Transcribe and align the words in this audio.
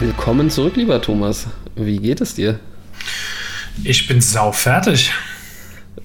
Willkommen 0.00 0.48
zurück, 0.48 0.76
lieber 0.76 1.02
Thomas. 1.02 1.46
Wie 1.76 1.98
geht 1.98 2.22
es 2.22 2.34
dir? 2.34 2.58
Ich 3.84 4.08
bin 4.08 4.22
sau 4.22 4.50
fertig. 4.50 5.12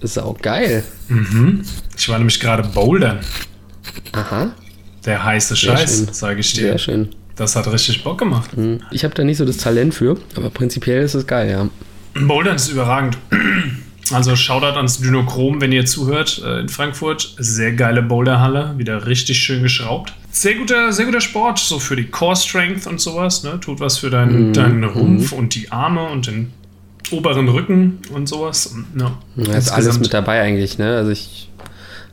Sau 0.02 0.36
geil. 0.42 0.84
Mhm. 1.08 1.64
Ich 1.98 2.10
war 2.10 2.18
nämlich 2.18 2.42
gerade 2.42 2.68
bouldern. 2.68 3.20
Aha. 4.12 4.52
Der 5.06 5.24
heiße 5.24 5.56
Scheiß, 5.56 6.08
sage 6.12 6.42
ich 6.42 6.52
dir. 6.52 6.64
Sehr 6.64 6.78
schön. 6.78 7.10
Das 7.38 7.56
hat 7.56 7.72
richtig 7.72 8.04
Bock 8.04 8.18
gemacht. 8.18 8.50
Ich 8.92 9.06
habe 9.06 9.14
da 9.14 9.24
nicht 9.24 9.38
so 9.38 9.46
das 9.46 9.58
Talent 9.58 9.94
für, 9.94 10.18
aber 10.36 10.50
prinzipiell 10.50 11.02
ist 11.02 11.14
es 11.14 11.26
geil, 11.26 11.50
ja. 11.50 11.70
Bouldern 12.20 12.58
ist 12.58 12.68
überragend. 12.68 13.18
Also 14.12 14.36
Shoutout 14.36 14.76
ans 14.76 15.00
Dynochrom, 15.00 15.62
wenn 15.62 15.72
ihr 15.72 15.86
zuhört, 15.86 16.42
äh, 16.46 16.60
in 16.60 16.68
Frankfurt. 16.70 17.34
Sehr 17.38 17.72
geile 17.72 18.02
Boulderhalle, 18.02 18.78
wieder 18.78 19.06
richtig 19.08 19.40
schön 19.40 19.64
geschraubt. 19.64 20.14
Sehr 20.36 20.56
guter, 20.56 20.92
sehr 20.92 21.06
guter 21.06 21.22
Sport, 21.22 21.60
so 21.60 21.80
für 21.80 21.96
die 21.96 22.08
Core 22.08 22.36
Strength 22.36 22.88
und 22.88 23.00
sowas. 23.00 23.44
Ne? 23.44 23.58
Tut 23.62 23.80
was 23.80 24.00
für 24.00 24.10
deinen, 24.10 24.52
deinen 24.52 24.84
Rumpf 24.84 25.32
und 25.32 25.56
die 25.56 25.72
Arme 25.72 26.04
und 26.10 26.28
den 26.28 26.52
oberen 27.10 27.48
Rücken 27.48 28.00
und 28.14 28.28
sowas. 28.28 28.76
Ja, 29.00 29.18
Da 29.38 29.54
ist 29.58 29.70
alles 29.70 29.98
mit 29.98 30.14
dabei 30.14 30.42
eigentlich, 30.42 30.78
ne? 30.78 30.98
Also 30.98 31.12
ich 31.12 31.50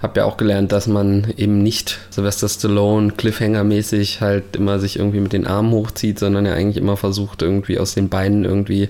habe 0.00 0.20
ja 0.20 0.26
auch 0.26 0.36
gelernt, 0.36 0.70
dass 0.70 0.86
man 0.86 1.32
eben 1.36 1.64
nicht 1.64 1.98
Sylvester 2.10 2.48
Stallone 2.48 3.12
Cliffhanger-mäßig 3.12 4.20
halt 4.20 4.54
immer 4.54 4.78
sich 4.78 5.00
irgendwie 5.00 5.18
mit 5.20 5.32
den 5.32 5.48
Armen 5.48 5.72
hochzieht, 5.72 6.20
sondern 6.20 6.46
ja 6.46 6.54
eigentlich 6.54 6.76
immer 6.76 6.96
versucht, 6.96 7.42
irgendwie 7.42 7.80
aus 7.80 7.94
den 7.94 8.08
Beinen 8.08 8.44
irgendwie 8.44 8.88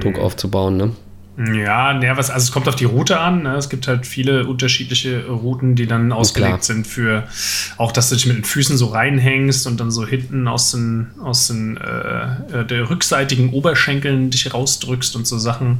Druck 0.00 0.20
aufzubauen, 0.20 0.76
ne? 0.76 0.90
Ja, 1.54 1.98
ja, 2.02 2.16
was, 2.16 2.28
also 2.28 2.44
es 2.44 2.52
kommt 2.52 2.68
auf 2.68 2.76
die 2.76 2.84
Route 2.84 3.18
an. 3.18 3.44
Ne? 3.44 3.54
Es 3.56 3.70
gibt 3.70 3.88
halt 3.88 4.06
viele 4.06 4.46
unterschiedliche 4.46 5.26
Routen, 5.26 5.74
die 5.74 5.86
dann 5.86 6.12
ausgelegt 6.12 6.64
sind 6.64 6.86
für 6.86 7.24
auch, 7.78 7.92
dass 7.92 8.10
du 8.10 8.16
dich 8.16 8.26
mit 8.26 8.36
den 8.36 8.44
Füßen 8.44 8.76
so 8.76 8.86
reinhängst 8.88 9.66
und 9.66 9.80
dann 9.80 9.90
so 9.90 10.06
hinten 10.06 10.46
aus 10.48 10.72
den, 10.72 11.12
aus 11.22 11.46
den 11.46 11.78
äh, 11.78 12.60
äh, 12.60 12.64
der 12.66 12.90
rückseitigen 12.90 13.50
Oberschenkeln 13.54 14.30
dich 14.30 14.52
rausdrückst 14.52 15.16
und 15.16 15.26
so 15.26 15.38
Sachen. 15.38 15.78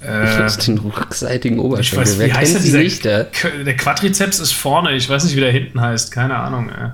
Äh, 0.00 0.42
Aus 0.44 0.58
den 0.58 0.78
rückseitigen 0.78 1.58
ich 1.58 1.62
Oberschenkel. 1.64 2.06
weiß, 2.06 2.18
Wer 2.18 2.26
wie 2.28 2.32
heißt 2.34 2.52
kennt 2.54 2.64
dieser, 2.64 2.78
nicht, 2.78 3.04
der? 3.04 3.24
K- 3.24 3.64
der 3.64 3.76
Quadrizeps 3.76 4.38
ist 4.38 4.52
vorne, 4.52 4.92
ich 4.92 5.08
weiß 5.08 5.24
nicht, 5.24 5.34
wie 5.36 5.40
der 5.40 5.52
hinten 5.52 5.80
heißt, 5.80 6.10
keine 6.12 6.36
Ahnung. 6.36 6.68
Ey. 6.70 6.90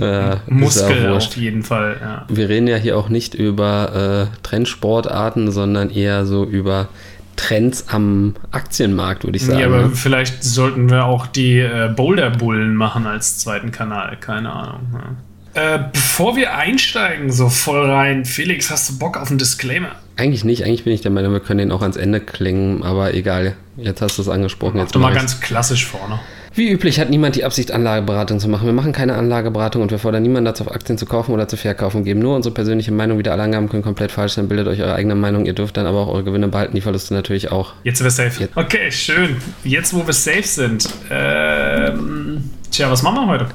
Äh, 0.00 0.34
ist 0.34 0.40
Muskel 0.48 1.10
auf 1.10 1.36
jeden 1.36 1.62
Fall, 1.62 1.96
ja. 2.00 2.24
Wir 2.28 2.48
reden 2.48 2.66
ja 2.66 2.76
hier 2.76 2.96
auch 2.96 3.08
nicht 3.08 3.34
über 3.34 4.28
äh, 4.32 4.36
Trendsportarten, 4.42 5.50
sondern 5.50 5.90
eher 5.90 6.24
so 6.26 6.44
über 6.44 6.88
Trends 7.36 7.86
am 7.88 8.34
Aktienmarkt, 8.50 9.24
würde 9.24 9.36
ich 9.36 9.44
sagen. 9.44 9.58
ja, 9.58 9.66
aber 9.66 9.88
ne? 9.88 9.90
vielleicht 9.94 10.44
sollten 10.44 10.90
wir 10.90 11.06
auch 11.06 11.26
die 11.26 11.58
äh, 11.58 11.92
Boulder-Bullen 11.94 12.74
machen 12.74 13.06
als 13.06 13.38
zweiten 13.38 13.72
Kanal, 13.72 14.16
keine 14.20 14.52
Ahnung. 14.52 14.80
Ja. 14.92 15.16
Äh, 15.54 15.84
bevor 15.92 16.36
wir 16.36 16.54
einsteigen, 16.54 17.30
so 17.30 17.48
voll 17.48 17.90
rein, 17.90 18.24
Felix, 18.24 18.70
hast 18.70 18.88
du 18.88 18.98
Bock 18.98 19.18
auf 19.18 19.28
einen 19.28 19.38
Disclaimer? 19.38 19.90
Eigentlich 20.16 20.44
nicht, 20.44 20.64
eigentlich 20.64 20.84
bin 20.84 20.92
ich 20.92 21.02
der 21.02 21.10
Meinung, 21.10 21.32
wir 21.32 21.40
können 21.40 21.58
den 21.58 21.72
auch 21.72 21.82
ans 21.82 21.96
Ende 21.96 22.20
klingen, 22.20 22.82
aber 22.82 23.12
egal. 23.14 23.56
Jetzt 23.76 24.00
hast 24.00 24.18
du 24.18 24.22
es 24.22 24.28
angesprochen. 24.28 24.76
Mach 24.76 24.84
Jetzt 24.84 24.94
doch 24.94 25.00
mal 25.00 25.12
ganz 25.12 25.40
klassisch 25.40 25.86
vorne. 25.86 26.20
Wie 26.54 26.70
üblich 26.70 27.00
hat 27.00 27.08
niemand 27.08 27.34
die 27.36 27.44
Absicht, 27.44 27.70
Anlageberatung 27.70 28.38
zu 28.38 28.46
machen. 28.48 28.66
Wir 28.66 28.74
machen 28.74 28.92
keine 28.92 29.14
Anlageberatung 29.14 29.80
und 29.80 29.90
wir 29.90 29.98
fordern 29.98 30.22
niemanden 30.22 30.44
dazu, 30.44 30.64
auf 30.64 30.70
Aktien 30.72 30.98
zu 30.98 31.06
kaufen 31.06 31.32
oder 31.32 31.48
zu 31.48 31.56
verkaufen. 31.56 32.04
Geben 32.04 32.20
nur 32.20 32.36
unsere 32.36 32.54
persönliche 32.54 32.92
Meinung 32.92 33.18
wieder. 33.18 33.32
Alle 33.32 33.44
Angaben 33.44 33.68
können 33.70 33.82
komplett 33.82 34.12
falsch 34.12 34.34
sein. 34.34 34.48
Bildet 34.48 34.66
euch 34.68 34.80
eure 34.82 34.94
eigene 34.94 35.14
Meinung. 35.14 35.46
Ihr 35.46 35.54
dürft 35.54 35.76
dann 35.78 35.86
aber 35.86 36.00
auch 36.00 36.08
eure 36.08 36.24
Gewinne 36.24 36.48
behalten, 36.48 36.74
die 36.74 36.82
Verluste 36.82 37.14
natürlich 37.14 37.50
auch. 37.50 37.72
Jetzt 37.84 37.98
sind 37.98 38.06
wir 38.06 38.10
safe. 38.10 38.40
Jetzt. 38.42 38.56
Okay, 38.56 38.90
schön. 38.92 39.36
Jetzt, 39.64 39.94
wo 39.94 40.06
wir 40.06 40.12
safe 40.12 40.42
sind. 40.42 40.88
Ähm, 41.10 42.50
tja, 42.70 42.90
was 42.90 43.02
machen 43.02 43.16
wir 43.16 43.26
heute? 43.28 43.46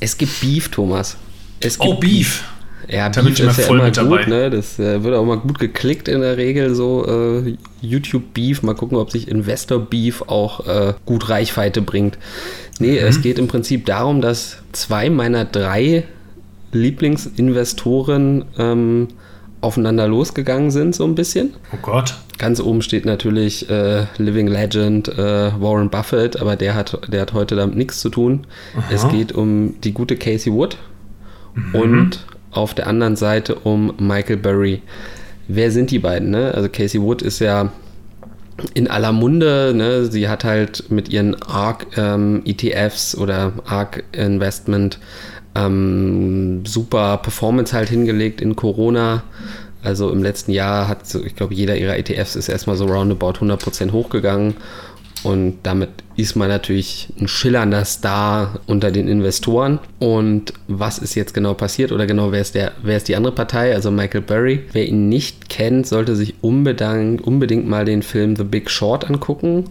Es 0.00 0.16
gibt 0.16 0.40
Beef, 0.40 0.68
Thomas. 0.68 1.16
Es 1.60 1.78
gibt 1.78 1.94
Oh, 1.94 1.98
Beef. 1.98 2.44
Ja, 2.88 3.08
Da 3.08 3.22
Beef 3.22 3.38
ist 3.40 3.58
ja 3.58 3.66
immer 3.68 3.84
gut, 3.86 3.96
dabei. 3.96 4.24
ne? 4.26 4.50
Das 4.50 4.78
äh, 4.78 5.02
wird 5.02 5.14
auch 5.14 5.22
immer 5.22 5.36
gut 5.38 5.58
geklickt 5.58 6.08
in 6.08 6.20
der 6.20 6.36
Regel, 6.36 6.74
so 6.74 7.06
äh, 7.44 7.56
YouTube 7.80 8.34
Beef. 8.34 8.62
Mal 8.62 8.74
gucken, 8.74 8.98
ob 8.98 9.10
sich 9.10 9.28
Investor 9.28 9.78
Beef 9.80 10.22
auch 10.26 10.66
äh, 10.66 10.94
gut 11.06 11.28
Reichweite 11.28 11.82
bringt. 11.82 12.18
Nee, 12.80 12.92
Mhm. 13.00 13.06
es 13.06 13.22
geht 13.22 13.38
im 13.38 13.46
Prinzip 13.48 13.86
darum, 13.86 14.20
dass 14.20 14.58
zwei 14.72 15.08
meiner 15.10 15.44
drei 15.44 16.04
Lieblingsinvestoren 16.72 18.44
ähm, 18.58 19.08
aufeinander 19.60 20.08
losgegangen 20.08 20.70
sind, 20.70 20.94
so 20.94 21.04
ein 21.04 21.14
bisschen. 21.14 21.54
Oh 21.72 21.78
Gott. 21.80 22.16
Ganz 22.36 22.60
oben 22.60 22.82
steht 22.82 23.06
natürlich 23.06 23.70
äh, 23.70 24.06
Living 24.18 24.48
Legend 24.48 25.08
äh, 25.08 25.52
Warren 25.60 25.88
Buffett, 25.88 26.40
aber 26.40 26.56
der 26.56 26.74
hat, 26.74 26.98
der 27.10 27.20
hat 27.22 27.32
heute 27.32 27.54
damit 27.56 27.76
nichts 27.76 28.00
zu 28.00 28.08
tun. 28.10 28.46
Es 28.90 29.08
geht 29.08 29.32
um 29.32 29.74
die 29.82 29.92
gute 29.92 30.16
Casey 30.16 30.52
Wood 30.52 30.76
und 31.72 32.26
auf 32.54 32.74
der 32.74 32.86
anderen 32.86 33.16
Seite 33.16 33.56
um 33.56 33.94
Michael 33.98 34.38
Burry. 34.38 34.82
Wer 35.48 35.70
sind 35.70 35.90
die 35.90 35.98
beiden? 35.98 36.30
Ne? 36.30 36.52
Also 36.54 36.68
Casey 36.68 37.00
Wood 37.00 37.22
ist 37.22 37.40
ja 37.40 37.70
in 38.74 38.88
aller 38.88 39.12
Munde. 39.12 39.72
Ne? 39.74 40.06
Sie 40.06 40.28
hat 40.28 40.44
halt 40.44 40.90
mit 40.90 41.08
ihren 41.08 41.34
ARK 41.42 41.86
ähm, 41.96 42.42
ETFs 42.44 43.16
oder 43.16 43.52
ARK 43.66 44.04
Investment 44.12 44.98
ähm, 45.54 46.64
super 46.64 47.18
Performance 47.18 47.74
halt 47.74 47.88
hingelegt 47.88 48.40
in 48.40 48.56
Corona. 48.56 49.22
Also 49.82 50.10
im 50.10 50.22
letzten 50.22 50.52
Jahr 50.52 50.88
hat, 50.88 51.14
ich 51.14 51.36
glaube, 51.36 51.54
jeder 51.54 51.76
ihrer 51.76 51.98
ETFs 51.98 52.36
ist 52.36 52.48
erstmal 52.48 52.76
so 52.76 52.86
roundabout 52.86 53.38
100% 53.40 53.92
hochgegangen. 53.92 54.54
Und 55.24 55.58
damit 55.62 55.90
ist 56.16 56.36
man 56.36 56.48
natürlich 56.48 57.08
ein 57.20 57.28
schillernder 57.28 57.84
Star 57.84 58.60
unter 58.66 58.90
den 58.90 59.08
Investoren. 59.08 59.80
Und 59.98 60.52
was 60.68 60.98
ist 60.98 61.14
jetzt 61.14 61.34
genau 61.34 61.54
passiert 61.54 61.92
oder 61.92 62.06
genau 62.06 62.32
wer 62.32 62.40
ist, 62.40 62.54
der, 62.54 62.72
wer 62.82 62.96
ist 62.96 63.08
die 63.08 63.16
andere 63.16 63.34
Partei, 63.34 63.74
also 63.74 63.90
Michael 63.90 64.22
Burry? 64.22 64.64
Wer 64.72 64.88
ihn 64.88 65.08
nicht 65.08 65.48
kennt, 65.48 65.86
sollte 65.86 66.14
sich 66.16 66.34
unbedingt, 66.40 67.22
unbedingt 67.22 67.66
mal 67.66 67.84
den 67.84 68.02
Film 68.02 68.36
The 68.36 68.44
Big 68.44 68.70
Short 68.70 69.08
angucken. 69.08 69.64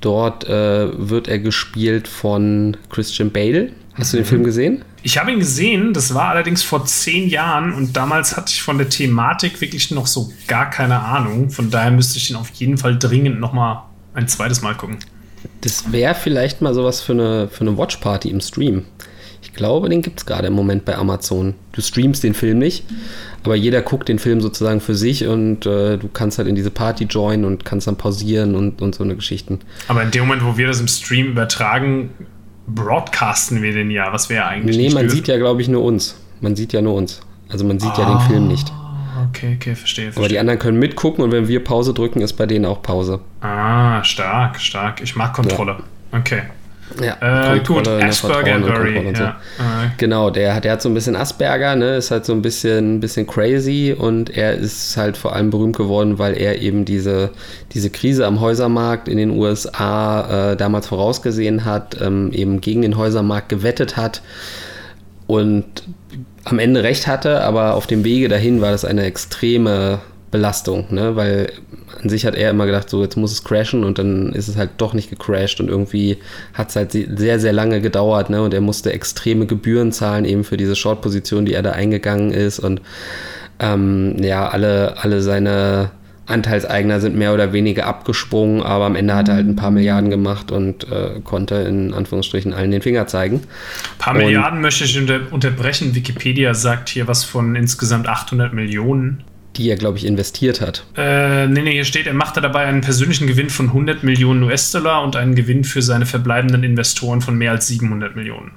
Dort 0.00 0.44
äh, 0.44 0.88
wird 1.08 1.26
er 1.26 1.38
gespielt 1.38 2.06
von 2.06 2.76
Christian 2.90 3.30
Bale. 3.30 3.70
Hast 3.94 4.12
du 4.12 4.18
den 4.18 4.26
Film 4.26 4.44
gesehen? 4.44 4.84
Ich 5.02 5.18
habe 5.18 5.32
ihn 5.32 5.38
gesehen, 5.38 5.94
das 5.94 6.12
war 6.14 6.28
allerdings 6.28 6.62
vor 6.62 6.84
zehn 6.84 7.28
Jahren 7.28 7.72
und 7.72 7.96
damals 7.96 8.36
hatte 8.36 8.50
ich 8.50 8.60
von 8.60 8.76
der 8.76 8.88
Thematik 8.88 9.60
wirklich 9.60 9.90
noch 9.90 10.06
so 10.06 10.32
gar 10.48 10.68
keine 10.68 11.00
Ahnung. 11.00 11.48
Von 11.50 11.70
daher 11.70 11.90
müsste 11.90 12.18
ich 12.18 12.30
ihn 12.30 12.36
auf 12.36 12.50
jeden 12.50 12.76
Fall 12.76 12.98
dringend 12.98 13.40
noch 13.40 13.52
mal 13.52 13.84
ein 14.14 14.28
zweites 14.28 14.62
Mal 14.62 14.74
gucken. 14.74 14.98
Das 15.60 15.92
wäre 15.92 16.14
vielleicht 16.14 16.62
mal 16.62 16.74
sowas 16.74 17.00
für 17.00 17.12
eine, 17.12 17.48
für 17.48 17.62
eine 17.62 17.76
Watchparty 17.76 18.30
im 18.30 18.40
Stream. 18.40 18.84
Ich 19.42 19.52
glaube, 19.52 19.88
den 19.88 20.02
gibt 20.02 20.20
es 20.20 20.26
gerade 20.26 20.48
im 20.48 20.52
Moment 20.52 20.84
bei 20.84 20.96
Amazon. 20.96 21.54
Du 21.72 21.80
streamst 21.80 22.22
den 22.24 22.34
Film 22.34 22.58
nicht, 22.58 22.84
aber 23.42 23.54
jeder 23.54 23.80
guckt 23.80 24.08
den 24.08 24.18
Film 24.18 24.40
sozusagen 24.40 24.80
für 24.80 24.94
sich 24.94 25.26
und 25.26 25.66
äh, 25.66 25.98
du 25.98 26.08
kannst 26.08 26.38
halt 26.38 26.48
in 26.48 26.54
diese 26.56 26.70
Party 26.70 27.04
joinen 27.04 27.44
und 27.44 27.64
kannst 27.64 27.86
dann 27.86 27.96
pausieren 27.96 28.54
und, 28.54 28.82
und 28.82 28.94
so 28.94 29.04
eine 29.04 29.14
Geschichten. 29.14 29.60
Aber 29.88 30.02
in 30.02 30.10
dem 30.10 30.26
Moment, 30.26 30.44
wo 30.44 30.56
wir 30.56 30.66
das 30.66 30.80
im 30.80 30.88
Stream 30.88 31.28
übertragen, 31.28 32.10
broadcasten 32.66 33.62
wir 33.62 33.72
den 33.72 33.90
ja, 33.90 34.12
was 34.12 34.28
wir 34.28 34.36
ja 34.36 34.48
eigentlich 34.48 34.76
Nee, 34.76 34.90
man 34.90 35.02
dürfen. 35.04 35.16
sieht 35.16 35.28
ja, 35.28 35.36
glaube 35.38 35.62
ich, 35.62 35.68
nur 35.68 35.84
uns. 35.84 36.16
Man 36.40 36.56
sieht 36.56 36.72
ja 36.72 36.82
nur 36.82 36.94
uns. 36.94 37.20
Also 37.48 37.64
man 37.64 37.78
sieht 37.78 37.96
ja 37.96 38.04
den 38.04 38.20
Film 38.28 38.48
nicht. 38.48 38.70
Okay, 39.30 39.56
okay, 39.56 39.74
verstehe. 39.74 40.06
Aber 40.06 40.12
verstehe. 40.14 40.28
die 40.34 40.38
anderen 40.38 40.58
können 40.58 40.78
mitgucken 40.78 41.24
und 41.24 41.32
wenn 41.32 41.48
wir 41.48 41.62
Pause 41.64 41.94
drücken, 41.94 42.20
ist 42.20 42.34
bei 42.34 42.46
denen 42.46 42.64
auch 42.66 42.82
Pause. 42.82 43.20
ah, 43.40 44.02
stark, 44.04 44.60
stark. 44.60 45.00
Ich 45.02 45.16
mag 45.16 45.32
Kontrolle. 45.34 45.76
Okay. 46.12 46.42
Ja, 47.02 47.16
Äh, 47.52 47.58
gut, 47.58 47.66
Kontrolle, 47.66 48.04
Asperger 48.04 48.60
Vertrauen 48.60 49.06
und 49.08 49.16
so. 49.16 49.22
Ja. 49.24 49.36
Genau, 49.96 50.30
der, 50.30 50.54
hat- 50.54 50.64
der 50.64 50.72
hat 50.72 50.82
so 50.82 50.88
ein 50.88 50.94
bisschen 50.94 51.16
Asperger, 51.16 51.74
ne, 51.74 51.96
ist 51.96 52.12
halt 52.12 52.24
so 52.24 52.32
ein 52.32 52.42
bisschen, 52.42 53.00
bisschen 53.00 53.26
crazy 53.26 53.92
und 53.96 54.30
er 54.30 54.54
ist 54.54 54.96
halt 54.96 55.16
vor 55.16 55.34
allem 55.34 55.50
berühmt 55.50 55.76
geworden, 55.76 56.20
weil 56.20 56.34
er 56.36 56.62
eben 56.62 56.84
diese, 56.84 57.30
diese 57.72 57.90
Krise 57.90 58.24
am 58.24 58.40
Häusermarkt 58.40 59.08
in 59.08 59.16
den 59.18 59.30
USA 59.30 60.52
äh, 60.52 60.56
damals 60.56 60.86
vorausgesehen 60.86 61.64
hat, 61.64 62.00
ähm, 62.00 62.30
eben 62.32 62.60
gegen 62.60 62.82
den 62.82 62.96
Häusermarkt 62.96 63.48
gewettet 63.48 63.96
hat 63.96 64.22
und 65.26 65.64
am 66.46 66.60
Ende 66.60 66.84
recht 66.84 67.06
hatte, 67.08 67.42
aber 67.42 67.74
auf 67.74 67.86
dem 67.88 68.04
Wege 68.04 68.28
dahin 68.28 68.60
war 68.60 68.70
das 68.70 68.84
eine 68.84 69.04
extreme 69.04 69.98
Belastung, 70.30 70.86
ne? 70.90 71.16
weil 71.16 71.52
an 72.00 72.08
sich 72.08 72.24
hat 72.24 72.36
er 72.36 72.50
immer 72.50 72.66
gedacht, 72.66 72.88
so 72.88 73.02
jetzt 73.02 73.16
muss 73.16 73.32
es 73.32 73.42
crashen 73.42 73.82
und 73.82 73.98
dann 73.98 74.32
ist 74.32 74.46
es 74.46 74.56
halt 74.56 74.70
doch 74.78 74.94
nicht 74.94 75.10
gecrashed 75.10 75.60
und 75.60 75.68
irgendwie 75.68 76.18
hat 76.54 76.68
es 76.68 76.76
halt 76.76 76.92
sehr, 76.92 77.40
sehr 77.40 77.52
lange 77.52 77.80
gedauert 77.80 78.30
ne? 78.30 78.42
und 78.42 78.54
er 78.54 78.60
musste 78.60 78.92
extreme 78.92 79.46
Gebühren 79.46 79.90
zahlen 79.90 80.24
eben 80.24 80.44
für 80.44 80.56
diese 80.56 80.76
Short-Position, 80.76 81.46
die 81.46 81.54
er 81.54 81.62
da 81.62 81.72
eingegangen 81.72 82.30
ist 82.30 82.60
und 82.60 82.80
ähm, 83.58 84.16
ja, 84.22 84.48
alle, 84.48 84.98
alle 84.98 85.22
seine 85.22 85.90
Anteilseigner 86.26 87.00
sind 87.00 87.16
mehr 87.16 87.32
oder 87.32 87.52
weniger 87.52 87.86
abgesprungen, 87.86 88.62
aber 88.62 88.84
am 88.86 88.96
Ende 88.96 89.14
hat 89.14 89.28
er 89.28 89.34
halt 89.36 89.46
ein 89.46 89.56
paar 89.56 89.70
Milliarden 89.70 90.10
gemacht 90.10 90.50
und 90.50 90.90
äh, 90.90 91.20
konnte 91.22 91.54
in 91.56 91.94
Anführungsstrichen 91.94 92.52
allen 92.52 92.70
den 92.72 92.82
Finger 92.82 93.06
zeigen. 93.06 93.36
Ein 93.36 93.98
paar 93.98 94.14
Und- 94.14 94.20
Milliarden 94.24 94.60
möchte 94.60 94.84
ich 94.84 94.98
unter 94.98 95.20
unterbrechen. 95.30 95.94
Wikipedia 95.94 96.54
sagt 96.54 96.88
hier 96.88 97.06
was 97.08 97.24
von 97.24 97.54
insgesamt 97.56 98.08
800 98.08 98.52
Millionen. 98.52 99.22
die 99.56 99.70
er, 99.70 99.76
glaube 99.76 99.96
ich, 99.96 100.04
investiert 100.04 100.60
hat. 100.60 100.84
Äh, 100.98 101.46
nee, 101.46 101.62
nee, 101.62 101.72
hier 101.72 101.84
steht, 101.86 102.06
er 102.06 102.12
machte 102.12 102.42
dabei 102.42 102.66
einen 102.66 102.82
persönlichen 102.82 103.26
Gewinn 103.26 103.48
von 103.48 103.68
100 103.68 104.02
Millionen 104.02 104.42
US-Dollar 104.42 105.02
und 105.02 105.16
einen 105.16 105.34
Gewinn 105.34 105.64
für 105.64 105.80
seine 105.80 106.04
verbleibenden 106.04 106.62
Investoren 106.62 107.22
von 107.22 107.38
mehr 107.38 107.52
als 107.52 107.66
700 107.68 108.16
Millionen. 108.16 108.50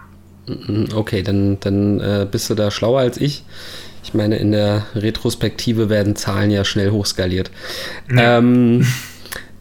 Mhm, 0.48 0.88
Okay, 0.94 1.24
dann, 1.24 1.58
dann 1.62 2.02
äh, 2.02 2.28
bist 2.30 2.50
du 2.50 2.56
da 2.56 2.70
schlauer 2.70 3.00
als 3.00 3.16
ich. 3.16 3.44
Ich 4.04 4.14
meine, 4.14 4.38
in 4.38 4.52
der 4.52 4.86
Retrospektive 4.96 5.90
werden 5.90 6.16
Zahlen 6.16 6.52
ja 6.52 6.64
schnell 6.64 6.92
hochskaliert. 6.92 7.52
Ja. 8.14 8.38
Ähm, 8.38 8.86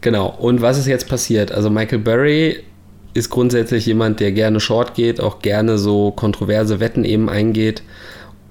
genau. 0.01 0.27
Und 0.27 0.61
was 0.61 0.77
ist 0.77 0.87
jetzt 0.87 1.07
passiert? 1.07 1.51
Also 1.51 1.69
Michael 1.69 1.99
Burry 1.99 2.63
ist 3.13 3.29
grundsätzlich 3.29 3.85
jemand, 3.85 4.19
der 4.19 4.31
gerne 4.31 4.59
Short 4.59 4.93
geht, 4.93 5.19
auch 5.19 5.39
gerne 5.41 5.77
so 5.77 6.11
kontroverse 6.11 6.79
Wetten 6.79 7.03
eben 7.03 7.29
eingeht. 7.29 7.83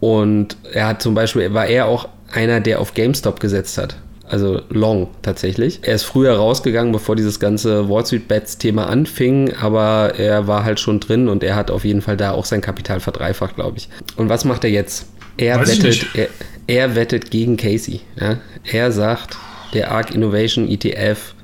Und 0.00 0.56
er 0.72 0.88
hat 0.88 1.02
zum 1.02 1.14
Beispiel, 1.14 1.52
war 1.54 1.66
er 1.66 1.86
auch 1.86 2.08
einer, 2.32 2.60
der 2.60 2.80
auf 2.80 2.94
GameStop 2.94 3.40
gesetzt 3.40 3.78
hat. 3.78 3.96
Also 4.28 4.60
Long 4.68 5.08
tatsächlich. 5.22 5.80
Er 5.82 5.94
ist 5.94 6.02
früher 6.02 6.34
rausgegangen, 6.34 6.92
bevor 6.92 7.16
dieses 7.16 7.40
ganze 7.40 7.88
Wall 7.88 8.04
Street 8.04 8.28
Bets 8.28 8.58
Thema 8.58 8.88
anfing, 8.88 9.54
aber 9.58 10.14
er 10.18 10.46
war 10.46 10.64
halt 10.64 10.80
schon 10.80 11.00
drin 11.00 11.28
und 11.28 11.42
er 11.42 11.56
hat 11.56 11.70
auf 11.70 11.84
jeden 11.84 12.02
Fall 12.02 12.18
da 12.18 12.32
auch 12.32 12.44
sein 12.44 12.60
Kapital 12.60 13.00
verdreifacht, 13.00 13.54
glaube 13.54 13.78
ich. 13.78 13.88
Und 14.16 14.28
was 14.28 14.44
macht 14.44 14.64
er 14.64 14.70
jetzt? 14.70 15.06
Er 15.38 15.60
wettet, 15.60 16.06
er, 16.14 16.28
er, 16.66 16.94
wettet 16.94 17.30
gegen 17.30 17.56
Casey. 17.56 18.00
Ja? 18.20 18.38
Er 18.64 18.92
sagt, 18.92 19.36
der 19.72 19.90
ARC 19.90 20.14
Innovation 20.14 20.68
ETF 20.68 21.34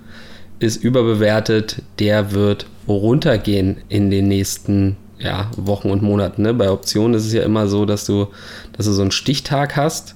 ist 0.58 0.82
überbewertet, 0.82 1.82
der 1.98 2.32
wird 2.32 2.66
runtergehen 2.86 3.78
in 3.88 4.10
den 4.10 4.28
nächsten 4.28 4.96
ja, 5.18 5.50
Wochen 5.56 5.90
und 5.90 6.02
Monaten. 6.02 6.42
Ne? 6.42 6.54
Bei 6.54 6.70
Optionen 6.70 7.14
ist 7.14 7.26
es 7.26 7.32
ja 7.32 7.42
immer 7.42 7.68
so, 7.68 7.86
dass 7.86 8.04
du, 8.04 8.28
dass 8.76 8.86
du 8.86 8.92
so 8.92 9.02
einen 9.02 9.10
Stichtag 9.10 9.76
hast. 9.76 10.14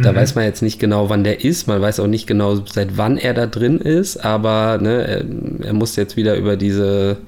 Da 0.00 0.12
mhm. 0.12 0.16
weiß 0.16 0.34
man 0.34 0.44
jetzt 0.44 0.62
nicht 0.62 0.78
genau, 0.78 1.10
wann 1.10 1.24
der 1.24 1.44
ist. 1.44 1.66
Man 1.66 1.80
weiß 1.80 2.00
auch 2.00 2.06
nicht 2.06 2.26
genau, 2.26 2.56
seit 2.66 2.96
wann 2.96 3.18
er 3.18 3.34
da 3.34 3.46
drin 3.46 3.78
ist. 3.78 4.16
Aber 4.18 4.78
ne, 4.80 5.06
er, 5.06 5.24
er 5.66 5.72
muss 5.72 5.96
jetzt 5.96 6.16
wieder 6.16 6.36
über 6.36 6.56
diese, 6.56 7.18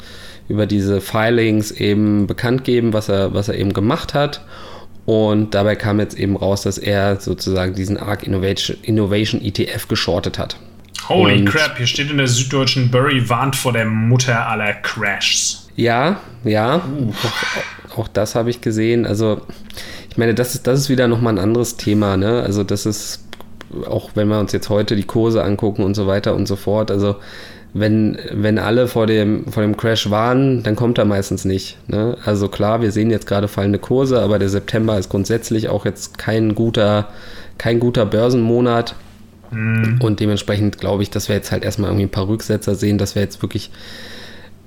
über 0.49 0.67
diese 0.67 1.01
Filings 1.01 1.71
eben 1.71 2.27
bekannt 2.27 2.65
geben, 2.65 2.93
was 2.93 3.09
er, 3.09 3.35
was 3.35 3.49
er 3.49 3.56
eben 3.56 3.73
gemacht 3.73 4.15
hat. 4.15 4.41
Und 5.08 5.55
dabei 5.55 5.75
kam 5.75 6.00
jetzt 6.00 6.19
eben 6.19 6.37
raus, 6.37 6.60
dass 6.64 6.76
er 6.76 7.19
sozusagen 7.19 7.72
diesen 7.72 7.96
ARC 7.96 8.25
Innovation, 8.25 8.76
Innovation 8.82 9.40
ETF 9.40 9.88
geschortet 9.88 10.38
hat. 10.38 10.58
Holy 11.08 11.38
und 11.38 11.44
crap, 11.46 11.78
hier 11.78 11.87
steht 11.87 12.10
in 12.10 12.19
der 12.19 12.26
Süddeutschen, 12.26 12.90
Burry 12.90 13.26
warnt 13.26 13.56
vor 13.56 13.72
der 13.72 13.87
Mutter 13.87 14.46
aller 14.46 14.75
Crashs. 14.75 15.70
Ja, 15.76 16.20
ja, 16.44 16.82
auch, 16.82 17.99
auch, 18.00 18.08
das 18.08 18.34
habe 18.34 18.50
ich 18.50 18.60
gesehen. 18.60 19.06
Also, 19.06 19.40
ich 20.10 20.19
meine, 20.19 20.34
das 20.34 20.55
ist, 20.55 20.66
das 20.66 20.78
ist 20.78 20.88
wieder 20.90 21.08
nochmal 21.08 21.32
ein 21.32 21.38
anderes 21.38 21.78
Thema, 21.78 22.19
ne? 22.19 22.43
Also, 22.43 22.62
das 22.62 22.84
ist, 22.84 23.25
auch 23.87 24.10
wenn 24.12 24.28
wir 24.28 24.38
uns 24.38 24.52
jetzt 24.52 24.69
heute 24.69 24.94
die 24.94 25.05
Kurse 25.05 25.43
angucken 25.43 25.84
und 25.84 25.94
so 25.94 26.06
weiter 26.06 26.34
und 26.34 26.46
so 26.46 26.56
fort, 26.56 26.90
also 26.90 27.16
wenn, 27.81 28.19
wenn 28.33 28.59
alle 28.59 28.89
vor 28.89 29.07
dem, 29.07 29.47
vor 29.47 29.63
dem 29.63 29.77
Crash 29.77 30.11
waren, 30.11 30.63
dann 30.63 30.77
kommt 30.77 30.99
er 30.99 31.05
meistens 31.05 31.45
nicht. 31.45 31.77
Ne? 31.89 32.17
Also 32.25 32.49
klar, 32.49 32.81
wir 32.81 32.93
sehen 32.93 33.11
jetzt 33.11 33.27
gerade 33.27 33.49
fallende 33.49 33.79
Kurse, 33.79 34.21
aber 34.21 34.39
der 34.39 34.49
September 34.49 34.99
ist 34.99 35.09
grundsätzlich 35.09 35.69
auch 35.69 35.85
jetzt 35.85 36.19
kein 36.19 36.55
guter, 36.55 37.09
kein 37.59 37.81
guter 37.81 38.07
Börsenmonat. 38.07 38.95
Mhm. 39.51 39.99
Und 40.03 40.21
dementsprechend 40.21 40.79
glaube 40.79 41.03
ich, 41.03 41.11
dass 41.11 41.29
wir 41.29 41.37
jetzt 41.37 41.53
halt 41.53 41.65
erstmal 41.65 41.91
irgendwie 41.91 42.07
ein 42.07 42.11
paar 42.11 42.29
Rücksetzer 42.29 42.75
sehen, 42.75 42.99
dass 42.99 43.15
wir 43.15 43.23
jetzt 43.23 43.43
wirklich 43.43 43.71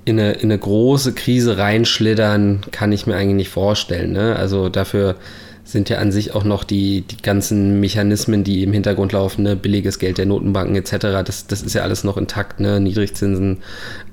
in 0.04 0.18
eine, 0.18 0.32
in 0.32 0.50
eine 0.50 0.58
große 0.58 1.12
Krise 1.12 1.58
reinschlittern, 1.58 2.62
kann 2.72 2.92
ich 2.92 3.06
mir 3.06 3.16
eigentlich 3.16 3.36
nicht 3.36 3.50
vorstellen. 3.50 4.12
Ne? 4.12 4.36
Also 4.36 4.68
dafür 4.68 5.16
sind 5.64 5.88
ja 5.88 5.98
an 5.98 6.10
sich 6.10 6.34
auch 6.34 6.44
noch 6.44 6.64
die, 6.64 7.02
die 7.02 7.18
ganzen 7.18 7.80
Mechanismen, 7.80 8.44
die 8.44 8.62
im 8.62 8.72
Hintergrund 8.72 9.12
laufen, 9.12 9.42
ne? 9.44 9.56
billiges 9.56 9.98
Geld 9.98 10.18
der 10.18 10.26
Notenbanken 10.26 10.74
etc., 10.76 11.22
das, 11.24 11.46
das 11.46 11.62
ist 11.62 11.74
ja 11.74 11.82
alles 11.82 12.04
noch 12.04 12.16
intakt, 12.16 12.60
ne? 12.60 12.80
Niedrigzinsen. 12.80 13.58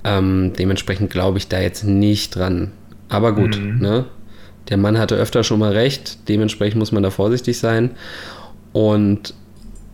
Ähm, 0.03 0.53
dementsprechend 0.57 1.09
glaube 1.09 1.39
ich 1.39 1.47
da 1.47 1.59
jetzt 1.59 1.83
nicht 1.83 2.35
dran. 2.35 2.71
Aber 3.09 3.33
gut, 3.33 3.59
mhm. 3.59 3.79
ne? 3.79 4.05
der 4.69 4.77
Mann 4.77 4.99
hatte 4.99 5.15
öfter 5.15 5.43
schon 5.43 5.59
mal 5.59 5.71
recht, 5.71 6.29
dementsprechend 6.29 6.77
muss 6.77 6.91
man 6.91 7.03
da 7.03 7.09
vorsichtig 7.09 7.57
sein. 7.57 7.91
Und 8.71 9.33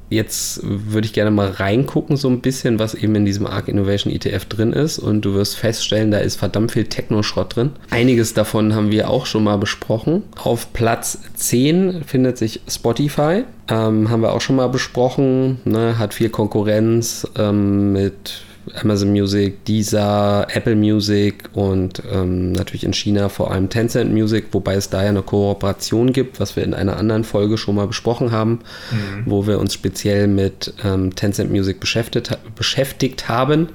Jetzt 0.10 0.60
würde 0.64 1.08
ich 1.08 1.14
gerne 1.14 1.32
mal 1.32 1.50
reingucken, 1.50 2.16
so 2.18 2.30
ein 2.30 2.42
bisschen, 2.42 2.80
was 2.80 2.94
eben 2.94 3.16
in 3.16 3.26
diesem 3.26 3.48
Arc 3.48 3.68
Innovation 3.68 4.14
ETF 4.14 4.46
drin 4.46 4.74
ist. 4.74 5.00
Und 5.00 5.22
du 5.22 5.34
wirst 5.34 5.58
feststellen, 5.58 6.12
da 6.12 6.20
ist 6.20 6.36
verdammt 6.36 6.72
viel 6.72 6.86
Techno-Schrott 6.86 7.56
drin. 7.56 7.72
Einiges 7.90 8.34
davon 8.34 8.76
haben 8.76 8.92
wir 8.92 9.10
auch 9.10 9.26
schon 9.26 9.44
mal 9.44 9.58
besprochen. 9.58 10.24
Auf 10.36 10.74
Platz 10.74 11.20
10 11.36 12.04
findet 12.06 12.38
sich 12.38 12.62
Spotify. 12.68 13.44
Ähm, 13.68 14.10
haben 14.10 14.22
wir 14.22 14.34
auch 14.34 14.42
schon 14.42 14.58
mal 14.58 14.70
besprochen. 14.70 15.60
Ne? 15.66 15.98
Hat 15.98 16.14
viel 16.14 16.30
Konkurrenz 16.30 17.28
ähm, 17.38 17.94
mit 17.94 18.42
Amazon 18.82 19.12
Music, 19.12 19.64
Deezer, 19.66 20.48
Apple 20.50 20.76
Music 20.76 21.50
und 21.54 22.02
ähm, 22.12 22.52
natürlich 22.52 22.84
in 22.84 22.94
China 22.94 23.30
vor 23.30 23.52
allem 23.52 23.70
Tencent 23.70 24.12
Music, 24.12 24.48
wobei 24.52 24.76
es 24.76 24.90
da 24.90 25.04
ja 25.04 25.10
eine 25.10 25.22
Kooperation 25.22 26.14
gibt, 26.14 26.40
was 26.40 26.56
wir 26.56 26.64
in 26.64 26.74
einer 26.74 26.98
anderen 26.98 27.24
Folge 27.24 27.58
schon 27.58 27.76
mal 27.76 27.88
besprochen 27.88 28.32
haben, 28.32 28.60
mhm. 28.92 29.24
wo 29.26 29.48
wir 29.48 29.60
uns 29.60 29.74
speziell 29.74 30.28
mit 30.28 30.74
ähm, 30.84 31.16
Tencent 31.16 31.52
Music 31.52 31.80
beschäftigt, 31.80 32.38
beschäftigt 32.56 33.28
haben. 33.28 33.70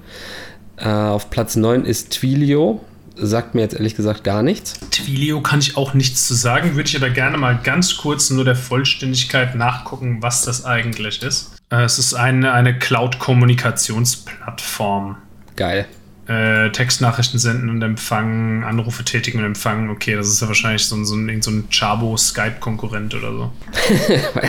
Äh, 0.77 0.89
auf 0.89 1.31
Platz 1.31 1.57
9 1.57 1.85
ist 1.85 2.11
Twilio. 2.11 2.85
Sagt 3.17 3.55
mir 3.55 3.61
jetzt 3.61 3.75
ehrlich 3.75 3.97
gesagt 3.97 4.25
gar 4.25 4.43
nichts. 4.43 4.81
Twilio 4.91 5.43
kann 5.43 5.59
ich 5.59 5.77
auch 5.77 5.93
nichts 5.93 6.27
zu 6.27 6.33
sagen, 6.33 6.75
würde 6.75 6.89
ich 6.89 6.97
aber 6.97 7.11
gerne 7.11 7.37
mal 7.37 7.59
ganz 7.63 7.99
kurz 7.99 8.31
nur 8.31 8.45
der 8.45 8.57
Vollständigkeit 8.57 9.55
nachgucken, 9.55 10.23
was 10.23 10.43
das 10.43 10.65
eigentlich 10.65 11.23
ist. 11.23 11.60
Äh, 11.71 11.85
es 11.85 11.99
ist 11.99 12.13
eine, 12.15 12.53
eine 12.53 12.79
Cloud-Kommunikationsplattform. 12.79 15.17
Geil. 15.57 15.87
Äh, 16.27 16.71
Textnachrichten 16.71 17.41
senden 17.41 17.71
und 17.71 17.81
empfangen, 17.83 18.63
Anrufe 18.63 19.03
tätigen 19.05 19.39
und 19.41 19.47
empfangen. 19.47 19.89
Okay, 19.91 20.15
das 20.15 20.29
ist 20.29 20.41
ja 20.41 20.47
wahrscheinlich 20.49 20.87
so 20.87 20.95
ein, 20.97 21.05
so 21.05 21.17
ein, 21.17 21.43
so 21.43 21.51
ein 21.51 21.69
Chabo-Skype-Konkurrent 21.71 23.15
oder 23.15 23.33
so. 23.33 23.53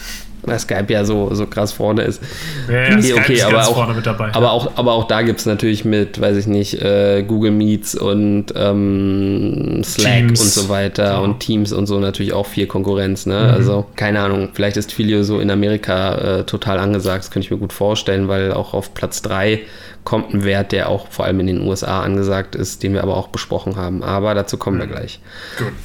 weil 0.42 0.58
Skype 0.58 0.86
ja 0.88 1.04
so, 1.04 1.32
so 1.34 1.46
krass 1.46 1.72
vorne 1.72 2.02
ist. 2.02 2.22
Ja, 2.68 2.82
ja, 2.82 2.96
nee, 2.96 3.12
okay, 3.12 3.42
aber 3.42 3.66
auch, 3.66 4.02
dabei, 4.02 4.34
aber, 4.34 4.52
auch, 4.52 4.72
aber 4.76 4.92
auch 4.92 5.06
da 5.06 5.22
gibt 5.22 5.40
es 5.40 5.46
natürlich 5.46 5.84
mit, 5.84 6.20
weiß 6.20 6.36
ich 6.36 6.46
nicht, 6.46 6.82
äh, 6.82 7.22
Google 7.26 7.52
Meets 7.52 7.94
und 7.94 8.46
ähm, 8.56 9.82
Slack 9.84 10.28
Teams. 10.28 10.40
und 10.40 10.48
so 10.48 10.68
weiter 10.68 11.04
ja. 11.04 11.18
und 11.18 11.40
Teams 11.40 11.72
und 11.72 11.86
so 11.86 11.98
natürlich 12.00 12.32
auch 12.32 12.46
viel 12.46 12.66
Konkurrenz. 12.66 13.26
Ne? 13.26 13.34
Mhm. 13.34 13.54
Also 13.54 13.86
keine 13.96 14.20
Ahnung, 14.20 14.50
vielleicht 14.52 14.76
ist 14.76 14.90
Twilio 14.90 15.22
so 15.22 15.38
in 15.40 15.50
Amerika 15.50 16.14
äh, 16.40 16.44
total 16.44 16.78
angesagt, 16.78 17.24
das 17.24 17.30
könnte 17.30 17.46
ich 17.46 17.50
mir 17.50 17.58
gut 17.58 17.72
vorstellen, 17.72 18.28
weil 18.28 18.52
auch 18.52 18.74
auf 18.74 18.94
Platz 18.94 19.22
3 19.22 19.60
kommt 20.04 20.34
ein 20.34 20.44
Wert, 20.44 20.72
der 20.72 20.88
auch 20.88 21.08
vor 21.08 21.26
allem 21.26 21.40
in 21.40 21.46
den 21.46 21.60
USA 21.62 22.02
angesagt 22.02 22.54
ist, 22.54 22.82
den 22.82 22.92
wir 22.92 23.02
aber 23.02 23.16
auch 23.16 23.28
besprochen 23.28 23.76
haben. 23.76 24.02
Aber 24.02 24.34
dazu 24.34 24.56
kommen 24.56 24.78
wir 24.78 24.86
mhm. 24.86 24.90
gleich. 24.90 25.20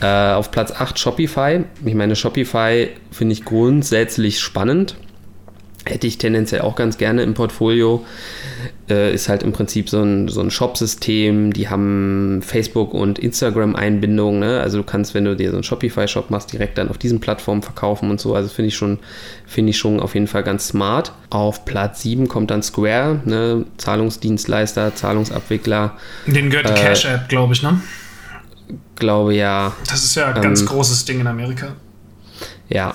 Äh, 0.02 0.34
auf 0.34 0.50
Platz 0.52 0.72
8 0.72 0.98
Shopify. 0.98 1.64
Ich 1.86 1.94
meine, 1.94 2.16
Shopify 2.16 2.90
finde 3.12 3.34
ich 3.34 3.46
grundsätzlich 3.46 4.40
spannend. 4.48 4.96
Hätte 5.86 6.08
ich 6.08 6.18
tendenziell 6.18 6.62
auch 6.62 6.76
ganz 6.76 6.98
gerne 6.98 7.24
im 7.24 7.34
Portfolio. 7.34 8.06
Äh, 8.90 9.14
ist 9.14 9.30
halt 9.30 9.44
im 9.44 9.54
Prinzip 9.54 9.90
so 9.90 10.02
ein, 10.02 10.28
so 10.28 10.42
ein 10.42 10.52
Shop-System. 10.52 11.54
Die 11.54 11.70
haben 11.70 12.42
Facebook- 12.42 12.94
und 12.94 13.20
Instagram-Einbindungen. 13.20 14.40
Ne? 14.40 14.60
Also 14.60 14.78
du 14.80 14.84
kannst, 14.84 15.14
wenn 15.14 15.26
du 15.26 15.36
dir 15.36 15.50
so 15.52 15.58
einen 15.58 15.64
Shopify-Shop 15.64 16.30
machst, 16.30 16.52
direkt 16.52 16.78
dann 16.78 16.90
auf 16.90 16.98
diesen 16.98 17.20
Plattformen 17.20 17.62
verkaufen 17.62 18.10
und 18.10 18.20
so. 18.20 18.36
Also 18.36 18.50
finde 18.50 18.68
ich, 18.70 18.76
schon, 18.76 19.00
find 19.46 19.70
ich 19.70 19.78
schon 19.78 20.00
auf 20.00 20.14
jeden 20.14 20.28
Fall 20.28 20.44
ganz 20.44 20.68
smart. 20.68 21.14
Auf 21.30 21.64
Platz 21.64 22.02
7 22.02 22.28
kommt 22.28 22.52
dann 22.52 22.64
Square, 22.64 23.22
ne? 23.26 23.66
Zahlungsdienstleister, 23.78 24.96
Zahlungsabwickler. 24.96 25.98
Den 26.26 26.50
gehört 26.50 26.70
äh, 26.70 26.74
Cash 26.74 27.06
App, 27.06 27.30
glaube 27.30 27.54
ich, 27.54 27.64
ne? 27.64 27.82
Glaube 28.96 29.36
ja. 29.36 29.74
Das 29.90 30.04
ist 30.04 30.16
ja 30.16 30.34
ein 30.34 30.42
ganz 30.42 30.62
ähm, 30.62 30.68
großes 30.68 31.06
Ding 31.06 31.22
in 31.22 31.28
Amerika. 31.28 31.76
Ja, 32.70 32.94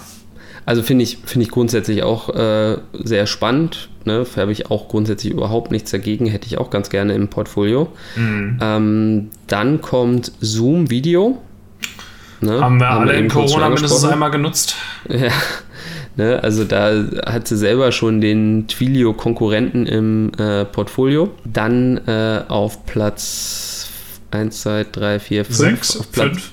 also 0.65 0.83
finde 0.83 1.05
ich, 1.05 1.19
find 1.25 1.45
ich 1.45 1.51
grundsätzlich 1.51 2.03
auch 2.03 2.29
äh, 2.35 2.79
sehr 2.93 3.27
spannend. 3.27 3.89
Ne? 4.05 4.25
Habe 4.37 4.53
ich 4.53 4.71
auch 4.71 4.89
grundsätzlich 4.89 5.33
überhaupt 5.33 5.73
nichts 5.73 5.91
dagegen, 5.91 6.27
hätte 6.27 6.47
ich 6.47 6.59
auch 6.59 6.71
ganz 6.71 6.91
gerne 6.91 7.15
im 7.15 7.29
Portfolio. 7.29 7.93
Mhm. 8.17 8.59
Ähm, 8.61 9.31
dann 9.47 9.81
kommt 9.81 10.33
Zoom 10.41 10.91
Video. 10.91 11.39
Ne? 12.41 12.61
Haben 12.61 12.81
wir 12.81 12.89
Haben 12.89 13.09
alle 13.09 13.19
in 13.19 13.29
Corona 13.29 13.69
mindestens 13.69 14.05
einmal 14.05 14.31
genutzt. 14.31 14.77
Ja. 15.09 15.31
Ne? 16.15 16.41
Also 16.43 16.65
da 16.65 16.93
hat 17.25 17.49
sie 17.49 17.57
selber 17.57 17.91
schon 17.91 18.21
den 18.21 18.69
Twilio-Konkurrenten 18.69 19.87
im 19.87 20.31
äh, 20.39 20.67
Portfolio. 20.67 21.31
Dann 21.45 21.97
äh, 22.07 22.43
auf 22.49 22.85
Platz 22.85 23.89
1, 24.31 24.61
2, 24.61 24.87
3, 24.93 25.19
4, 25.19 25.45
5. 25.47 25.57
6, 25.57 25.97
auf 26.01 26.13
Platz 26.13 26.29
5 26.29 26.53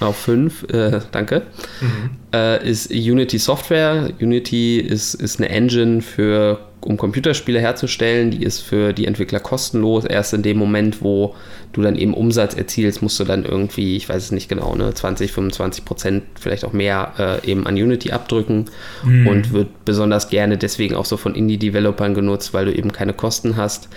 auf 0.00 0.16
5, 0.16 0.64
äh, 0.70 1.00
danke, 1.12 1.42
mhm. 1.80 2.10
äh, 2.32 2.68
ist 2.68 2.90
Unity 2.90 3.38
Software. 3.38 4.10
Unity 4.20 4.78
ist, 4.78 5.14
ist 5.14 5.38
eine 5.38 5.48
Engine 5.48 6.02
für 6.02 6.58
um 6.84 6.96
Computerspiele 6.96 7.60
herzustellen. 7.60 8.30
Die 8.30 8.42
ist 8.42 8.60
für 8.60 8.92
die 8.92 9.06
Entwickler 9.06 9.40
kostenlos. 9.40 10.04
Erst 10.04 10.34
in 10.34 10.42
dem 10.42 10.58
Moment, 10.58 11.02
wo 11.02 11.34
du 11.72 11.82
dann 11.82 11.96
eben 11.96 12.14
Umsatz 12.14 12.54
erzielst, 12.54 13.02
musst 13.02 13.18
du 13.18 13.24
dann 13.24 13.44
irgendwie, 13.44 13.96
ich 13.96 14.08
weiß 14.08 14.22
es 14.22 14.32
nicht 14.32 14.48
genau, 14.48 14.74
ne, 14.74 14.92
20, 14.94 15.32
25 15.32 15.84
Prozent, 15.84 16.22
vielleicht 16.38 16.64
auch 16.64 16.72
mehr 16.72 17.40
äh, 17.44 17.50
eben 17.50 17.66
an 17.66 17.74
Unity 17.74 18.12
abdrücken 18.12 18.66
mhm. 19.04 19.26
und 19.26 19.52
wird 19.52 19.84
besonders 19.84 20.28
gerne 20.28 20.56
deswegen 20.56 20.94
auch 20.94 21.04
so 21.04 21.16
von 21.16 21.34
Indie-Developern 21.34 22.14
genutzt, 22.14 22.54
weil 22.54 22.66
du 22.66 22.74
eben 22.74 22.92
keine 22.92 23.12
Kosten 23.12 23.56
hast. 23.56 23.88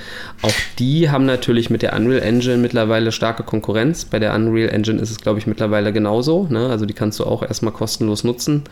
Auch 0.41 0.53
die 0.79 1.09
haben 1.09 1.25
natürlich 1.25 1.69
mit 1.69 1.81
der 1.81 1.95
Unreal 1.95 2.21
Engine 2.21 2.57
mittlerweile 2.57 3.11
starke 3.11 3.43
Konkurrenz. 3.43 4.05
Bei 4.05 4.19
der 4.19 4.33
Unreal 4.33 4.69
Engine 4.69 4.99
ist 4.99 5.11
es, 5.11 5.19
glaube 5.19 5.39
ich, 5.39 5.47
mittlerweile 5.47 5.93
genauso. 5.93 6.47
Ne? 6.49 6.69
Also 6.69 6.85
die 6.85 6.93
kannst 6.93 7.19
du 7.19 7.25
auch 7.25 7.43
erstmal 7.43 7.73
kostenlos 7.73 8.23
nutzen. 8.23 8.63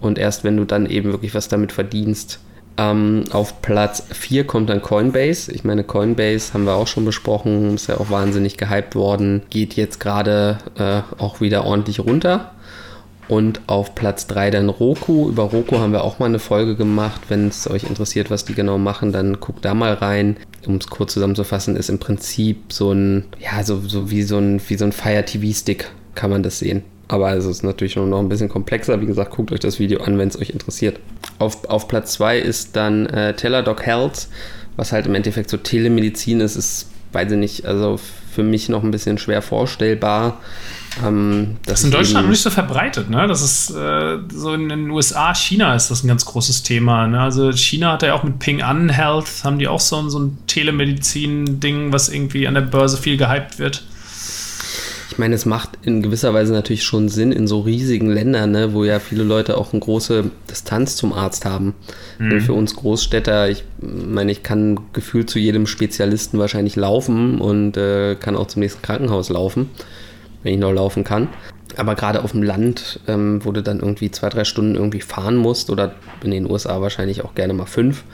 Und 0.00 0.18
erst 0.18 0.44
wenn 0.44 0.56
du 0.56 0.64
dann 0.64 0.86
eben 0.86 1.12
wirklich 1.12 1.34
was 1.34 1.48
damit 1.48 1.72
verdienst, 1.72 2.40
ähm, 2.80 3.24
auf 3.30 3.60
Platz 3.60 4.02
4 4.10 4.46
kommt 4.46 4.70
dann 4.70 4.80
Coinbase. 4.80 5.52
Ich 5.52 5.64
meine, 5.64 5.84
Coinbase 5.84 6.54
haben 6.54 6.64
wir 6.64 6.74
auch 6.74 6.86
schon 6.86 7.04
besprochen, 7.04 7.74
ist 7.74 7.88
ja 7.88 7.98
auch 7.98 8.10
wahnsinnig 8.10 8.56
gehypt 8.56 8.94
worden, 8.94 9.42
geht 9.50 9.74
jetzt 9.74 10.00
gerade 10.00 10.58
äh, 10.78 11.02
auch 11.20 11.42
wieder 11.42 11.64
ordentlich 11.64 12.00
runter. 12.00 12.52
Und 13.28 13.60
auf 13.68 13.94
Platz 13.94 14.26
3 14.26 14.50
dann 14.50 14.68
Roku. 14.68 15.28
Über 15.28 15.44
Roku 15.44 15.78
haben 15.78 15.92
wir 15.92 16.02
auch 16.02 16.18
mal 16.18 16.26
eine 16.26 16.40
Folge 16.40 16.74
gemacht. 16.74 17.20
Wenn 17.28 17.46
es 17.46 17.70
euch 17.70 17.84
interessiert, 17.84 18.28
was 18.28 18.44
die 18.44 18.54
genau 18.54 18.76
machen, 18.76 19.12
dann 19.12 19.38
guckt 19.38 19.64
da 19.64 19.72
mal 19.74 19.92
rein. 19.92 20.36
Um 20.66 20.76
es 20.76 20.88
kurz 20.88 21.12
zusammenzufassen, 21.12 21.76
ist 21.76 21.90
im 21.90 22.00
Prinzip 22.00 22.72
so 22.72 22.90
ein, 22.92 23.26
ja, 23.38 23.62
so, 23.62 23.80
so 23.80 24.10
wie 24.10 24.24
so 24.24 24.38
ein, 24.38 24.60
wie 24.66 24.74
so 24.74 24.84
ein 24.84 24.92
Fire 24.92 25.24
TV-Stick, 25.24 25.90
kann 26.16 26.30
man 26.30 26.42
das 26.42 26.58
sehen. 26.58 26.82
Aber 27.10 27.32
es 27.32 27.44
ist 27.44 27.64
natürlich 27.64 27.96
noch 27.96 28.20
ein 28.20 28.28
bisschen 28.28 28.48
komplexer. 28.48 29.00
Wie 29.00 29.06
gesagt, 29.06 29.32
guckt 29.32 29.50
euch 29.50 29.58
das 29.58 29.80
Video 29.80 30.00
an, 30.00 30.16
wenn 30.16 30.28
es 30.28 30.38
euch 30.38 30.50
interessiert. 30.50 31.00
Auf, 31.40 31.64
auf 31.64 31.88
Platz 31.88 32.12
2 32.12 32.38
ist 32.38 32.76
dann 32.76 33.06
äh, 33.06 33.34
Teladoc 33.34 33.84
Health, 33.84 34.28
was 34.76 34.92
halt 34.92 35.06
im 35.06 35.16
Endeffekt 35.16 35.50
so 35.50 35.56
Telemedizin 35.56 36.40
ist. 36.40 36.54
Ist, 36.54 36.88
weiß 37.12 37.32
ich 37.32 37.38
nicht, 37.38 37.66
also 37.66 37.98
für 38.32 38.44
mich 38.44 38.68
noch 38.68 38.84
ein 38.84 38.92
bisschen 38.92 39.18
schwer 39.18 39.42
vorstellbar. 39.42 40.38
Ähm, 41.04 41.56
das 41.66 41.80
ist 41.80 41.86
in 41.86 41.90
Deutschland 41.90 42.26
noch 42.26 42.30
nicht 42.30 42.42
so 42.42 42.50
verbreitet, 42.50 43.10
ne? 43.10 43.26
Das 43.26 43.42
ist 43.42 43.70
äh, 43.70 44.18
so 44.32 44.54
in 44.54 44.68
den 44.68 44.88
USA, 44.88 45.34
China 45.34 45.74
ist 45.74 45.90
das 45.90 46.04
ein 46.04 46.08
ganz 46.08 46.24
großes 46.24 46.62
Thema. 46.62 47.08
Ne? 47.08 47.20
Also 47.20 47.50
China 47.50 47.94
hat 47.94 48.02
ja 48.04 48.14
auch 48.14 48.22
mit 48.22 48.38
Ping 48.38 48.62
An 48.62 48.88
Health, 48.88 49.42
haben 49.42 49.58
die 49.58 49.66
auch 49.66 49.80
so, 49.80 50.08
so 50.08 50.20
ein 50.20 50.38
Telemedizin-Ding, 50.46 51.92
was 51.92 52.08
irgendwie 52.08 52.46
an 52.46 52.54
der 52.54 52.60
Börse 52.60 52.98
viel 52.98 53.16
gehypt 53.16 53.58
wird. 53.58 53.82
Ich 55.10 55.18
meine, 55.18 55.34
es 55.34 55.44
macht 55.44 55.70
in 55.82 56.02
gewisser 56.02 56.32
Weise 56.34 56.52
natürlich 56.52 56.84
schon 56.84 57.08
Sinn 57.08 57.32
in 57.32 57.48
so 57.48 57.60
riesigen 57.60 58.10
Ländern, 58.10 58.52
ne, 58.52 58.72
wo 58.72 58.84
ja 58.84 59.00
viele 59.00 59.24
Leute 59.24 59.58
auch 59.58 59.72
eine 59.72 59.80
große 59.80 60.30
Distanz 60.48 60.94
zum 60.94 61.12
Arzt 61.12 61.44
haben. 61.44 61.74
Mhm. 62.18 62.40
Für 62.40 62.52
uns 62.52 62.76
Großstädter, 62.76 63.48
ich 63.48 63.64
meine, 63.80 64.30
ich 64.30 64.44
kann 64.44 64.78
gefühlt 64.92 65.28
zu 65.28 65.40
jedem 65.40 65.66
Spezialisten 65.66 66.38
wahrscheinlich 66.38 66.76
laufen 66.76 67.40
und 67.40 67.76
äh, 67.76 68.14
kann 68.14 68.36
auch 68.36 68.46
zum 68.46 68.60
nächsten 68.60 68.82
Krankenhaus 68.82 69.30
laufen, 69.30 69.70
wenn 70.44 70.54
ich 70.54 70.60
noch 70.60 70.72
laufen 70.72 71.02
kann. 71.02 71.28
Aber 71.76 71.96
gerade 71.96 72.22
auf 72.22 72.32
dem 72.32 72.42
Land, 72.42 73.00
ähm, 73.08 73.44
wo 73.44 73.50
du 73.50 73.62
dann 73.62 73.80
irgendwie 73.80 74.10
zwei, 74.12 74.28
drei 74.28 74.44
Stunden 74.44 74.76
irgendwie 74.76 75.00
fahren 75.00 75.36
musst 75.36 75.70
oder 75.70 75.94
in 76.22 76.30
den 76.30 76.48
USA 76.48 76.80
wahrscheinlich 76.80 77.24
auch 77.24 77.34
gerne 77.34 77.52
mal 77.52 77.66
fünf, 77.66 78.04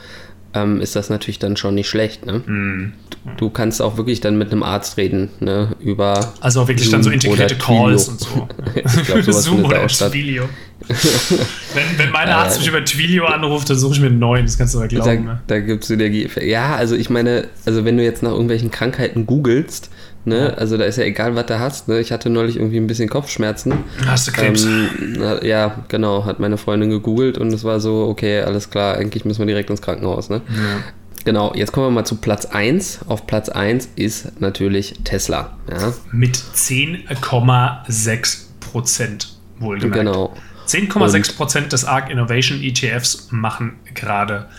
ähm, 0.63 0.81
ist 0.81 0.95
das 0.95 1.09
natürlich 1.09 1.39
dann 1.39 1.57
schon 1.57 1.75
nicht 1.75 1.87
schlecht. 1.87 2.25
Ne? 2.25 2.39
Mm. 2.39 2.93
Du, 3.37 3.49
kannst 3.49 3.81
auch 3.81 3.97
wirklich 3.97 4.21
dann 4.21 4.37
mit 4.37 4.51
einem 4.51 4.63
Arzt 4.63 4.97
reden, 4.97 5.29
ne? 5.39 5.75
Über. 5.79 6.33
Also 6.39 6.61
auch 6.61 6.67
wirklich 6.67 6.87
Zoom 6.87 6.93
dann 6.93 7.03
so 7.03 7.09
integrierte 7.09 7.55
Calls 7.55 8.07
und 8.07 8.19
so. 8.19 8.47
ich 8.75 9.03
glaube, 9.03 9.23
sowas 9.23 9.43
Zoom 9.43 9.65
oder 9.65 9.83
auch 9.83 9.89
statt. 9.89 10.11
Twilio. 10.11 10.43
wenn, 10.87 11.97
wenn 11.97 12.11
mein 12.11 12.29
Arzt 12.29 12.59
mich 12.59 12.67
über 12.67 12.83
Twilio 12.85 13.25
anruft, 13.25 13.69
dann 13.69 13.77
suche 13.77 13.95
ich 13.95 13.99
mir 13.99 14.07
einen 14.07 14.19
neuen, 14.19 14.45
das 14.45 14.57
kannst 14.57 14.73
du 14.73 14.79
aber 14.79 14.87
glauben. 14.87 15.25
Da, 15.25 15.33
ne? 15.33 15.41
da 15.47 15.59
gibt 15.59 15.83
es 15.83 15.89
Synergieeffekte. 15.89 16.47
Ja, 16.47 16.75
also 16.75 16.95
ich 16.95 17.09
meine, 17.09 17.47
also 17.65 17.83
wenn 17.83 17.97
du 17.97 18.03
jetzt 18.03 18.23
nach 18.23 18.31
irgendwelchen 18.31 18.71
Krankheiten 18.71 19.25
googelst, 19.25 19.89
Ne? 20.27 20.53
Also 20.57 20.75
da 20.75 20.83
ist 20.83 20.97
ja 20.97 21.05
egal, 21.05 21.35
was 21.35 21.45
du 21.45 21.57
hast. 21.57 21.87
Ne? 21.87 22.01
Ich 22.01 22.11
hatte 22.11 22.29
neulich 22.29 22.57
irgendwie 22.57 22.75
ein 22.75 22.85
bisschen 22.85 23.07
Kopfschmerzen. 23.07 23.75
Hast 24.05 24.27
du 24.27 24.33
Krebs? 24.33 24.65
Ähm, 24.65 25.39
ja, 25.41 25.85
genau. 25.87 26.25
Hat 26.25 26.41
meine 26.41 26.57
Freundin 26.57 26.89
gegoogelt 26.89 27.37
und 27.37 27.53
es 27.53 27.63
war 27.63 27.79
so, 27.79 28.05
okay, 28.09 28.41
alles 28.41 28.69
klar, 28.69 28.97
eigentlich 28.97 29.23
müssen 29.23 29.39
wir 29.39 29.45
direkt 29.45 29.69
ins 29.69 29.81
Krankenhaus. 29.81 30.29
Ne? 30.29 30.41
Ja. 30.49 30.83
Genau, 31.23 31.53
jetzt 31.55 31.71
kommen 31.71 31.87
wir 31.87 31.91
mal 31.91 32.03
zu 32.03 32.17
Platz 32.17 32.45
1. 32.45 33.05
Auf 33.07 33.25
Platz 33.25 33.47
1 33.47 33.87
ist 33.95 34.41
natürlich 34.41 34.95
Tesla. 35.05 35.55
Ja? 35.71 35.93
Mit 36.11 36.35
10,6 36.35 38.37
Prozent 38.59 39.29
wohlgemerkt. 39.59 39.97
Genau. 39.97 40.35
10,6 40.67 41.37
Prozent 41.37 41.71
des 41.71 41.85
ARC 41.85 42.09
Innovation 42.09 42.61
ETFs 42.61 43.29
machen 43.31 43.75
gerade 43.93 44.49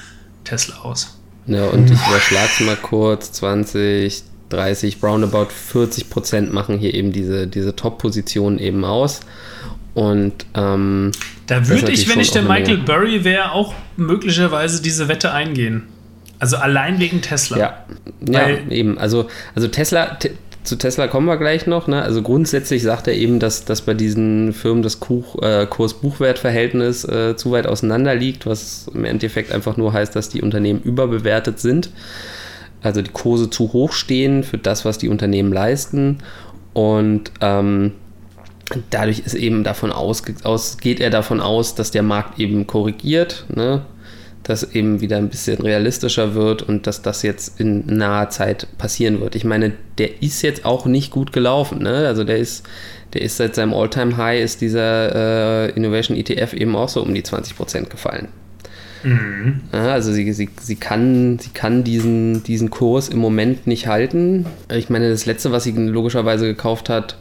Tesla 0.45 0.79
aus. 0.79 1.19
Ja, 1.47 1.67
und 1.67 1.91
ich 1.91 2.09
überschlage 2.09 2.65
mal 2.65 2.77
kurz. 2.77 3.33
20, 3.33 4.25
30, 4.51 5.03
roundabout 5.03 5.49
40 5.51 6.11
Prozent 6.11 6.53
machen 6.53 6.79
hier 6.79 6.95
eben 6.95 7.13
diese, 7.13 7.47
diese 7.47 7.77
Top-Position 7.77 8.59
eben 8.59 8.85
aus. 8.85 9.21
Und 9.95 10.47
ähm, 10.55 11.11
da 11.47 11.69
würde 11.69 11.91
ich, 11.91 12.09
wenn 12.09 12.21
ich 12.21 12.31
der 12.31 12.43
Michael 12.43 12.79
Burry 12.79 13.25
wäre, 13.25 13.53
auch 13.53 13.75
möglicherweise 13.97 14.81
diese 14.81 15.09
Wette 15.09 15.33
eingehen. 15.33 15.89
Also 16.39 16.57
allein 16.57 17.01
wegen 17.01 17.21
Tesla. 17.21 17.59
Ja, 17.59 17.85
ja 18.21 18.49
eben. 18.71 18.97
Also, 18.99 19.29
also 19.57 19.67
Tesla, 19.67 20.19
zu 20.63 20.77
Tesla 20.77 21.09
kommen 21.09 21.27
wir 21.27 21.37
gleich 21.37 21.67
noch. 21.67 21.89
Ne? 21.89 22.01
Also 22.01 22.23
grundsätzlich 22.23 22.83
sagt 22.83 23.09
er 23.09 23.15
eben, 23.15 23.41
dass, 23.41 23.65
dass 23.65 23.81
bei 23.83 23.95
diesen 23.95 24.53
Firmen 24.53 24.83
das 24.83 25.01
äh, 25.41 25.67
Kurs-Buchwert-Verhältnis 25.67 27.05
äh, 27.05 27.37
zu 27.37 27.51
weit 27.51 27.67
auseinander 27.67 28.15
liegt, 28.15 28.47
was 28.47 28.89
im 28.95 29.05
Endeffekt 29.05 29.51
einfach 29.51 29.77
nur 29.77 29.93
heißt, 29.93 30.15
dass 30.15 30.29
die 30.29 30.43
Unternehmen 30.43 30.81
überbewertet 30.81 31.59
sind 31.59 31.91
also 32.83 33.03
die 33.03 33.11
Kurse 33.11 33.51
zu 33.51 33.73
hoch 33.73 33.93
stehen 33.93 34.45
für 34.45 34.59
das, 34.59 34.85
was 34.85 34.99
die 34.99 35.09
Unternehmen 35.09 35.53
leisten. 35.53 36.19
Und 36.73 37.33
ähm, 37.41 37.93
dadurch 38.91 39.21
ist 39.21 39.35
eben 39.35 39.65
davon 39.65 39.93
aus, 39.93 40.23
aus, 40.45 40.79
geht 40.79 41.01
er 41.01 41.11
davon 41.11 41.41
aus, 41.41 41.75
dass 41.75 41.91
der 41.91 42.03
Markt 42.03 42.39
eben 42.39 42.67
korrigiert, 42.67 43.47
ne? 43.55 43.83
dass 44.43 44.75
eben 44.75 45.01
wieder 45.01 45.19
ein 45.19 45.29
bisschen 45.29 45.61
realistischer 45.61 46.35
wird 46.35 46.63
und 46.63 46.87
dass 46.87 47.03
das 47.03 47.23
jetzt 47.23 47.61
in 47.61 47.85
naher 47.87 48.31
Zeit 48.31 48.67
passieren 48.79 49.21
wird. 49.21 49.35
Ich 49.35 49.45
meine, 49.45 49.73
der 49.99 50.23
ist 50.23 50.41
jetzt 50.43 50.65
auch 50.65 50.87
nicht 50.87 51.11
gut 51.11 51.33
gelaufen. 51.33 51.83
Ne? 51.83 52.07
Also 52.07 52.25
der 52.25 52.39
ist, 52.39 52.67
der 53.13 53.23
ist 53.23 53.37
seit 53.37 53.55
seinem 53.55 53.75
Alltime 53.75 54.17
high 54.17 54.43
ist 54.43 54.63
dieser 54.63 55.67
äh, 55.67 55.71
Innovation 55.73 56.17
ETF 56.17 56.55
eben 56.55 56.75
auch 56.77 56.89
so 56.89 57.03
um 57.03 57.13
die 57.13 57.23
20% 57.23 57.91
gefallen. 57.91 58.29
Mhm. 59.03 59.61
Also 59.73 60.13
sie, 60.13 60.33
sie, 60.33 60.49
sie, 60.61 60.77
kann, 60.77 61.39
sie 61.39 61.51
kann 61.51 61.85
diesen, 61.85 62.43
diesen 62.43 62.71
Kurs 62.71 63.09
im 63.09 63.19
Moment 63.19 63.67
nicht 63.67 63.87
halten. 63.87 64.47
Ich 64.73 64.91
meine, 64.91 65.11
das 65.11 65.27
letzte, 65.27 65.53
was 65.53 65.65
sie 65.65 65.73
logischerweise 65.73 66.47
gekauft 66.47 66.89
hat, 66.89 67.17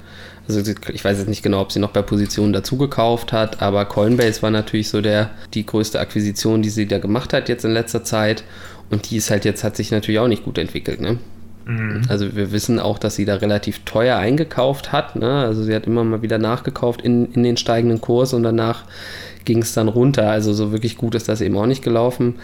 also 0.47 0.61
ich 0.61 1.03
weiß 1.03 1.17
jetzt 1.17 1.27
nicht 1.27 1.43
genau, 1.43 1.61
ob 1.61 1.73
sie 1.73 1.79
noch 1.79 1.91
bei 1.91 2.01
Positionen 2.01 2.53
dazu 2.53 2.77
gekauft 2.77 3.33
hat, 3.33 3.61
aber 3.61 3.83
Coinbase 3.83 4.41
war 4.41 4.49
natürlich 4.49 4.87
so 4.87 5.01
der, 5.01 5.31
die 5.53 5.65
größte 5.65 5.99
Akquisition, 5.99 6.61
die 6.61 6.69
sie 6.69 6.87
da 6.87 6.99
gemacht 6.99 7.33
hat 7.33 7.49
jetzt 7.49 7.65
in 7.65 7.71
letzter 7.71 8.03
Zeit. 8.03 8.43
Und 8.89 9.09
die 9.09 9.17
ist 9.17 9.29
halt 9.29 9.43
jetzt, 9.43 9.65
hat 9.65 9.75
sich 9.75 9.91
natürlich 9.91 10.19
auch 10.19 10.29
nicht 10.29 10.45
gut 10.45 10.57
entwickelt, 10.57 11.01
ne? 11.01 11.17
Mhm. 11.67 12.03
Also 12.07 12.35
wir 12.35 12.53
wissen 12.53 12.79
auch, 12.79 12.97
dass 12.97 13.15
sie 13.15 13.25
da 13.25 13.35
relativ 13.35 13.79
teuer 13.83 14.17
eingekauft 14.17 14.93
hat. 14.93 15.17
Ne? 15.17 15.29
Also 15.29 15.63
sie 15.63 15.75
hat 15.75 15.85
immer 15.85 16.03
mal 16.03 16.21
wieder 16.21 16.37
nachgekauft 16.37 17.01
in, 17.01 17.31
in 17.33 17.43
den 17.43 17.57
steigenden 17.57 17.99
Kurs 17.99 18.33
und 18.33 18.43
danach 18.43 18.85
ging 19.45 19.61
es 19.61 19.73
dann 19.73 19.87
runter. 19.87 20.29
Also 20.29 20.53
so 20.53 20.71
wirklich 20.71 20.97
gut 20.97 21.15
ist 21.15 21.29
das 21.29 21.41
eben 21.41 21.57
auch 21.57 21.65
nicht 21.65 21.83
gelaufen. 21.83 22.35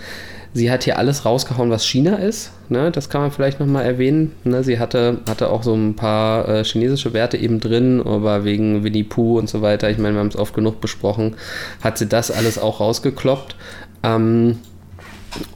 Sie 0.56 0.70
hat 0.70 0.84
hier 0.84 1.00
alles 1.00 1.26
rausgehauen, 1.26 1.72
was 1.72 1.86
China 1.86 2.18
ist. 2.18 2.52
Ne? 2.70 2.92
Das 2.92 3.10
kann 3.10 3.22
man 3.22 3.32
vielleicht 3.32 3.60
nochmal 3.60 3.86
erwähnen. 3.86 4.34
Ne? 4.44 4.64
Sie 4.64 4.78
hatte, 4.78 5.20
hatte 5.28 5.50
auch 5.50 5.64
so 5.64 5.74
ein 5.74 5.96
paar 5.96 6.48
äh, 6.48 6.64
chinesische 6.64 7.14
Werte 7.14 7.38
eben 7.38 7.60
drin, 7.60 8.02
aber 8.06 8.44
wegen 8.44 8.84
Winnie 8.84 9.04
Pooh 9.04 9.40
und 9.40 9.50
so 9.50 9.64
weiter, 9.64 9.90
ich 9.90 9.98
meine, 9.98 10.16
wir 10.16 10.20
haben 10.20 10.28
es 10.28 10.36
oft 10.36 10.54
genug 10.54 10.80
besprochen, 10.80 11.36
hat 11.82 11.98
sie 11.98 12.08
das 12.08 12.30
alles 12.30 12.60
auch 12.60 12.80
rausgekloppt. 12.80 13.56
Ähm, 14.04 14.60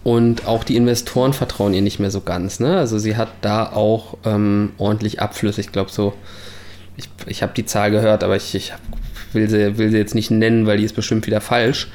und 0.03 0.47
auch 0.47 0.63
die 0.63 0.75
Investoren 0.75 1.33
vertrauen 1.33 1.75
ihr 1.75 1.83
nicht 1.83 1.99
mehr 1.99 2.09
so 2.09 2.21
ganz. 2.21 2.59
Ne? 2.59 2.77
Also 2.77 2.97
sie 2.97 3.15
hat 3.15 3.29
da 3.41 3.71
auch 3.71 4.17
ähm, 4.25 4.71
ordentlich 4.79 5.21
Abflüsse. 5.21 5.61
Ich 5.61 5.71
glaube 5.71 5.91
so, 5.91 6.13
ich, 6.95 7.07
ich 7.27 7.43
habe 7.43 7.53
die 7.55 7.65
Zahl 7.65 7.91
gehört, 7.91 8.23
aber 8.23 8.35
ich, 8.35 8.55
ich 8.55 8.73
will 9.37 9.49
sie, 9.49 9.77
will 9.77 9.89
sie 9.89 9.97
jetzt 9.97 10.15
nicht 10.15 10.31
nennen, 10.31 10.65
weil 10.65 10.77
die 10.77 10.83
ist 10.83 10.95
bestimmt 10.95 11.27
wieder 11.27 11.41
falsch. 11.41 11.87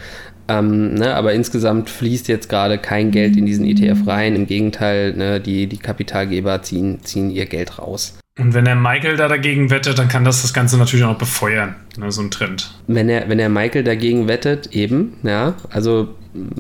Ähm, 0.49 0.94
ne, 0.94 1.14
aber 1.14 1.32
insgesamt 1.32 1.88
fließt 1.88 2.28
jetzt 2.28 2.49
gerade 2.49 2.78
kein 2.78 3.11
Geld 3.11 3.37
in 3.37 3.46
diesen 3.46 3.64
ETF 3.64 4.06
rein. 4.06 4.34
Im 4.34 4.46
Gegenteil, 4.46 5.14
ne, 5.14 5.40
die, 5.40 5.66
die 5.66 5.78
Kapitalgeber 5.78 6.62
ziehen, 6.62 7.00
ziehen 7.02 7.30
ihr 7.30 7.46
Geld 7.46 7.78
raus. 7.78 8.18
Und 8.38 8.54
wenn 8.54 8.64
der 8.64 8.76
Michael 8.76 9.16
da 9.16 9.28
dagegen 9.28 9.70
wettet, 9.70 9.99
dann 9.99 10.08
kann 10.08 10.25
das 10.25 10.42
das 10.42 10.54
Ganze 10.54 10.78
natürlich 10.78 11.04
auch 11.04 11.11
noch 11.11 11.18
befeuern, 11.18 11.76
ne, 11.99 12.11
so 12.11 12.22
ein 12.22 12.30
Trend. 12.30 12.72
Wenn 12.87 13.08
er, 13.08 13.28
wenn 13.28 13.38
der 13.38 13.50
Michael 13.50 13.84
dagegen 13.84 14.26
wettet, 14.26 14.75
eben, 14.75 15.18
ja, 15.22 15.54
also 15.70 16.14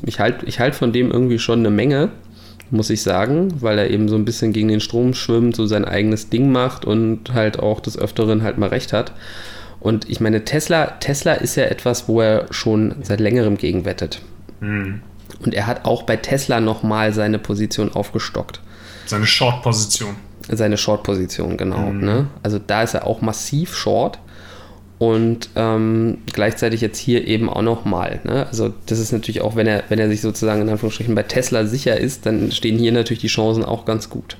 ich 0.04 0.20
halte 0.20 0.44
ich 0.46 0.60
halt 0.60 0.74
von 0.74 0.92
dem 0.92 1.10
irgendwie 1.10 1.38
schon 1.38 1.60
eine 1.60 1.70
Menge, 1.70 2.10
muss 2.70 2.90
ich 2.90 3.02
sagen, 3.02 3.54
weil 3.60 3.78
er 3.78 3.90
eben 3.90 4.08
so 4.08 4.16
ein 4.16 4.24
bisschen 4.24 4.52
gegen 4.52 4.68
den 4.68 4.80
Strom 4.80 5.14
schwimmt, 5.14 5.56
so 5.56 5.66
sein 5.66 5.84
eigenes 5.84 6.28
Ding 6.28 6.52
macht 6.52 6.84
und 6.84 7.32
halt 7.32 7.58
auch 7.58 7.80
des 7.80 7.98
Öfteren 7.98 8.42
halt 8.42 8.58
mal 8.58 8.68
recht 8.68 8.92
hat. 8.92 9.12
Und 9.82 10.08
ich 10.08 10.20
meine, 10.20 10.44
Tesla, 10.44 10.86
Tesla 11.00 11.32
ist 11.32 11.56
ja 11.56 11.64
etwas, 11.64 12.08
wo 12.08 12.20
er 12.20 12.46
schon 12.52 12.94
seit 13.02 13.18
längerem 13.18 13.56
gegen 13.56 13.84
wettet. 13.84 14.22
Mhm. 14.60 15.02
Und 15.44 15.54
er 15.54 15.66
hat 15.66 15.84
auch 15.84 16.04
bei 16.04 16.16
Tesla 16.16 16.60
nochmal 16.60 17.12
seine 17.12 17.40
Position 17.40 17.92
aufgestockt. 17.92 18.60
Seine 19.06 19.26
Short-Position. 19.26 20.14
Seine 20.48 20.76
Short-Position, 20.76 21.56
genau. 21.56 21.90
Mhm. 21.90 22.04
Ne? 22.04 22.26
Also 22.44 22.60
da 22.60 22.84
ist 22.84 22.94
er 22.94 23.06
auch 23.08 23.22
massiv 23.22 23.74
short 23.76 24.18
und 25.02 25.48
ähm, 25.56 26.18
gleichzeitig 26.32 26.80
jetzt 26.80 26.96
hier 26.96 27.26
eben 27.26 27.50
auch 27.50 27.62
nochmal. 27.62 28.20
Ne? 28.22 28.46
Also 28.46 28.72
das 28.86 29.00
ist 29.00 29.10
natürlich 29.10 29.40
auch, 29.40 29.56
wenn 29.56 29.66
er, 29.66 29.82
wenn 29.88 29.98
er 29.98 30.08
sich 30.08 30.20
sozusagen 30.20 30.62
in 30.62 30.68
Anführungsstrichen 30.68 31.16
bei 31.16 31.24
Tesla 31.24 31.66
sicher 31.66 31.98
ist, 31.98 32.24
dann 32.24 32.52
stehen 32.52 32.78
hier 32.78 32.92
natürlich 32.92 33.20
die 33.20 33.26
Chancen 33.26 33.64
auch 33.64 33.84
ganz 33.84 34.10
gut. 34.10 34.36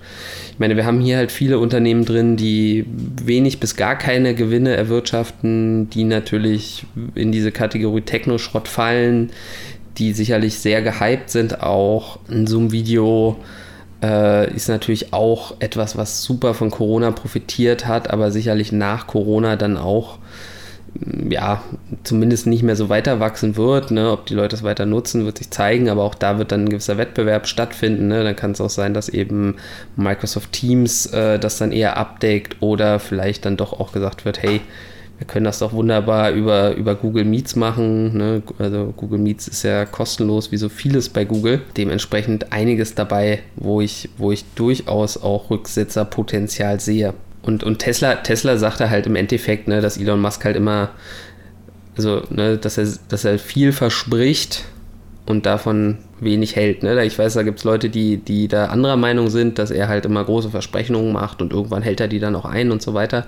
Ich 0.52 0.61
meine, 0.61 0.76
wir 0.76 0.87
haben 0.87 1.00
hier 1.00 1.16
halt 1.16 1.33
viele 1.33 1.59
Unternehmen 1.59 2.04
drin, 2.04 2.37
die 2.37 2.87
wenig 3.25 3.59
bis 3.59 3.75
gar 3.75 3.99
keine 3.99 4.37
Gewinne 4.37 4.76
erwirtschaften, 4.76 5.90
die 5.90 6.04
natürlich 6.04 6.85
in 7.16 7.33
diese 7.33 7.50
Kategorie 7.50 8.02
Techno-Schrott 8.02 8.69
fallen, 8.69 9.31
die 9.99 10.12
sicherlich 10.12 10.61
sehr 10.61 10.81
gehypt 10.81 11.31
sind 11.31 11.61
auch. 11.61 12.21
In 12.28 12.47
so 12.47 12.61
einem 12.61 12.71
Video 12.71 13.37
äh, 14.00 14.54
ist 14.54 14.69
natürlich 14.69 15.12
auch 15.12 15.57
etwas, 15.59 15.97
was 15.97 16.23
super 16.23 16.54
von 16.54 16.71
Corona 16.71 17.11
profitiert 17.11 17.88
hat, 17.88 18.11
aber 18.11 18.31
sicherlich 18.31 18.71
nach 18.71 19.09
Corona 19.09 19.57
dann 19.57 19.76
auch 19.76 20.19
ja, 21.30 21.62
zumindest 22.04 22.46
nicht 22.46 22.62
mehr 22.62 22.76
so 22.76 22.88
weiter 22.88 23.18
wachsen 23.18 23.56
wird. 23.56 23.90
Ne? 23.90 24.11
Ob 24.11 24.26
die 24.26 24.34
Leute 24.34 24.56
es 24.56 24.62
weiter 24.62 24.87
nutzen, 24.87 25.25
wird 25.25 25.38
sich 25.38 25.50
zeigen, 25.50 25.88
aber 25.88 26.02
auch 26.02 26.14
da 26.14 26.38
wird 26.38 26.52
dann 26.52 26.64
ein 26.64 26.68
gewisser 26.68 26.99
Wettbewerb 26.99 27.46
stattfinden. 27.46 28.08
Ne? 28.08 28.22
Dann 28.25 28.37
kann 28.37 28.52
es 28.52 28.61
auch 28.61 28.70
sein, 28.70 28.94
dass 28.94 29.08
eben 29.08 29.56
Microsoft 29.96 30.52
Teams 30.52 31.06
äh, 31.06 31.38
das 31.38 31.58
dann 31.58 31.72
eher 31.72 31.96
abdeckt 31.96 32.56
oder 32.61 32.99
vielleicht 32.99 33.44
dann 33.46 33.56
doch 33.56 33.78
auch 33.78 33.92
gesagt 33.92 34.25
wird, 34.25 34.42
hey, 34.42 34.61
wir 35.18 35.26
können 35.26 35.44
das 35.44 35.61
doch 35.61 35.72
wunderbar 35.72 36.32
über, 36.32 36.75
über 36.75 36.94
Google 36.94 37.25
Meets 37.25 37.56
machen. 37.56 38.16
Ne? 38.16 38.42
Also 38.58 38.92
Google 38.96 39.20
Meets 39.20 39.49
ist 39.49 39.62
ja 39.62 39.87
kostenlos 39.87 40.52
wie 40.52 40.56
so 40.56 40.68
vieles 40.68 41.08
bei 41.08 41.25
Google. 41.25 41.62
Dementsprechend 41.76 42.52
einiges 42.52 42.94
dabei, 42.94 43.40
wo 43.56 43.80
ich, 43.80 44.08
wo 44.18 44.32
ich 44.32 44.44
durchaus 44.56 45.22
auch 45.22 45.49
Rücksetzerpotenzial 45.49 46.80
sehe. 46.80 47.14
Und, 47.42 47.64
und 47.64 47.80
Tesla, 47.80 48.16
Tesla 48.16 48.56
sagte 48.56 48.88
halt 48.88 49.06
im 49.06 49.16
Endeffekt, 49.16 49.68
ne, 49.68 49.80
dass 49.80 49.99
Elon 49.99 50.20
Musk 50.20 50.44
halt 50.44 50.56
immer, 50.56 50.90
also, 51.96 52.22
ne, 52.30 52.56
dass 52.56 52.78
er, 52.78 52.88
dass 53.08 53.25
er 53.25 53.38
viel 53.38 53.72
verspricht 53.72 54.64
und 55.26 55.46
davon 55.46 55.99
wenig 56.20 56.56
hält. 56.56 56.82
Ne? 56.82 57.04
Ich 57.04 57.18
weiß, 57.18 57.34
da 57.34 57.42
gibt 57.42 57.58
es 57.58 57.64
Leute, 57.64 57.90
die, 57.90 58.18
die 58.18 58.49
da 58.49 58.66
anderer 58.66 58.96
Meinung 58.96 59.28
sind, 59.28 59.58
dass 59.58 59.70
er 59.70 59.88
halt 59.88 60.04
immer 60.06 60.25
große 60.25 60.50
Versprechungen 60.50 61.12
macht 61.12 61.42
und 61.42 61.52
irgendwann 61.52 61.82
hält 61.82 62.00
er 62.00 62.08
die 62.08 62.20
dann 62.20 62.37
auch 62.37 62.44
ein 62.44 62.70
und 62.70 62.82
so 62.82 62.94
weiter. 62.94 63.26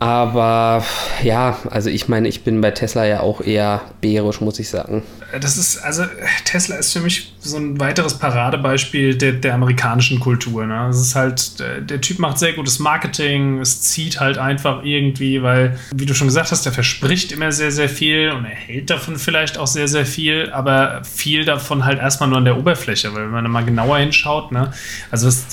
Aber 0.00 0.82
ja, 1.22 1.58
also 1.68 1.90
ich 1.90 2.08
meine, 2.08 2.26
ich 2.26 2.42
bin 2.42 2.62
bei 2.62 2.70
Tesla 2.70 3.04
ja 3.04 3.20
auch 3.20 3.42
eher 3.42 3.82
bärisch, 4.00 4.40
muss 4.40 4.58
ich 4.58 4.70
sagen. 4.70 5.02
Das 5.38 5.58
ist, 5.58 5.76
also 5.76 6.04
Tesla 6.44 6.76
ist 6.76 6.94
für 6.94 7.00
mich 7.00 7.34
so 7.38 7.58
ein 7.58 7.78
weiteres 7.78 8.14
Paradebeispiel 8.14 9.16
der, 9.16 9.32
der 9.32 9.54
amerikanischen 9.54 10.18
Kultur. 10.18 10.66
Ne? 10.66 10.88
Es 10.88 10.98
ist 10.98 11.14
halt, 11.14 11.60
der, 11.60 11.82
der, 11.82 12.00
Typ 12.00 12.18
macht 12.18 12.38
sehr 12.38 12.54
gutes 12.54 12.78
Marketing, 12.78 13.60
es 13.60 13.82
zieht 13.82 14.20
halt 14.20 14.38
einfach 14.38 14.82
irgendwie, 14.84 15.42
weil, 15.42 15.78
wie 15.94 16.06
du 16.06 16.14
schon 16.14 16.28
gesagt 16.28 16.50
hast, 16.50 16.64
der 16.64 16.72
verspricht 16.72 17.30
immer 17.30 17.52
sehr, 17.52 17.70
sehr 17.70 17.90
viel 17.90 18.30
und 18.30 18.46
er 18.46 18.50
hält 18.50 18.88
davon 18.88 19.16
vielleicht 19.16 19.58
auch 19.58 19.66
sehr, 19.66 19.86
sehr 19.86 20.06
viel, 20.06 20.50
aber 20.50 21.04
viel 21.04 21.44
davon 21.44 21.84
halt 21.84 21.98
erstmal 22.00 22.30
nur 22.30 22.38
an 22.38 22.46
der 22.46 22.58
Oberfläche, 22.58 23.14
weil 23.14 23.24
wenn 23.24 23.30
man 23.30 23.50
mal 23.50 23.64
genauer 23.66 23.98
hinschaut, 23.98 24.50
ne? 24.50 24.72
also 25.10 25.26
das, 25.26 25.44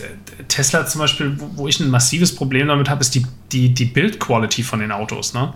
Tesla 0.48 0.86
zum 0.86 1.02
Beispiel, 1.02 1.36
wo, 1.38 1.50
wo 1.64 1.68
ich 1.68 1.82
ein 1.82 1.90
massives 1.90 2.34
Problem 2.34 2.70
damit 2.70 2.90
habe, 2.90 3.02
ist 3.02 3.14
die, 3.14 3.26
die, 3.52 3.74
die 3.74 3.86
Bildqualität 3.86 4.37
Quality 4.38 4.64
von 4.64 4.80
den 4.80 4.92
Autos. 4.92 5.34
Ne? 5.34 5.52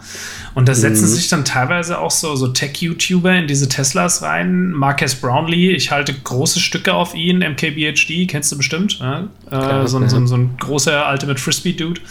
Und 0.55 0.67
da 0.67 0.73
setzen 0.73 1.03
mhm. 1.03 1.13
sich 1.13 1.29
dann 1.29 1.45
teilweise 1.45 1.99
auch 1.99 2.11
so, 2.11 2.35
so 2.35 2.47
Tech-YouTuber 2.47 3.33
in 3.33 3.47
diese 3.47 3.69
Teslas 3.69 4.21
rein. 4.21 4.71
Marques 4.71 5.15
Brownlee, 5.15 5.71
ich 5.71 5.91
halte 5.91 6.13
große 6.13 6.59
Stücke 6.59 6.93
auf 6.93 7.13
ihn, 7.13 7.39
MKBHD, 7.39 8.27
kennst 8.27 8.51
du 8.51 8.57
bestimmt. 8.57 8.97
Klar, 8.97 9.83
äh, 9.83 9.87
so, 9.87 10.05
so, 10.07 10.25
so, 10.25 10.35
ein 10.35 10.57
großer 10.59 11.09
Ultimate 11.11 11.39
Frisbee-Dude. 11.39 12.01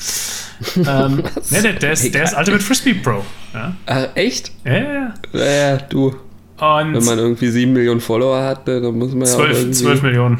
ähm, 0.76 1.16
ne, 1.50 1.62
der, 1.62 1.72
der, 1.74 1.92
ist, 1.92 2.14
der 2.14 2.24
ist 2.24 2.36
Ultimate 2.36 2.62
Frisbee 2.62 2.94
Pro. 2.94 3.24
Ja? 3.52 3.74
Ach, 3.86 4.08
echt? 4.14 4.52
Ja, 4.64 4.72
ja, 4.72 4.92
ja. 4.92 5.14
Ja, 5.32 5.76
du. 5.78 6.14
Und 6.60 6.94
Wenn 6.94 7.04
man 7.04 7.18
irgendwie 7.18 7.48
7 7.48 7.72
Millionen 7.72 8.00
Follower 8.02 8.42
hat, 8.42 8.68
dann 8.68 8.82
muss 8.98 9.14
man 9.14 9.26
12, 9.26 9.38
ja 9.38 9.44
auch 9.44 9.58
irgendwie... 9.58 9.78
12 9.78 10.02
Millionen. 10.02 10.38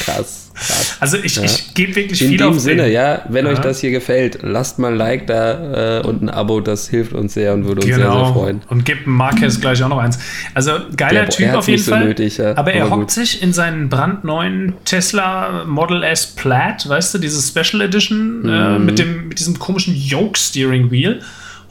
Krass. 0.00 0.41
Also 1.00 1.16
ich, 1.18 1.36
ja. 1.36 1.44
ich 1.44 1.74
gebe 1.74 1.94
wirklich 1.96 2.22
In 2.22 2.28
viel 2.28 2.42
auf 2.42 2.48
In 2.48 2.54
dem 2.54 2.60
Sinne, 2.60 2.82
den. 2.84 2.92
ja, 2.92 3.22
wenn 3.28 3.46
ja. 3.46 3.52
euch 3.52 3.58
das 3.58 3.80
hier 3.80 3.90
gefällt, 3.90 4.38
lasst 4.42 4.78
mal 4.78 4.92
ein 4.92 4.98
Like 4.98 5.26
da 5.26 6.00
äh, 6.00 6.06
und 6.06 6.22
ein 6.22 6.30
Abo, 6.30 6.60
das 6.60 6.88
hilft 6.88 7.12
uns 7.12 7.34
sehr 7.34 7.54
und 7.54 7.64
würde 7.64 7.82
uns 7.82 7.90
genau. 7.90 8.12
sehr, 8.12 8.24
sehr 8.24 8.34
freuen. 8.34 8.62
Und 8.68 8.84
gebt 8.84 9.06
Marquez 9.06 9.60
gleich 9.60 9.82
auch 9.82 9.88
noch 9.88 9.98
eins. 9.98 10.18
Also 10.54 10.72
geiler 10.96 11.22
Der, 11.22 11.28
Typ 11.28 11.54
auf 11.54 11.68
jeden 11.68 11.82
so 11.82 11.90
Fall. 11.90 12.04
Nötig, 12.04 12.38
ja. 12.38 12.56
Aber 12.56 12.72
er 12.72 12.90
hockt 12.90 13.10
sich 13.10 13.42
in 13.42 13.52
seinen 13.52 13.88
brandneuen 13.88 14.74
Tesla 14.84 15.64
Model 15.66 16.02
S 16.02 16.26
Plaid, 16.26 16.88
weißt 16.88 17.14
du, 17.14 17.18
diese 17.18 17.40
Special 17.42 17.82
Edition 17.82 18.42
äh, 18.44 18.48
mhm. 18.48 18.52
äh, 18.52 18.78
mit, 18.78 18.98
dem, 18.98 19.28
mit 19.28 19.38
diesem 19.38 19.58
komischen 19.58 19.94
Yoke 19.94 20.38
Steering 20.38 20.90
Wheel 20.90 21.20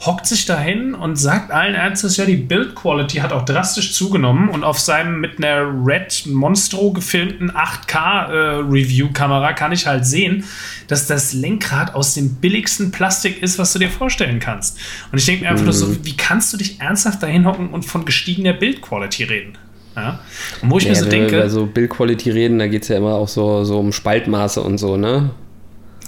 hockt 0.04 0.26
sich 0.26 0.46
dahin 0.46 0.94
und 0.94 1.16
sagt 1.16 1.52
allen 1.52 1.74
Ernstes, 1.74 2.16
ja, 2.16 2.24
die 2.24 2.36
Build 2.36 2.74
Quality 2.74 3.18
hat 3.18 3.32
auch 3.32 3.44
drastisch 3.44 3.92
zugenommen 3.92 4.48
und 4.48 4.64
auf 4.64 4.80
seinem 4.80 5.20
mit 5.20 5.38
einer 5.38 5.62
Red 5.86 6.26
Monstro 6.26 6.92
gefilmten 6.92 7.52
8K 7.52 8.64
äh, 8.70 9.54
kann 9.54 9.70
ich 9.72 9.86
halt 9.86 10.04
sehen, 10.04 10.44
dass 10.88 11.06
das 11.06 11.32
Lenkrad 11.32 11.94
aus 11.94 12.14
dem 12.14 12.34
billigsten 12.34 12.90
Plastik 12.90 13.42
ist, 13.42 13.58
was 13.60 13.72
du 13.72 13.78
dir 13.78 13.90
vorstellen 13.90 14.40
kannst. 14.40 14.78
Und 15.12 15.18
ich 15.18 15.26
denke 15.26 15.44
mir 15.44 15.50
einfach 15.50 15.62
mhm. 15.62 15.66
nur 15.66 15.74
so, 15.74 15.86
mhm. 15.86 15.98
wie 16.02 16.16
kannst 16.16 16.52
du 16.52 16.56
dich 16.56 16.80
ernsthaft 16.80 17.22
dahin 17.22 17.46
hocken 17.46 17.68
und 17.70 17.84
von 17.84 18.04
gestiegener 18.04 18.54
Build 18.54 18.82
Quality 18.82 19.24
reden? 19.24 19.58
Ja? 19.94 20.18
Und 20.62 20.70
wo 20.70 20.78
ich 20.78 20.84
ja, 20.84 20.90
mir 20.90 20.96
so 20.96 21.08
denke. 21.08 21.26
Wenn 21.26 21.32
wir 21.32 21.38
über 21.40 21.50
so 21.50 21.66
Build 21.66 21.90
Quality 21.90 22.30
reden, 22.30 22.58
da 22.58 22.66
geht 22.66 22.82
es 22.82 22.88
ja 22.88 22.96
immer 22.96 23.14
auch 23.14 23.28
so, 23.28 23.62
so 23.62 23.78
um 23.78 23.92
Spaltmaße 23.92 24.60
und 24.60 24.78
so, 24.78 24.96
ne? 24.96 25.30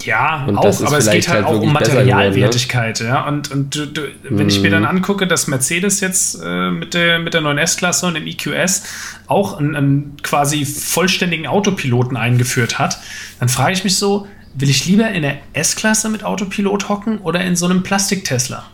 Ja, 0.03 0.45
und 0.45 0.57
auch, 0.57 0.65
aber 0.65 0.97
es 0.97 1.09
geht 1.09 1.27
halt, 1.27 1.45
halt 1.45 1.55
auch 1.55 1.61
um 1.61 1.73
Materialwertigkeit, 1.73 2.99
geworden, 2.99 3.13
ne? 3.13 3.19
ja. 3.19 3.27
Und, 3.27 3.51
und 3.51 3.75
du, 3.75 3.87
du, 3.87 4.01
wenn 4.23 4.45
mm. 4.45 4.49
ich 4.49 4.61
mir 4.61 4.69
dann 4.69 4.83
mhm. 4.83 4.89
angucke, 4.89 5.25
dass 5.25 5.47
Mercedes 5.47 5.99
jetzt 5.99 6.39
äh, 6.43 6.71
mit, 6.71 6.93
der, 6.93 7.19
mit 7.19 7.33
der 7.33 7.41
neuen 7.41 7.57
S-Klasse 7.57 8.05
und 8.05 8.15
dem 8.15 8.27
EQS 8.27 8.83
auch 9.27 9.57
einen, 9.57 9.75
einen, 9.75 10.17
quasi 10.21 10.65
vollständigen 10.65 11.47
Autopiloten 11.47 12.17
eingeführt 12.17 12.77
hat, 12.77 12.99
dann 13.39 13.49
frage 13.49 13.73
ich 13.73 13.83
mich 13.83 13.97
so, 13.97 14.27
will 14.53 14.69
ich 14.69 14.85
lieber 14.85 15.09
in 15.09 15.23
der 15.23 15.37
S-Klasse 15.53 16.09
mit 16.09 16.23
Autopilot 16.23 16.89
hocken 16.89 17.19
oder 17.19 17.41
in 17.41 17.55
so 17.55 17.65
einem 17.65 17.81
Plastik-Tesla? 17.81 18.65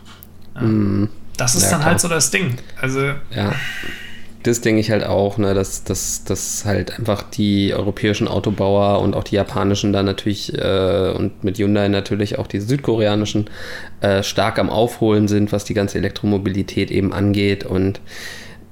Ja. 0.54 0.60
Mm. 0.60 1.08
Das 1.36 1.54
ist 1.54 1.64
ja, 1.64 1.70
dann 1.70 1.78
halt 1.78 1.82
klar. 1.82 1.90
halt 1.92 2.00
so 2.00 2.08
das 2.08 2.30
Ding. 2.30 2.56
Also. 2.80 3.12
Ja 3.30 3.54
das 4.42 4.60
denke 4.60 4.80
ich 4.80 4.90
halt 4.90 5.04
auch, 5.04 5.38
ne, 5.38 5.54
dass, 5.54 5.84
dass, 5.84 6.24
dass 6.24 6.64
halt 6.64 6.98
einfach 6.98 7.22
die 7.22 7.74
europäischen 7.74 8.28
Autobauer 8.28 9.00
und 9.00 9.14
auch 9.14 9.24
die 9.24 9.36
japanischen 9.36 9.92
da 9.92 10.02
natürlich 10.02 10.52
äh, 10.56 11.12
und 11.16 11.44
mit 11.44 11.58
Hyundai 11.58 11.88
natürlich 11.88 12.38
auch 12.38 12.46
die 12.46 12.60
südkoreanischen 12.60 13.46
äh, 14.00 14.22
stark 14.22 14.58
am 14.58 14.70
Aufholen 14.70 15.28
sind, 15.28 15.52
was 15.52 15.64
die 15.64 15.74
ganze 15.74 15.98
Elektromobilität 15.98 16.90
eben 16.90 17.12
angeht. 17.12 17.64
Und 17.64 18.00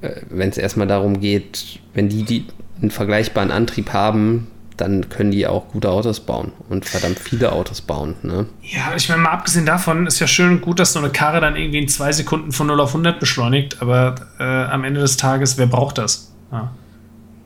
äh, 0.00 0.10
wenn 0.28 0.48
es 0.48 0.58
erstmal 0.58 0.86
darum 0.86 1.20
geht, 1.20 1.80
wenn 1.94 2.08
die, 2.08 2.24
die 2.24 2.46
einen 2.80 2.90
vergleichbaren 2.90 3.50
Antrieb 3.50 3.92
haben, 3.92 4.48
dann 4.80 5.08
können 5.08 5.30
die 5.30 5.46
auch 5.46 5.68
gute 5.68 5.90
Autos 5.90 6.20
bauen 6.20 6.52
und 6.68 6.86
verdammt 6.86 7.18
viele 7.18 7.52
Autos 7.52 7.80
bauen. 7.82 8.16
Ne? 8.22 8.46
Ja, 8.62 8.94
ich 8.96 9.08
meine, 9.08 9.22
mal 9.22 9.30
abgesehen 9.30 9.66
davon 9.66 10.06
ist 10.06 10.18
ja 10.20 10.26
schön 10.26 10.50
und 10.50 10.60
gut, 10.62 10.78
dass 10.78 10.94
so 10.94 10.98
eine 10.98 11.10
Karre 11.10 11.40
dann 11.40 11.56
irgendwie 11.56 11.80
in 11.80 11.88
zwei 11.88 12.12
Sekunden 12.12 12.52
von 12.52 12.66
0 12.68 12.80
auf 12.80 12.90
100 12.90 13.20
beschleunigt, 13.20 13.82
aber 13.82 14.14
äh, 14.38 14.44
am 14.44 14.84
Ende 14.84 15.00
des 15.00 15.16
Tages, 15.16 15.58
wer 15.58 15.66
braucht 15.66 15.98
das? 15.98 16.32
Ja. 16.50 16.70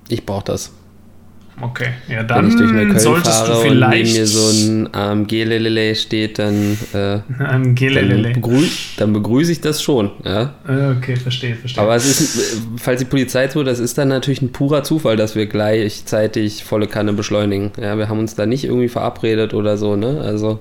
Ich 0.09 0.25
brauche 0.25 0.45
das. 0.45 0.71
Okay, 1.61 1.91
ja, 2.09 2.25
dann 2.25 2.45
Wenn 2.45 2.51
ich 2.51 2.57
durch 2.57 2.73
eine 2.73 2.99
solltest 2.99 3.49
du 3.49 3.55
vielleicht. 3.55 3.71
Und 3.71 3.91
neben 3.91 4.13
mir 4.13 4.27
so 4.27 4.49
ein 4.49 4.95
AMG 4.95 5.45
Lelele 5.45 5.95
steht, 5.95 6.39
dann, 6.41 6.77
äh, 6.93 7.21
AMG 7.43 7.89
Lelele. 7.89 8.33
Dann, 8.33 8.43
begrü 8.43 8.67
dann 8.97 9.13
begrüße 9.13 9.53
ich 9.53 9.61
das 9.61 9.83
schon. 9.83 10.11
Ja? 10.25 10.55
Okay, 10.65 11.17
verstehe, 11.17 11.55
verstehe. 11.55 11.83
Aber 11.83 11.95
es 11.95 12.07
ist, 12.07 12.63
falls 12.77 12.99
die 12.99 13.07
Polizei 13.07 13.47
tut, 13.47 13.67
das 13.67 13.79
ist 13.79 13.97
dann 13.99 14.09
natürlich 14.09 14.43
ein 14.43 14.51
purer 14.51 14.83
Zufall, 14.83 15.17
dass 15.17 15.37
wir 15.37 15.47
gleichzeitig 15.47 16.65
volle 16.65 16.89
Kanne 16.89 17.13
beschleunigen. 17.13 17.71
Ja, 17.81 17.97
wir 17.99 18.09
haben 18.09 18.19
uns 18.19 18.35
da 18.35 18.47
nicht 18.47 18.65
irgendwie 18.65 18.89
verabredet 18.89 19.55
oder 19.55 19.77
so, 19.77 19.97
ne? 19.97 20.21
Also. 20.23 20.59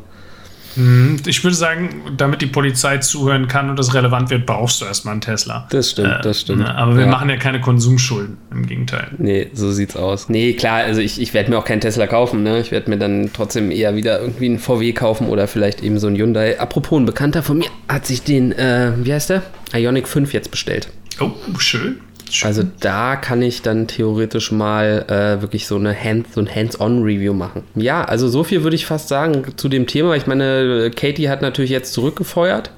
Mhm. 0.76 1.18
Ich 1.26 1.44
würde 1.44 1.56
sagen, 1.56 2.02
damit 2.18 2.42
die 2.42 2.48
Polizei 2.48 2.98
zuhören 2.98 3.48
kann 3.48 3.70
und 3.70 3.78
das 3.78 3.94
relevant 3.94 4.30
wird, 4.30 4.46
brauchst 4.46 4.82
du 4.82 4.86
erstmal 4.86 5.14
einen 5.14 5.22
Tesla. 5.22 5.68
Das 5.70 5.92
stimmt, 5.92 6.10
äh, 6.10 6.22
das 6.22 6.42
stimmt. 6.42 6.60
Ne? 6.60 6.76
Aber 6.76 6.96
wir 6.96 7.06
ja. 7.06 7.12
machen 7.12 7.30
ja 7.30 7.38
keine 7.38 7.62
Konsumschulden, 7.62 8.38
im 8.52 8.66
Gegenteil. 8.66 9.10
Nee, 9.18 9.50
so 9.54 9.72
sieht's 9.72 9.96
aus. 9.96 10.30
Nee, 10.30 10.54
klar, 10.54 10.84
also 10.84 11.02
ich, 11.02 11.22
ich 11.22 11.34
werde 11.34 11.50
mir 11.50 11.58
auch 11.58 11.66
keinen 11.66 11.82
Tesla 11.82 12.08
kaufen. 12.08 12.44
Ne? 12.44 12.60
Ich 12.60 12.72
werde 12.72 12.90
mir 12.90 12.98
dann 12.98 13.32
trotzdem 13.34 13.72
eher 13.72 13.96
wieder 13.96 14.20
irgendwie 14.20 14.46
einen 14.46 14.60
VW 14.60 14.94
kaufen 14.94 15.28
oder 15.28 15.48
vielleicht 15.48 15.84
eben 15.84 16.00
so 16.00 16.08
einen 16.08 16.16
Hyundai. 16.16 16.60
Apropos, 16.60 17.00
ein 17.00 17.06
Bekannter 17.06 17.44
von 17.44 17.58
mir 17.58 17.70
hat 17.88 18.06
sich 18.06 18.24
den, 18.24 18.52
äh, 18.52 18.94
wie 18.98 19.14
heißt 19.14 19.30
der? 19.30 19.44
Ionic 19.74 20.08
5 20.08 20.34
jetzt 20.34 20.52
bestellt. 20.52 20.90
Oh, 21.20 21.32
schön. 21.58 21.98
Also 22.42 22.64
da 22.80 23.16
kann 23.16 23.42
ich 23.42 23.62
dann 23.62 23.88
theoretisch 23.88 24.52
mal 24.52 25.06
äh, 25.08 25.42
wirklich 25.42 25.68
so, 25.68 25.76
eine 25.76 25.96
Hand, 25.96 26.34
so 26.34 26.42
ein 26.42 26.54
Hands-on-Review 26.54 27.34
machen. 27.34 27.64
Ja, 27.76 28.04
also 28.04 28.28
so 28.28 28.44
viel 28.44 28.64
würde 28.64 28.76
ich 28.76 28.86
fast 28.86 29.08
sagen 29.08 29.44
zu 29.56 29.70
dem 29.70 29.88
Thema. 29.88 30.16
Ich 30.16 30.26
meine, 30.26 30.92
Katie 30.96 31.30
hat 31.30 31.42
natürlich 31.42 31.72
jetzt 31.72 31.94
zurückgefeuert. 31.94 32.72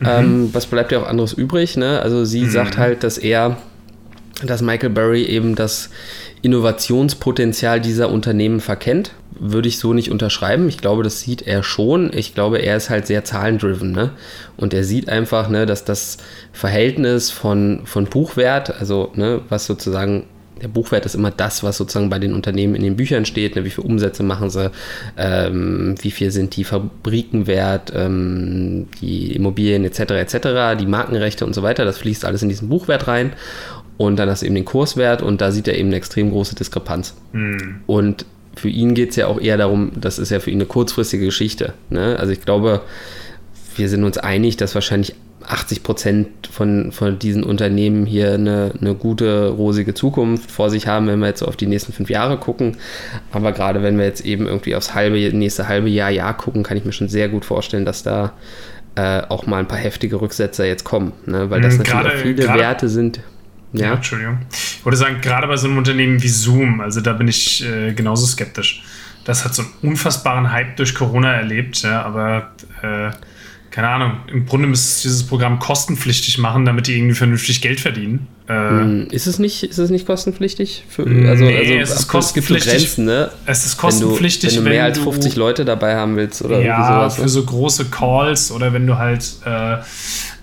Mhm. 0.00 0.06
Ähm, 0.06 0.50
was 0.52 0.66
bleibt 0.66 0.92
ja 0.92 1.00
auch 1.00 1.06
anderes 1.06 1.32
übrig? 1.32 1.76
Ne? 1.76 2.00
Also 2.00 2.24
sie 2.24 2.42
mhm. 2.42 2.50
sagt 2.50 2.78
halt, 2.78 3.04
dass 3.04 3.18
er 3.18 3.58
dass 4.42 4.62
Michael 4.62 4.90
Burry 4.90 5.24
eben 5.24 5.54
das 5.54 5.90
Innovationspotenzial 6.42 7.80
dieser 7.80 8.10
Unternehmen 8.10 8.60
verkennt. 8.60 9.12
Würde 9.42 9.68
ich 9.68 9.78
so 9.78 9.94
nicht 9.94 10.10
unterschreiben. 10.10 10.68
Ich 10.68 10.78
glaube, 10.78 11.02
das 11.02 11.20
sieht 11.20 11.42
er 11.42 11.62
schon. 11.62 12.12
Ich 12.14 12.34
glaube, 12.34 12.58
er 12.58 12.76
ist 12.76 12.90
halt 12.90 13.06
sehr 13.06 13.24
zahlendriven. 13.24 13.90
Ne? 13.90 14.10
Und 14.56 14.74
er 14.74 14.84
sieht 14.84 15.08
einfach, 15.08 15.48
ne, 15.48 15.64
dass 15.64 15.84
das 15.84 16.18
Verhältnis 16.52 17.30
von, 17.30 17.82
von 17.86 18.04
Buchwert, 18.04 18.78
also 18.78 19.10
ne, 19.14 19.40
was 19.48 19.64
sozusagen 19.64 20.24
der 20.60 20.68
Buchwert 20.68 21.06
ist 21.06 21.14
immer 21.14 21.30
das, 21.30 21.62
was 21.62 21.76
sozusagen 21.76 22.10
bei 22.10 22.18
den 22.18 22.34
Unternehmen 22.34 22.74
in 22.74 22.82
den 22.82 22.96
Büchern 22.96 23.24
steht. 23.24 23.56
Ne? 23.56 23.64
Wie 23.64 23.70
viele 23.70 23.86
Umsätze 23.86 24.22
machen 24.22 24.50
sie? 24.50 24.70
Ähm, 25.16 25.94
wie 26.00 26.10
viel 26.10 26.30
sind 26.30 26.56
die 26.56 26.64
Fabriken 26.64 27.46
wert? 27.46 27.92
Ähm, 27.94 28.88
die 29.00 29.34
Immobilien 29.34 29.84
etc. 29.84 30.00
etc. 30.00 30.78
Die 30.78 30.86
Markenrechte 30.86 31.46
und 31.46 31.54
so 31.54 31.62
weiter. 31.62 31.84
Das 31.84 31.98
fließt 31.98 32.24
alles 32.24 32.42
in 32.42 32.48
diesen 32.48 32.68
Buchwert 32.68 33.08
rein. 33.08 33.32
Und 33.96 34.16
dann 34.16 34.30
hast 34.30 34.42
du 34.42 34.46
eben 34.46 34.54
den 34.54 34.64
Kurswert 34.64 35.20
und 35.22 35.40
da 35.40 35.52
sieht 35.52 35.68
er 35.68 35.76
eben 35.76 35.88
eine 35.88 35.96
extrem 35.96 36.30
große 36.30 36.54
Diskrepanz. 36.54 37.14
Mhm. 37.32 37.80
Und 37.86 38.24
für 38.60 38.68
ihn 38.68 38.94
geht 38.94 39.10
es 39.10 39.16
ja 39.16 39.26
auch 39.26 39.40
eher 39.40 39.56
darum, 39.56 39.92
das 39.96 40.18
ist 40.18 40.30
ja 40.30 40.38
für 40.38 40.50
ihn 40.50 40.58
eine 40.58 40.66
kurzfristige 40.66 41.24
Geschichte. 41.24 41.72
Ne? 41.88 42.16
Also 42.18 42.32
ich 42.32 42.42
glaube, 42.42 42.82
wir 43.76 43.88
sind 43.88 44.04
uns 44.04 44.18
einig, 44.18 44.58
dass 44.58 44.74
wahrscheinlich 44.74 45.14
80 45.46 45.82
Prozent 45.82 46.28
von, 46.50 46.92
von 46.92 47.18
diesen 47.18 47.42
Unternehmen 47.42 48.04
hier 48.04 48.34
eine, 48.34 48.72
eine 48.78 48.94
gute, 48.94 49.48
rosige 49.48 49.94
Zukunft 49.94 50.50
vor 50.50 50.68
sich 50.68 50.86
haben, 50.86 51.06
wenn 51.06 51.20
wir 51.20 51.28
jetzt 51.28 51.42
auf 51.42 51.56
die 51.56 51.66
nächsten 51.66 51.94
fünf 51.94 52.10
Jahre 52.10 52.36
gucken. 52.36 52.76
Aber 53.32 53.52
gerade 53.52 53.82
wenn 53.82 53.96
wir 53.96 54.04
jetzt 54.04 54.26
eben 54.26 54.46
irgendwie 54.46 54.74
aufs 54.74 54.94
halbe, 54.94 55.16
nächste 55.16 55.66
halbe 55.66 55.88
Jahr, 55.88 56.10
Jahr 56.10 56.36
gucken, 56.36 56.62
kann 56.62 56.76
ich 56.76 56.84
mir 56.84 56.92
schon 56.92 57.08
sehr 57.08 57.30
gut 57.30 57.46
vorstellen, 57.46 57.86
dass 57.86 58.02
da 58.02 58.34
äh, 58.94 59.22
auch 59.28 59.46
mal 59.46 59.58
ein 59.58 59.68
paar 59.68 59.78
heftige 59.78 60.20
Rücksetzer 60.20 60.66
jetzt 60.66 60.84
kommen. 60.84 61.12
Ne? 61.24 61.48
Weil 61.48 61.62
das 61.62 61.78
mhm, 61.78 61.84
natürlich 61.84 62.06
auch 62.06 62.22
viele 62.22 62.46
Werte 62.46 62.90
sind. 62.90 63.20
Ja. 63.72 63.86
ja, 63.86 63.94
Entschuldigung. 63.94 64.38
Ich 64.50 64.84
würde 64.84 64.96
sagen, 64.96 65.20
gerade 65.20 65.46
bei 65.46 65.56
so 65.56 65.68
einem 65.68 65.78
Unternehmen 65.78 66.22
wie 66.22 66.28
Zoom, 66.28 66.80
also 66.80 67.00
da 67.00 67.12
bin 67.12 67.28
ich 67.28 67.64
äh, 67.64 67.92
genauso 67.92 68.26
skeptisch. 68.26 68.82
Das 69.24 69.44
hat 69.44 69.54
so 69.54 69.62
einen 69.62 69.92
unfassbaren 69.92 70.50
Hype 70.50 70.76
durch 70.76 70.94
Corona 70.94 71.32
erlebt, 71.32 71.82
ja, 71.82 72.02
aber 72.02 72.52
äh, 72.82 73.10
keine 73.70 73.88
Ahnung, 73.88 74.12
im 74.26 74.46
Grunde 74.46 74.66
müsste 74.66 75.02
dieses 75.02 75.22
Programm 75.24 75.60
kostenpflichtig 75.60 76.38
machen, 76.38 76.64
damit 76.64 76.88
die 76.88 76.96
irgendwie 76.96 77.14
vernünftig 77.14 77.60
Geld 77.60 77.78
verdienen. 77.78 78.26
Äh, 78.48 79.04
ist, 79.14 79.26
es 79.26 79.38
nicht, 79.38 79.62
ist 79.62 79.78
es 79.78 79.90
nicht 79.90 80.06
kostenpflichtig? 80.06 80.84
Für, 80.88 81.02
also, 81.02 81.44
nee, 81.44 81.56
also, 81.56 81.74
es 81.74 82.00
ist 82.00 82.08
kostenpflichtig. 82.08 82.72
Es, 82.72 82.82
Grenzen, 82.82 83.04
ne? 83.04 83.30
es 83.46 83.66
ist 83.66 83.76
kostenpflichtig, 83.76 84.56
wenn 84.56 84.64
du, 84.64 84.64
wenn 84.64 84.64
du 84.64 84.70
mehr 84.70 84.84
als 84.84 84.98
50 84.98 85.36
Leute 85.36 85.64
dabei 85.64 85.94
haben 85.94 86.16
willst 86.16 86.42
oder 86.42 86.60
ja, 86.60 86.84
sowas. 86.84 87.14
für 87.14 87.22
ne? 87.22 87.28
so 87.28 87.44
große 87.44 87.84
Calls 87.86 88.50
oder 88.50 88.72
wenn 88.72 88.88
du 88.88 88.98
halt 88.98 89.24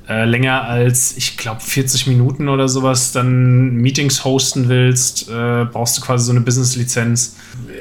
äh, 0.09 0.23
länger 0.25 0.63
als, 0.63 1.17
ich 1.17 1.35
glaube, 1.35 1.61
40 1.61 2.07
Minuten 2.07 2.47
oder 2.47 2.69
sowas 2.69 3.11
dann 3.11 3.75
Meetings 3.75 4.23
hosten 4.23 4.69
willst, 4.69 5.29
äh, 5.29 5.65
brauchst 5.65 5.97
du 5.97 6.01
quasi 6.01 6.25
so 6.25 6.31
eine 6.31 6.41
Business-Lizenz. 6.41 7.35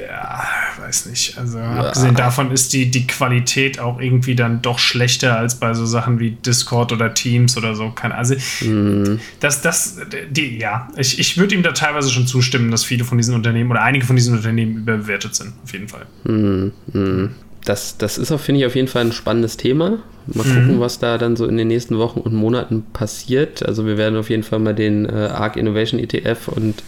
Ja, 0.09 0.43
weiß 0.79 1.05
nicht. 1.05 1.37
Also 1.37 1.57
ja. 1.57 1.85
abgesehen 1.85 2.15
davon 2.15 2.51
ist 2.51 2.73
die, 2.73 2.91
die 2.91 3.07
Qualität 3.07 3.79
auch 3.79 4.01
irgendwie 4.01 4.35
dann 4.35 4.61
doch 4.61 4.77
schlechter 4.77 5.37
als 5.37 5.55
bei 5.55 5.73
so 5.73 5.85
Sachen 5.85 6.19
wie 6.19 6.31
Discord 6.31 6.91
oder 6.91 7.13
Teams 7.13 7.55
oder 7.55 7.75
so. 7.75 7.93
Also 8.01 8.35
mhm. 8.61 9.19
das, 9.39 9.61
das, 9.61 9.97
die, 10.29 10.57
ja, 10.57 10.89
ich, 10.97 11.19
ich 11.19 11.37
würde 11.37 11.55
ihm 11.55 11.63
da 11.63 11.71
teilweise 11.71 12.09
schon 12.09 12.27
zustimmen, 12.27 12.71
dass 12.71 12.83
viele 12.83 13.05
von 13.05 13.17
diesen 13.17 13.35
Unternehmen 13.35 13.71
oder 13.71 13.83
einige 13.83 14.05
von 14.05 14.17
diesen 14.17 14.35
Unternehmen 14.35 14.77
überbewertet 14.77 15.33
sind, 15.33 15.53
auf 15.63 15.71
jeden 15.71 15.87
Fall. 15.87 16.05
Mhm. 16.25 16.73
Mhm 16.91 17.29
das, 17.67 17.97
das 17.97 18.17
ist, 18.17 18.33
finde 18.41 18.61
ich, 18.61 18.65
auf 18.65 18.75
jeden 18.75 18.87
Fall 18.87 19.05
ein 19.05 19.11
spannendes 19.11 19.57
Thema. 19.57 19.99
Mal 20.27 20.45
mhm. 20.45 20.53
gucken, 20.53 20.79
was 20.79 20.99
da 20.99 21.17
dann 21.17 21.35
so 21.35 21.45
in 21.45 21.57
den 21.57 21.67
nächsten 21.67 21.97
Wochen 21.97 22.19
und 22.19 22.33
Monaten 22.33 22.85
passiert. 22.93 23.65
Also 23.65 23.85
wir 23.85 23.97
werden 23.97 24.17
auf 24.17 24.29
jeden 24.29 24.43
Fall 24.43 24.59
mal 24.59 24.75
den 24.75 25.05
äh, 25.05 25.11
ARC 25.11 25.57
Innovation 25.57 25.99
ETF 25.99 26.47
und 26.47 26.83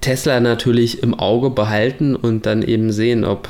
Tesla 0.00 0.40
natürlich 0.40 1.02
im 1.02 1.14
Auge 1.14 1.50
behalten 1.50 2.16
und 2.16 2.46
dann 2.46 2.62
eben 2.62 2.92
sehen, 2.92 3.24
ob 3.24 3.48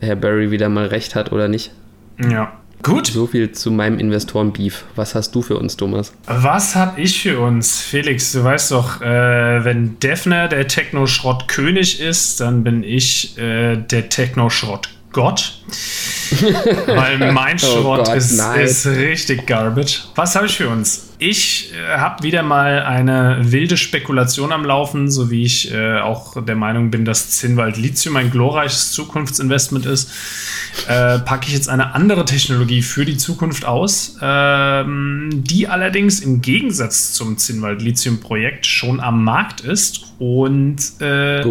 Herr 0.00 0.16
Barry 0.16 0.50
wieder 0.50 0.68
mal 0.68 0.86
recht 0.86 1.14
hat 1.14 1.32
oder 1.32 1.48
nicht. 1.48 1.72
Ja. 2.18 2.52
Gut. 2.82 3.06
So 3.06 3.26
viel 3.26 3.52
zu 3.52 3.70
meinem 3.70 3.98
Investoren-Beef. 3.98 4.84
Was 4.96 5.14
hast 5.14 5.34
du 5.34 5.42
für 5.42 5.56
uns, 5.56 5.76
Thomas? 5.76 6.12
Was 6.26 6.74
habe 6.74 7.00
ich 7.00 7.22
für 7.22 7.38
uns? 7.38 7.80
Felix, 7.80 8.32
du 8.32 8.42
weißt 8.42 8.72
doch, 8.72 9.00
äh, 9.00 9.64
wenn 9.64 9.98
Defner 10.00 10.48
der 10.48 10.66
Techno-Schrott-König 10.66 12.00
ist, 12.00 12.40
dann 12.40 12.64
bin 12.64 12.82
ich 12.82 13.38
äh, 13.38 13.76
der 13.76 14.08
Techno-Schrott 14.08 14.88
Gott. 15.12 15.58
Weil 16.86 17.32
mein 17.32 17.56
oh 17.56 17.58
Schrott 17.58 18.08
oh 18.08 18.14
ist, 18.14 18.40
ist, 18.56 18.86
richtig 18.86 19.46
garbage. 19.46 20.04
Was 20.14 20.34
habe 20.34 20.46
ich 20.46 20.56
für 20.56 20.68
uns? 20.68 21.10
Ich 21.18 21.72
äh, 21.72 21.98
habe 21.98 22.22
wieder 22.24 22.42
mal 22.42 22.82
eine 22.82 23.38
wilde 23.42 23.76
Spekulation 23.76 24.50
am 24.50 24.64
Laufen, 24.64 25.10
so 25.10 25.30
wie 25.30 25.44
ich 25.44 25.72
äh, 25.72 25.98
auch 25.98 26.42
der 26.42 26.56
Meinung 26.56 26.90
bin, 26.90 27.04
dass 27.04 27.30
Zinnwald 27.30 27.76
Lithium 27.76 28.16
ein 28.16 28.30
glorreiches 28.30 28.92
Zukunftsinvestment 28.92 29.86
ist. 29.86 30.10
Äh, 30.88 31.18
packe 31.20 31.46
ich 31.48 31.52
jetzt 31.52 31.68
eine 31.68 31.94
andere 31.94 32.24
Technologie 32.24 32.82
für 32.82 33.04
die 33.04 33.18
Zukunft 33.18 33.66
aus, 33.66 34.16
ähm, 34.22 35.28
die 35.32 35.68
allerdings 35.68 36.20
im 36.20 36.40
Gegensatz 36.40 37.12
zum 37.12 37.36
Zinnwald 37.36 37.82
Lithium 37.82 38.20
Projekt 38.20 38.66
schon 38.66 38.98
am 38.98 39.22
Markt 39.22 39.60
ist 39.60 40.14
und 40.18 40.78
äh, 41.00 41.44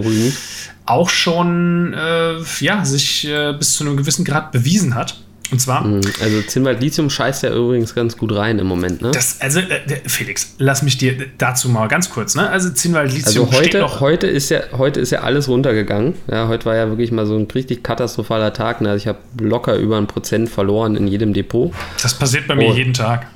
auch 0.86 1.10
schon 1.10 1.94
äh, 1.94 2.36
ja, 2.60 2.84
sich 2.86 3.28
äh, 3.28 3.54
bis 3.54 3.76
zu 3.76 3.84
einem 3.84 3.98
gewissen 3.98 4.26
Grad 4.26 4.52
bewiesen 4.52 4.96
hat. 4.96 5.16
Und 5.52 5.60
zwar. 5.60 5.86
Mhm. 5.86 6.02
Also 6.22 6.42
Zinnwald 6.44 6.82
Lithium 6.82 7.10
scheißt 7.10 7.44
ja 7.44 7.54
übrigens 7.54 7.94
ganz 7.94 8.18
gut 8.18 8.34
rein 8.34 8.58
im 8.58 8.68
Moment, 8.68 9.02
ne? 9.02 9.12
Das, 9.12 9.42
also, 9.42 9.60
äh, 9.60 9.82
Felix, 10.06 10.56
lass 10.60 10.82
mich 10.82 10.98
dir 10.98 11.16
dazu 11.38 11.68
mal 11.68 11.88
ganz 11.88 12.10
kurz, 12.10 12.36
ne? 12.36 12.50
Also 12.50 12.70
Zinnwald 12.70 13.12
Lithium. 13.12 13.50
Also 13.50 13.60
heute, 13.60 14.00
heute, 14.00 14.28
ist 14.28 14.50
ja, 14.50 14.62
heute 14.78 15.02
ist 15.02 15.12
ja 15.12 15.22
alles 15.22 15.50
runtergegangen. 15.50 16.14
Ja, 16.32 16.48
heute 16.48 16.66
war 16.66 16.76
ja 16.76 16.88
wirklich 16.88 17.12
mal 17.12 17.26
so 17.26 17.36
ein 17.36 17.48
richtig 17.54 17.84
katastrophaler 17.84 18.54
Tag. 18.54 18.80
Ne? 18.80 18.92
Also 18.92 19.02
ich 19.02 19.08
habe 19.08 19.20
locker 19.42 19.76
über 19.76 19.98
ein 19.98 20.08
Prozent 20.08 20.50
verloren 20.50 20.96
in 20.96 21.08
jedem 21.08 21.34
Depot. 21.34 21.74
Das 22.02 22.14
passiert 22.14 22.48
bei 22.48 22.56
mir 22.56 22.70
oh. 22.70 22.74
jeden 22.74 22.94
Tag 22.94 23.28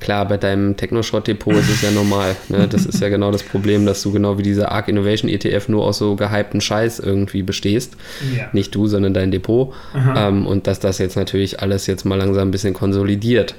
klar, 0.00 0.26
bei 0.26 0.36
deinem 0.36 0.76
Techno-Schrott-Depot 0.76 1.54
ist 1.54 1.68
es 1.68 1.82
ja 1.82 1.90
normal. 1.90 2.36
Ne? 2.48 2.68
Das 2.68 2.86
ist 2.86 3.00
ja 3.00 3.08
genau 3.08 3.30
das 3.30 3.42
Problem, 3.42 3.86
dass 3.86 4.02
du 4.02 4.12
genau 4.12 4.38
wie 4.38 4.42
dieser 4.42 4.72
Arc 4.72 4.88
Innovation 4.88 5.30
ETF 5.30 5.68
nur 5.68 5.84
aus 5.84 5.98
so 5.98 6.16
gehypten 6.16 6.60
Scheiß 6.60 6.98
irgendwie 7.00 7.42
bestehst. 7.42 7.96
Ja. 8.36 8.48
Nicht 8.52 8.74
du, 8.74 8.86
sondern 8.86 9.14
dein 9.14 9.30
Depot. 9.30 9.74
Ähm, 10.16 10.46
und 10.46 10.66
dass 10.66 10.80
das 10.80 10.98
jetzt 10.98 11.16
natürlich 11.16 11.60
alles 11.60 11.86
jetzt 11.86 12.04
mal 12.04 12.16
langsam 12.16 12.48
ein 12.48 12.50
bisschen 12.50 12.74
konsolidiert. 12.74 13.54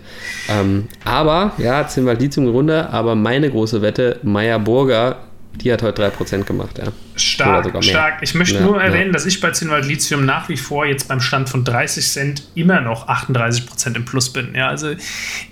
Ähm, 0.49 0.87
aber, 1.03 1.53
ja, 1.57 1.87
Zinnwald 1.87 2.21
Lithium 2.21 2.47
runter, 2.47 2.91
aber 2.91 3.15
meine 3.15 3.49
große 3.49 3.81
Wette, 3.81 4.19
Meyer 4.23 4.59
Burger 4.59 5.17
die 5.61 5.73
hat 5.73 5.81
heute 5.81 6.03
3% 6.03 6.43
gemacht, 6.43 6.77
ja. 6.77 6.85
Stark, 7.15 7.83
stark. 7.83 8.19
Ich 8.21 8.35
möchte 8.35 8.55
ja, 8.55 8.61
nur 8.61 8.81
erwähnen, 8.81 9.07
ja. 9.07 9.13
dass 9.13 9.25
ich 9.25 9.41
bei 9.41 9.51
Zinnwald 9.51 9.85
Lithium 9.85 10.25
nach 10.25 10.49
wie 10.49 10.57
vor 10.57 10.85
jetzt 10.85 11.07
beim 11.07 11.19
Stand 11.19 11.49
von 11.49 11.63
30 11.63 12.07
Cent 12.07 12.43
immer 12.55 12.81
noch 12.81 13.07
38% 13.07 13.95
im 13.95 14.05
Plus 14.05 14.31
bin. 14.31 14.53
Ja, 14.55 14.67
also 14.67 14.91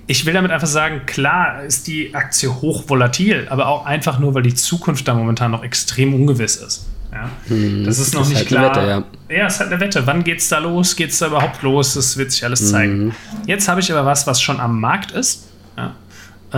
ich 0.08 0.26
will 0.26 0.34
damit 0.34 0.52
einfach 0.52 0.68
sagen, 0.68 1.02
klar 1.06 1.64
ist 1.64 1.88
die 1.88 2.14
Aktie 2.14 2.50
hoch 2.50 2.84
volatil, 2.88 3.48
aber 3.50 3.68
auch 3.68 3.86
einfach 3.86 4.20
nur, 4.20 4.36
weil 4.36 4.44
die 4.44 4.54
Zukunft 4.54 5.08
da 5.08 5.14
momentan 5.14 5.52
noch 5.52 5.64
extrem 5.64 6.14
ungewiss 6.14 6.58
ist. 6.58 6.88
Ja, 7.12 7.30
hm, 7.48 7.86
das 7.86 7.98
ist 7.98 8.14
noch 8.14 8.22
das 8.22 8.30
nicht 8.30 8.42
ist 8.52 8.58
halt 8.58 8.74
klar. 8.74 8.76
Wette, 8.76 8.88
ja. 9.30 9.38
ja, 9.38 9.48
es 9.48 9.54
ist 9.54 9.60
halt 9.62 9.72
eine 9.72 9.80
Wette. 9.80 10.06
Wann 10.06 10.24
geht 10.24 10.40
es 10.40 10.50
da 10.50 10.60
los? 10.60 10.96
Geht 10.96 11.12
es 11.12 11.20
da 11.20 11.28
überhaupt 11.28 11.62
los? 11.62 11.94
Das 11.94 12.18
wird 12.18 12.32
sich 12.32 12.44
alles 12.44 12.70
zeigen. 12.70 13.06
Mhm. 13.06 13.12
Jetzt 13.48 13.68
habe 13.70 13.80
ich 13.80 13.92
aber 13.92 14.06
was, 14.06 14.28
was 14.28 14.42
schon 14.42 14.60
am 14.60 14.80
Markt 14.82 15.12
ist. 15.12 15.48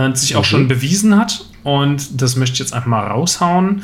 Und 0.04 0.16
sich 0.16 0.36
auch 0.36 0.42
mhm. 0.42 0.46
schon 0.46 0.68
bewiesen 0.68 1.16
hat. 1.16 1.44
Und 1.64 2.22
das 2.22 2.36
möchte 2.36 2.54
ich 2.54 2.60
jetzt 2.60 2.72
einfach 2.72 2.86
mal 2.86 3.06
raushauen. 3.06 3.82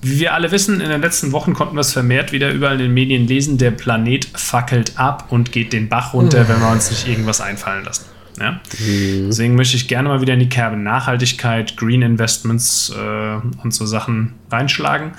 Wie 0.00 0.20
wir 0.20 0.34
alle 0.34 0.52
wissen, 0.52 0.80
in 0.80 0.88
den 0.88 1.00
letzten 1.00 1.32
Wochen 1.32 1.54
konnten 1.54 1.74
wir 1.74 1.80
es 1.80 1.92
vermehrt 1.92 2.30
wieder 2.30 2.52
überall 2.52 2.74
in 2.74 2.86
den 2.86 2.94
Medien 2.94 3.26
lesen, 3.26 3.58
der 3.58 3.72
Planet 3.72 4.26
fackelt 4.34 4.92
ab 4.96 5.26
und 5.30 5.50
geht 5.50 5.72
den 5.72 5.88
Bach 5.88 6.14
runter, 6.14 6.44
mhm. 6.44 6.48
wenn 6.48 6.60
wir 6.60 6.70
uns 6.70 6.90
nicht 6.90 7.08
irgendwas 7.08 7.40
einfallen 7.40 7.84
lassen. 7.84 8.04
Ja? 8.38 8.52
Mhm. 8.52 9.26
Deswegen 9.26 9.56
möchte 9.56 9.76
ich 9.76 9.88
gerne 9.88 10.08
mal 10.08 10.20
wieder 10.20 10.34
in 10.34 10.40
die 10.40 10.48
Kerbe 10.48 10.76
Nachhaltigkeit, 10.76 11.76
Green 11.76 12.02
Investments 12.02 12.92
äh, 12.96 13.62
und 13.62 13.74
so 13.74 13.84
Sachen 13.86 14.34
reinschlagen. 14.52 15.12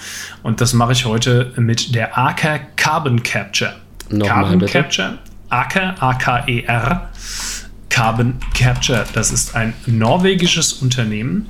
Und 0.43 0.61
das 0.61 0.71
mache 0.71 0.93
ich 0.93 1.03
heute 1.05 1.51
mit 1.57 1.93
der 1.93 2.17
Aker 2.17 2.59
Carbon 2.77 3.21
Capture. 3.21 3.75
Nochmal, 4.09 4.27
Carbon 4.27 4.59
bitte. 4.59 4.71
Capture, 4.71 5.17
Aker, 5.49 5.95
A-K-E-R. 6.01 7.09
Carbon 7.99 8.35
Capture. 8.53 9.05
Das 9.11 9.29
ist 9.29 9.57
ein 9.57 9.73
norwegisches 9.85 10.71
Unternehmen. 10.71 11.49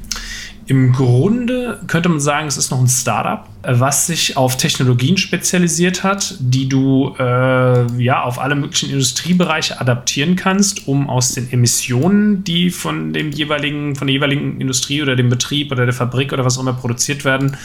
Im 0.66 0.94
Grunde 0.94 1.80
könnte 1.86 2.10
man 2.10 2.20
sagen, 2.20 2.48
es 2.48 2.58
ist 2.58 2.72
noch 2.72 2.80
ein 2.80 2.88
Startup, 2.88 3.48
was 3.62 4.08
sich 4.08 4.36
auf 4.36 4.58
Technologien 4.58 5.18
spezialisiert 5.18 6.04
hat, 6.04 6.38
die 6.40 6.68
du 6.68 7.14
äh, 7.20 8.02
ja 8.02 8.24
auf 8.24 8.40
alle 8.40 8.56
möglichen 8.56 8.90
Industriebereiche 8.90 9.80
adaptieren 9.80 10.36
kannst, 10.36 10.88
um 10.88 11.08
aus 11.08 11.34
den 11.34 11.54
Emissionen, 11.54 12.44
die 12.44 12.72
von 12.72 13.14
dem 13.14 13.30
jeweiligen, 13.30 13.96
von 13.96 14.08
der 14.08 14.16
jeweiligen 14.16 14.60
Industrie 14.60 15.04
oder 15.04 15.16
dem 15.16 15.30
Betrieb 15.30 15.72
oder 15.72 15.86
der 15.86 15.94
Fabrik 15.94 16.34
oder 16.34 16.46
was 16.46 16.58
auch 16.58 16.62
immer 16.62 16.74
produziert 16.74 17.26
werden, 17.26 17.58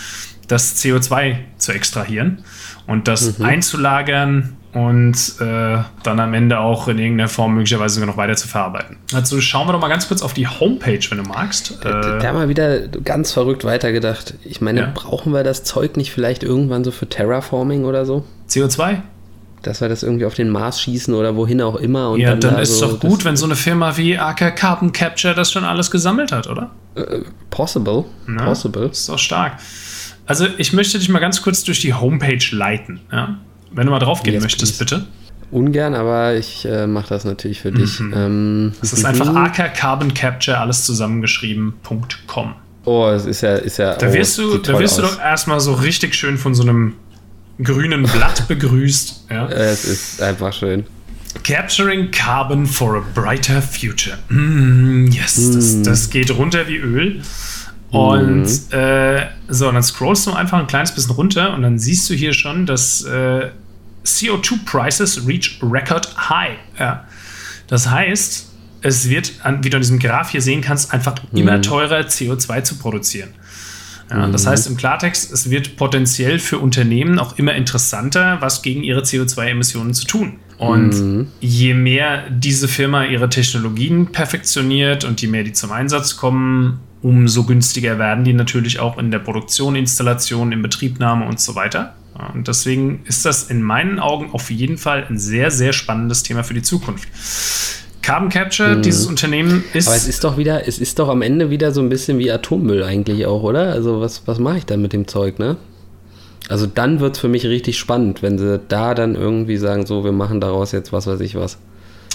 das 0.47 0.77
CO2 0.77 1.37
zu 1.57 1.73
extrahieren 1.73 2.45
und 2.87 3.09
das 3.09 3.39
mhm. 3.39 3.47
einzulagern 3.47 4.59
und 4.75 5.17
äh, 5.41 5.79
dann 6.03 6.21
am 6.21 6.35
Ende 6.35 6.59
auch 6.59 6.89
in 6.89 6.99
irgendeiner 6.99 7.29
Form 7.29 7.55
möglicherweise 7.55 7.95
sogar 7.95 8.09
noch 8.09 8.17
weiter 8.17 8.35
zu 8.35 8.49
verarbeiten. 8.49 8.97
Also 9.13 9.41
schauen 9.41 9.69
wir 9.69 9.73
doch 9.73 9.81
mal 9.81 9.89
ganz 9.89 10.09
kurz 10.09 10.21
auf 10.21 10.35
die 10.35 10.49
Homepage, 10.49 11.01
wenn 11.11 11.19
du 11.19 11.25
magst. 11.25 11.79
Da, 11.83 12.17
äh, 12.17 12.19
da 12.21 12.33
wir 12.33 12.49
wieder 12.49 12.89
ganz 12.89 13.33
verrückt 13.33 13.65
weitergedacht. 13.65 14.35
Ich 14.45 14.61
meine, 14.61 14.81
ja. 14.81 14.93
brauchen 14.93 15.33
wir 15.33 15.45
das 15.45 15.63
Zeug 15.63 15.97
nicht 15.97 16.11
vielleicht 16.11 16.43
irgendwann 16.43 16.83
so 16.83 16.91
für 16.91 17.09
Terraforming 17.09 17.85
oder 17.85 18.05
so? 18.05 18.25
CO2? 18.51 19.03
Dass 19.63 19.81
wir 19.81 19.89
das 19.89 20.03
irgendwie 20.03 20.27
auf 20.27 20.35
den 20.35 20.51
Mars 20.51 20.81
schießen 20.81 21.15
oder 21.15 21.37
wohin 21.37 21.63
auch 21.63 21.77
immer. 21.77 22.11
Und 22.11 22.21
ja, 22.21 22.31
dann, 22.31 22.41
dann 22.41 22.55
da 22.57 22.61
ist 22.61 22.71
es 22.71 22.79
so 22.81 22.93
doch 22.93 23.01
gut, 23.01 23.25
wenn 23.25 23.37
so 23.37 23.47
eine 23.47 23.57
Firma 23.57 23.97
wie 23.97 24.19
Aker 24.19 24.51
Carbon 24.51 24.93
Capture 24.93 25.35
das 25.35 25.53
schon 25.53 25.65
alles 25.65 25.93
gesammelt 25.93 26.33
hat, 26.33 26.49
oder? 26.49 26.71
Äh, 26.97 27.21
possible. 27.49 28.05
Na, 28.27 28.45
possible. 28.45 28.89
Ist 28.91 29.09
doch 29.09 29.19
stark. 29.19 29.53
Also 30.27 30.47
ich 30.59 30.73
möchte 30.73 30.99
dich 30.99 31.09
mal 31.09 31.21
ganz 31.21 31.43
kurz 31.43 31.63
durch 31.63 31.81
die 31.81 31.95
Homepage 31.95 32.45
leiten. 32.51 33.01
Ja? 33.13 33.39
Wenn 33.75 33.87
du 33.87 33.93
mal 33.93 33.99
drauf 33.99 34.23
gehen 34.23 34.35
yes, 34.35 34.43
möchtest, 34.43 34.79
please. 34.79 34.97
bitte. 34.97 35.07
Ungern, 35.51 35.95
aber 35.95 36.35
ich 36.35 36.65
äh, 36.65 36.87
mache 36.87 37.09
das 37.09 37.25
natürlich 37.25 37.61
für 37.61 37.73
dich. 37.73 38.01
Mhm. 38.01 38.15
Ähm, 38.17 38.73
das 38.81 38.93
ist 38.93 39.05
einfach 39.05 39.31
mhm. 39.31 39.37
Aker 39.37 39.69
Carbon 39.69 40.15
Capture, 40.15 40.59
alles 40.59 40.85
zusammengeschrieben.com. 40.85 42.55
Oh, 42.87 43.09
es 43.09 43.25
ist 43.25 43.41
ja, 43.41 43.55
ist 43.57 43.79
ja. 43.79 43.95
Da 43.95 44.13
wirst, 44.13 44.39
oh, 44.39 44.57
du, 44.57 44.59
da 44.59 44.79
wirst 44.79 44.99
du 44.99 45.03
doch 45.03 45.19
erstmal 45.19 45.61
so 45.61 45.75
richtig 45.75 46.15
schön 46.15 46.39
von 46.39 46.55
so 46.55 46.63
einem 46.63 46.95
grünen 47.63 48.03
Blatt 48.05 48.49
begrüßt. 48.49 49.27
Ja? 49.31 49.47
Es 49.49 49.85
ist 49.85 50.23
einfach 50.23 50.53
schön. 50.53 50.85
Capturing 51.43 52.11
Carbon 52.11 52.67
for 52.67 52.97
a 52.97 53.03
Brighter 53.15 53.61
Future. 53.61 54.19
Mm, 54.29 55.07
yes, 55.09 55.39
mm. 55.39 55.55
Das, 55.55 55.83
das 55.83 56.11
geht 56.11 56.31
runter 56.31 56.69
wie 56.69 56.77
Öl. 56.77 57.23
Und 57.91 58.43
mhm. 58.43 58.77
äh, 58.79 59.27
so, 59.49 59.69
und 59.69 59.75
dann 59.75 59.83
scrollst 59.83 60.27
du 60.27 60.33
einfach 60.33 60.59
ein 60.59 60.67
kleines 60.67 60.93
bisschen 60.93 61.13
runter 61.13 61.55
und 61.55 61.63
dann 61.63 61.79
siehst 61.79 62.11
du 62.11 62.15
hier 62.15 62.33
schon, 62.33 62.67
dass 62.67 63.03
äh, 63.05 63.51
CO2 64.05 64.65
Prices 64.65 65.27
reach 65.27 65.59
record 65.63 66.15
high. 66.29 66.57
Ja. 66.79 67.05
Das 67.67 67.89
heißt, 67.89 68.51
es 68.83 69.09
wird, 69.09 69.33
wie 69.63 69.71
du 69.71 69.77
an 69.77 69.83
diesem 69.83 69.99
Graph 69.99 70.31
hier 70.31 70.43
sehen 70.43 70.61
kannst, 70.61 70.93
einfach 70.93 71.15
mhm. 71.33 71.39
immer 71.39 71.63
teurer 71.63 72.01
CO2 72.01 72.63
zu 72.65 72.77
produzieren. 72.77 73.31
Ja, 74.11 74.27
mhm. 74.27 74.33
Das 74.33 74.47
heißt 74.47 74.67
im 74.67 74.77
Klartext, 74.77 75.33
es 75.33 75.49
wird 75.51 75.77
potenziell 75.77 76.39
für 76.39 76.59
Unternehmen 76.59 77.19
auch 77.19 77.39
immer 77.39 77.55
interessanter, 77.55 78.39
was 78.41 78.63
gegen 78.63 78.83
ihre 78.83 79.01
CO2-Emissionen 79.01 79.95
zu 79.95 80.07
tun. 80.07 80.35
Und 80.59 80.95
mhm. 80.95 81.29
je 81.41 81.75
mehr 81.75 82.29
diese 82.31 82.69
Firma 82.69 83.05
ihre 83.05 83.29
Technologien 83.29 84.13
perfektioniert 84.13 85.05
und 85.05 85.21
je 85.21 85.29
mehr 85.29 85.45
die 85.45 85.53
zum 85.53 85.73
Einsatz 85.73 86.17
kommen, 86.17 86.81
umso 87.03 87.45
günstiger 87.45 87.99
werden 87.99 88.25
die 88.25 88.33
natürlich 88.33 88.79
auch 88.79 88.99
in 88.99 89.11
der 89.11 89.19
Produktion, 89.19 89.77
Installation, 89.77 90.53
in 90.53 90.63
Betriebnahme 90.63 91.27
und 91.27 91.41
so 91.41 91.55
weiter. 91.55 91.95
Und 92.33 92.49
deswegen 92.49 93.03
ist 93.07 93.25
das 93.25 93.51
in 93.51 93.63
meinen 93.63 93.99
Augen 93.99 94.31
auf 94.33 94.51
jeden 94.51 94.79
Fall 94.79 95.05
ein 95.09 95.19
sehr, 95.19 95.51
sehr 95.51 95.73
spannendes 95.73 96.23
Thema 96.23 96.45
für 96.45 96.55
die 96.55 96.63
Zukunft. 96.63 97.09
Carbon 98.03 98.29
Capture, 98.29 98.77
mhm. 98.77 98.83
dieses 98.83 99.07
Unternehmen 99.07 99.65
ist. 99.73 99.89
Aber 99.89 99.97
es 99.97 100.07
ist 100.07 100.23
doch 100.25 100.37
wieder, 100.37 100.69
es 100.69 100.79
ist 100.79 100.99
doch 100.99 101.09
am 101.09 101.23
Ende 101.23 101.51
wieder 101.51 101.73
so 101.73 101.81
ein 101.81 101.89
bisschen 101.89 102.19
wie 102.19 102.31
Atommüll 102.31 102.85
eigentlich 102.85 103.27
auch, 103.27 103.43
oder? 103.43 103.73
Also 103.73 104.01
was, 104.01 104.27
was 104.27 104.39
mache 104.39 104.59
ich 104.59 104.67
dann 104.67 104.83
mit 104.83 104.93
dem 104.93 105.09
Zeug, 105.09 105.39
ne? 105.39 105.57
Also 106.49 106.67
dann 106.67 107.01
wird 107.01 107.17
es 107.17 107.21
für 107.21 107.29
mich 107.29 107.47
richtig 107.47 107.79
spannend, 107.79 108.23
wenn 108.23 108.39
sie 108.39 108.61
da 108.69 108.95
dann 108.95 109.15
irgendwie 109.15 109.57
sagen, 109.57 109.87
so, 109.87 110.05
wir 110.05 110.13
machen 110.13 110.41
daraus 110.41 110.73
jetzt 110.73 110.93
was 110.93 111.07
weiß 111.07 111.21
ich 111.21 111.35
was. 111.35 111.57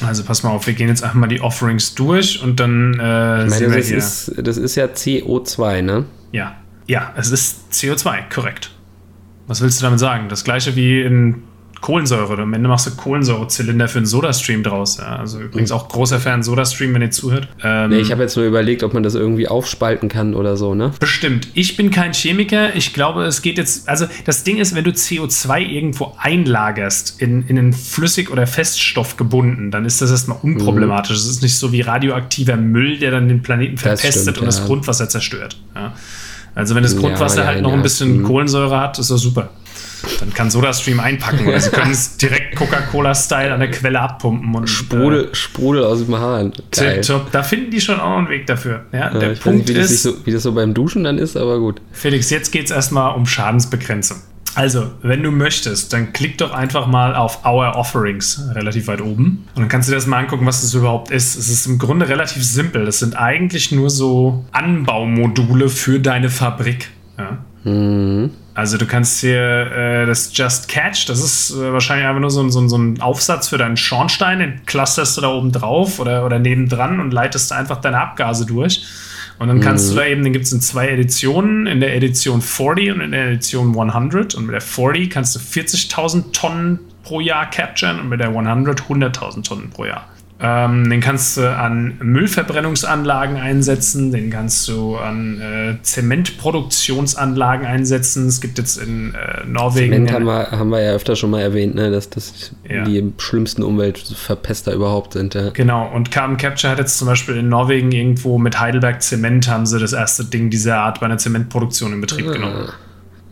Also 0.05 0.23
pass 0.23 0.43
mal 0.43 0.51
auf, 0.51 0.67
wir 0.67 0.75
gehen 0.75 0.87
jetzt 0.87 1.03
einfach 1.03 1.15
mal 1.15 1.27
die 1.27 1.41
Offerings 1.41 1.95
durch 1.95 2.41
und 2.41 2.59
dann 2.59 2.93
äh, 2.93 3.45
meine, 3.45 3.47
das, 3.49 3.87
hier. 3.87 3.97
Ist, 3.97 4.33
das 4.37 4.57
ist 4.57 4.75
ja 4.75 4.85
CO2, 4.85 5.81
ne? 5.81 6.05
Ja, 6.31 6.55
ja, 6.87 7.13
es 7.17 7.31
ist 7.31 7.73
CO2, 7.73 8.29
korrekt. 8.33 8.71
Was 9.49 9.61
willst 9.61 9.81
du 9.81 9.83
damit 9.83 9.99
sagen? 9.99 10.29
Das 10.29 10.43
gleiche 10.43 10.75
wie 10.75 11.01
in 11.01 11.41
Kohlensäure. 11.81 12.39
Am 12.39 12.53
Ende 12.53 12.69
machst 12.69 12.85
du 12.85 12.91
Kohlensäurezylinder 12.91 13.87
für 13.87 13.97
einen 13.97 14.05
Sodastream 14.05 14.61
draus. 14.61 14.97
Ja. 14.97 15.15
Also 15.15 15.39
übrigens 15.39 15.71
auch 15.71 15.87
großer 15.87 16.19
Fan 16.19 16.43
Sodastream, 16.43 16.93
wenn 16.93 17.01
ihr 17.01 17.09
zuhört. 17.09 17.47
Ähm, 17.63 17.89
nee, 17.89 17.99
ich 17.99 18.11
habe 18.11 18.21
jetzt 18.21 18.35
nur 18.35 18.45
überlegt, 18.45 18.83
ob 18.83 18.93
man 18.93 19.01
das 19.01 19.15
irgendwie 19.15 19.47
aufspalten 19.47 20.07
kann 20.07 20.35
oder 20.35 20.55
so, 20.55 20.75
ne? 20.75 20.91
Bestimmt. 20.99 21.47
Ich 21.55 21.77
bin 21.77 21.89
kein 21.89 22.13
Chemiker. 22.13 22.75
Ich 22.75 22.93
glaube, 22.93 23.23
es 23.23 23.41
geht 23.41 23.57
jetzt. 23.57 23.89
Also 23.89 24.05
das 24.25 24.43
Ding 24.43 24.57
ist, 24.57 24.75
wenn 24.75 24.83
du 24.83 24.91
CO2 24.91 25.61
irgendwo 25.61 26.15
einlagerst, 26.19 27.19
in, 27.19 27.47
in 27.47 27.57
einen 27.57 27.73
Flüssig- 27.73 28.29
oder 28.29 28.45
Feststoff 28.45 29.17
gebunden, 29.17 29.71
dann 29.71 29.85
ist 29.85 29.99
das 29.99 30.11
erstmal 30.11 30.37
unproblematisch. 30.43 31.17
Es 31.17 31.25
mhm. 31.25 31.31
ist 31.31 31.41
nicht 31.41 31.57
so 31.57 31.71
wie 31.71 31.81
radioaktiver 31.81 32.55
Müll, 32.55 32.99
der 32.99 33.09
dann 33.09 33.27
den 33.27 33.41
Planeten 33.41 33.77
verpestet 33.77 34.21
stimmt, 34.21 34.37
und 34.37 34.43
ja. 34.43 34.45
das 34.47 34.65
Grundwasser 34.65 35.09
zerstört. 35.09 35.57
Ja. 35.73 35.93
Also 36.59 36.75
wenn 36.75 36.83
das 36.83 36.97
Grundwasser 36.97 37.41
ja, 37.41 37.47
halt 37.47 37.61
noch 37.61 37.71
ein 37.71 37.81
bisschen 37.81 38.17
mhm. 38.17 38.23
Kohlensäure 38.23 38.77
hat, 38.77 38.99
ist 38.99 39.09
das 39.09 39.21
super. 39.21 39.49
Dann 40.19 40.33
kann 40.33 40.51
SodaStream 40.51 40.99
einpacken 40.99 41.47
oder 41.47 41.59
sie 41.59 41.71
können 41.71 41.91
es 41.91 42.17
direkt 42.21 42.55
Coca-Cola-Style 42.57 43.53
an 43.53 43.61
der 43.61 43.71
Quelle 43.71 43.99
abpumpen. 43.99 44.53
Und, 44.53 44.67
Sprudel, 44.67 45.25
äh, 45.25 45.35
Sprudel 45.35 45.83
aus 45.85 46.03
dem 46.03 46.17
Hahn. 46.17 46.51
Top. 47.05 47.31
Da 47.31 47.43
finden 47.43 47.71
die 47.71 47.79
schon 47.79 47.99
auch 47.99 48.17
einen 48.17 48.29
Weg 48.29 48.45
dafür. 48.45 48.85
Ja, 48.91 49.09
der 49.09 49.29
Punkt 49.35 49.67
nicht, 49.67 49.69
wie 49.69 49.79
ist, 49.79 49.91
das 49.91 50.03
so, 50.03 50.25
wie 50.25 50.31
das 50.31 50.43
so 50.43 50.51
beim 50.53 50.73
Duschen 50.73 51.05
dann 51.05 51.17
ist, 51.17 51.37
aber 51.37 51.59
gut. 51.59 51.81
Felix, 51.93 52.29
jetzt 52.29 52.51
geht 52.51 52.65
es 52.65 52.71
erstmal 52.71 53.15
um 53.15 53.25
Schadensbegrenzung. 53.25 54.17
Also, 54.55 54.91
wenn 55.01 55.23
du 55.23 55.31
möchtest, 55.31 55.93
dann 55.93 56.11
klick 56.11 56.37
doch 56.37 56.53
einfach 56.53 56.87
mal 56.87 57.15
auf 57.15 57.45
Our 57.45 57.75
Offerings 57.75 58.41
relativ 58.53 58.87
weit 58.87 59.01
oben. 59.01 59.47
Und 59.55 59.61
dann 59.61 59.67
kannst 59.69 59.87
du 59.87 59.91
dir 59.91 59.97
das 59.97 60.07
mal 60.07 60.17
angucken, 60.17 60.45
was 60.45 60.61
das 60.61 60.73
überhaupt 60.73 61.11
ist. 61.11 61.35
Es 61.35 61.49
ist 61.49 61.65
im 61.67 61.77
Grunde 61.77 62.09
relativ 62.09 62.43
simpel. 62.43 62.85
Das 62.85 62.99
sind 62.99 63.15
eigentlich 63.15 63.71
nur 63.71 63.89
so 63.89 64.45
Anbaumodule 64.51 65.69
für 65.69 65.99
deine 65.99 66.29
Fabrik. 66.29 66.89
Ja? 67.17 67.37
Mhm. 67.63 68.31
Also 68.59 68.77
du 68.77 68.85
kannst 68.85 69.21
hier 69.21 69.71
äh, 69.71 70.05
das 70.05 70.35
Just 70.35 70.67
Catch, 70.67 71.07
das 71.07 71.23
ist 71.23 71.51
äh, 71.51 71.71
wahrscheinlich 71.71 72.05
einfach 72.05 72.19
nur 72.19 72.29
so, 72.29 72.47
so, 72.49 72.67
so, 72.67 72.77
ein 72.77 72.99
Aufsatz 72.99 73.47
für 73.47 73.57
deinen 73.57 73.77
Schornstein, 73.77 74.39
den 74.39 74.65
clusterst 74.65 75.15
du 75.15 75.21
da 75.21 75.29
oben 75.29 75.53
drauf 75.53 75.97
oder, 75.99 76.25
oder 76.25 76.39
nebendran 76.39 76.99
und 76.99 77.11
leitest 77.11 77.53
einfach 77.53 77.79
deine 77.79 78.01
Abgase 78.01 78.45
durch. 78.45 78.85
Und 79.39 79.47
dann 79.47 79.61
kannst 79.61 79.85
mhm. 79.85 79.89
du 79.91 80.01
da 80.01 80.07
eben, 80.07 80.23
den 80.25 80.33
gibt 80.33 80.43
es 80.43 80.51
in 80.51 80.59
zwei 80.59 80.89
Editionen, 80.89 81.67
in 81.67 81.79
der 81.79 81.95
Edition 81.95 82.41
40 82.41 82.91
und 82.91 82.99
in 82.99 83.11
der 83.11 83.27
Edition 83.27 83.79
100. 83.79 84.35
Und 84.35 84.47
mit 84.47 84.53
der 84.53 84.61
40 84.61 85.09
kannst 85.09 85.35
du 85.37 85.39
40.000 85.39 86.33
Tonnen 86.33 86.79
pro 87.03 87.21
Jahr 87.21 87.49
capturen 87.49 88.01
und 88.01 88.09
mit 88.09 88.19
der 88.19 88.27
100 88.27 88.81
100.000 88.81 89.43
Tonnen 89.45 89.69
pro 89.69 89.85
Jahr. 89.85 90.05
Ähm, 90.41 90.89
den 90.89 91.01
kannst 91.01 91.35
du 91.35 91.53
an 91.53 91.97
Müllverbrennungsanlagen 92.01 93.35
einsetzen, 93.35 94.13
den 94.13 94.29
kannst 94.29 94.69
du 94.69 94.95
an 94.95 95.41
äh, 95.41 95.81
Zementproduktionsanlagen 95.81 97.67
einsetzen. 97.67 98.27
Es 98.27 98.39
gibt 98.39 98.57
jetzt 98.57 98.77
in 98.77 99.13
äh, 99.15 99.45
Norwegen. 99.45 99.91
Zement 99.91 100.13
haben 100.13 100.25
wir, 100.25 100.51
haben 100.51 100.69
wir 100.69 100.81
ja 100.81 100.91
öfter 100.93 101.17
schon 101.17 101.31
mal 101.31 101.41
erwähnt, 101.41 101.75
ne, 101.75 101.91
dass 101.91 102.09
das 102.09 102.53
ja. 102.69 102.85
die 102.85 103.11
schlimmsten 103.17 103.63
Umweltverpester 103.63 104.73
überhaupt 104.73 105.11
sind. 105.11 105.33
Ja. 105.33 105.49
Genau, 105.49 105.91
und 105.93 106.09
Carbon 106.09 106.37
Capture 106.37 106.71
hat 106.71 106.79
jetzt 106.79 106.97
zum 106.97 107.09
Beispiel 107.09 107.35
in 107.35 107.49
Norwegen 107.49 107.91
irgendwo 107.91 108.37
mit 108.37 108.61
Heidelberg 108.61 109.01
Zement 109.01 109.49
haben 109.49 109.65
sie 109.65 109.77
das 109.77 109.91
erste 109.91 110.23
Ding 110.23 110.49
dieser 110.49 110.77
Art 110.77 111.01
bei 111.01 111.07
einer 111.07 111.17
Zementproduktion 111.17 111.91
in 111.91 111.99
Betrieb 111.99 112.27
ah. 112.29 112.31
genommen. 112.31 112.69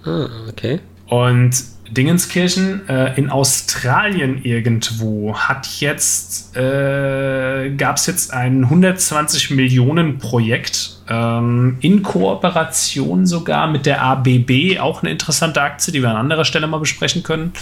Ah, 0.04 0.28
okay. 0.50 0.82
Und 1.08 1.52
Dingenskirchen 1.90 2.88
äh, 2.90 3.18
in 3.18 3.30
Australien 3.30 4.44
irgendwo 4.44 5.36
hat 5.36 5.68
jetzt 5.80 6.56
äh, 6.56 7.70
gab 7.78 7.98
es 7.98 8.06
jetzt 8.06 8.34
ein 8.34 8.64
120 8.64 9.52
Millionen 9.52 10.18
Projekt 10.18 10.98
ähm, 11.10 11.78
in 11.82 12.04
Kooperation 12.04 13.26
sogar 13.26 13.68
mit 13.68 13.86
der 13.86 14.02
ABB 14.02 14.80
auch 14.80 15.02
eine 15.02 15.12
interessante 15.12 15.62
Aktie, 15.62 15.92
die 15.92 16.02
wir 16.02 16.10
an 16.10 16.18
anderer 16.18 16.46
Stelle 16.46 16.68
mal 16.68 16.80
besprechen 16.80 17.24
können. 17.24 17.54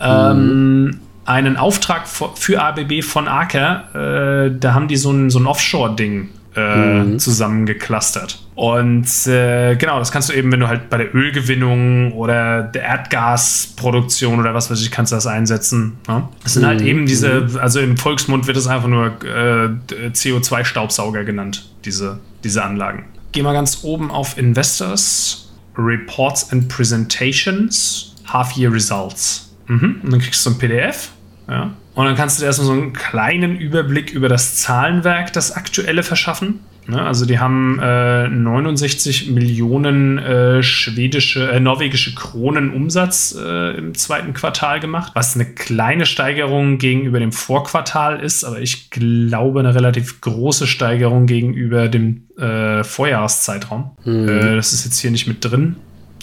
Ähm, 0.00 0.84
mhm. 0.84 1.00
einen 1.24 1.56
Auftrag 1.56 2.06
für 2.06 2.62
ABB 2.62 3.02
von 3.02 3.28
Aker, 3.28 4.46
äh, 4.46 4.58
da 4.58 4.74
haben 4.74 4.88
die 4.88 4.96
so 4.96 5.10
ein, 5.10 5.30
so 5.30 5.38
ein 5.38 5.46
Offshore-Ding 5.46 6.28
äh, 6.56 7.02
mhm. 7.02 7.18
zusammengeclustert. 7.18 8.38
Und 8.54 9.06
äh, 9.26 9.76
genau, 9.76 9.98
das 9.98 10.10
kannst 10.10 10.30
du 10.30 10.32
eben, 10.32 10.50
wenn 10.50 10.60
du 10.60 10.68
halt 10.68 10.88
bei 10.88 10.96
der 10.96 11.14
Ölgewinnung 11.14 12.12
oder 12.12 12.62
der 12.62 12.82
Erdgasproduktion 12.82 14.40
oder 14.40 14.54
was 14.54 14.70
weiß 14.70 14.80
ich, 14.80 14.90
kannst 14.90 15.12
du 15.12 15.16
das 15.16 15.26
einsetzen. 15.26 15.98
Ne? 16.08 16.26
Das 16.42 16.54
sind 16.54 16.64
halt 16.64 16.80
mhm. 16.80 16.84
halt 16.84 16.90
eben 16.90 17.06
diese, 17.06 17.42
mhm. 17.42 17.58
also 17.58 17.80
im 17.80 17.98
Volksmund 17.98 18.46
wird 18.46 18.56
es 18.56 18.66
einfach 18.66 18.88
nur 18.88 19.08
äh, 19.22 19.68
CO2-Staubsauger 20.08 21.24
genannt, 21.24 21.68
diese, 21.84 22.18
diese 22.42 22.64
Anlagen. 22.64 23.04
Geh 23.32 23.42
mal 23.42 23.52
ganz 23.52 23.80
oben 23.82 24.10
auf 24.10 24.38
Investors, 24.38 25.52
Reports 25.76 26.50
and 26.52 26.68
Presentations, 26.68 28.14
Half-Year 28.26 28.72
Results. 28.72 29.54
Mhm. 29.66 30.00
Und 30.02 30.12
dann 30.12 30.20
kriegst 30.20 30.44
du 30.46 30.50
ein 30.50 30.58
PDF. 30.58 31.10
Ja. 31.48 31.74
Und 31.96 32.04
dann 32.04 32.14
kannst 32.14 32.36
du 32.36 32.42
dir 32.42 32.48
erstmal 32.48 32.66
so 32.66 32.72
einen 32.74 32.92
kleinen 32.92 33.56
Überblick 33.56 34.12
über 34.12 34.28
das 34.28 34.56
Zahlenwerk, 34.56 35.32
das 35.32 35.52
aktuelle 35.52 36.02
verschaffen. 36.02 36.60
Ne? 36.86 37.02
Also 37.02 37.24
die 37.24 37.38
haben 37.38 37.80
äh, 37.80 38.28
69 38.28 39.30
Millionen 39.30 40.18
äh, 40.18 40.62
schwedische, 40.62 41.50
äh, 41.50 41.58
norwegische 41.58 42.14
Kronen 42.14 42.74
Umsatz 42.74 43.34
äh, 43.34 43.78
im 43.78 43.94
zweiten 43.94 44.34
Quartal 44.34 44.78
gemacht, 44.78 45.12
was 45.14 45.36
eine 45.36 45.46
kleine 45.46 46.04
Steigerung 46.04 46.76
gegenüber 46.76 47.18
dem 47.18 47.32
Vorquartal 47.32 48.20
ist, 48.20 48.44
aber 48.44 48.60
ich 48.60 48.90
glaube 48.90 49.60
eine 49.60 49.74
relativ 49.74 50.20
große 50.20 50.66
Steigerung 50.66 51.24
gegenüber 51.24 51.88
dem 51.88 52.24
äh, 52.38 52.84
Vorjahreszeitraum. 52.84 53.92
Mhm. 54.04 54.28
Äh, 54.28 54.56
das 54.56 54.74
ist 54.74 54.84
jetzt 54.84 54.98
hier 54.98 55.10
nicht 55.10 55.26
mit 55.26 55.42
drin. 55.42 55.76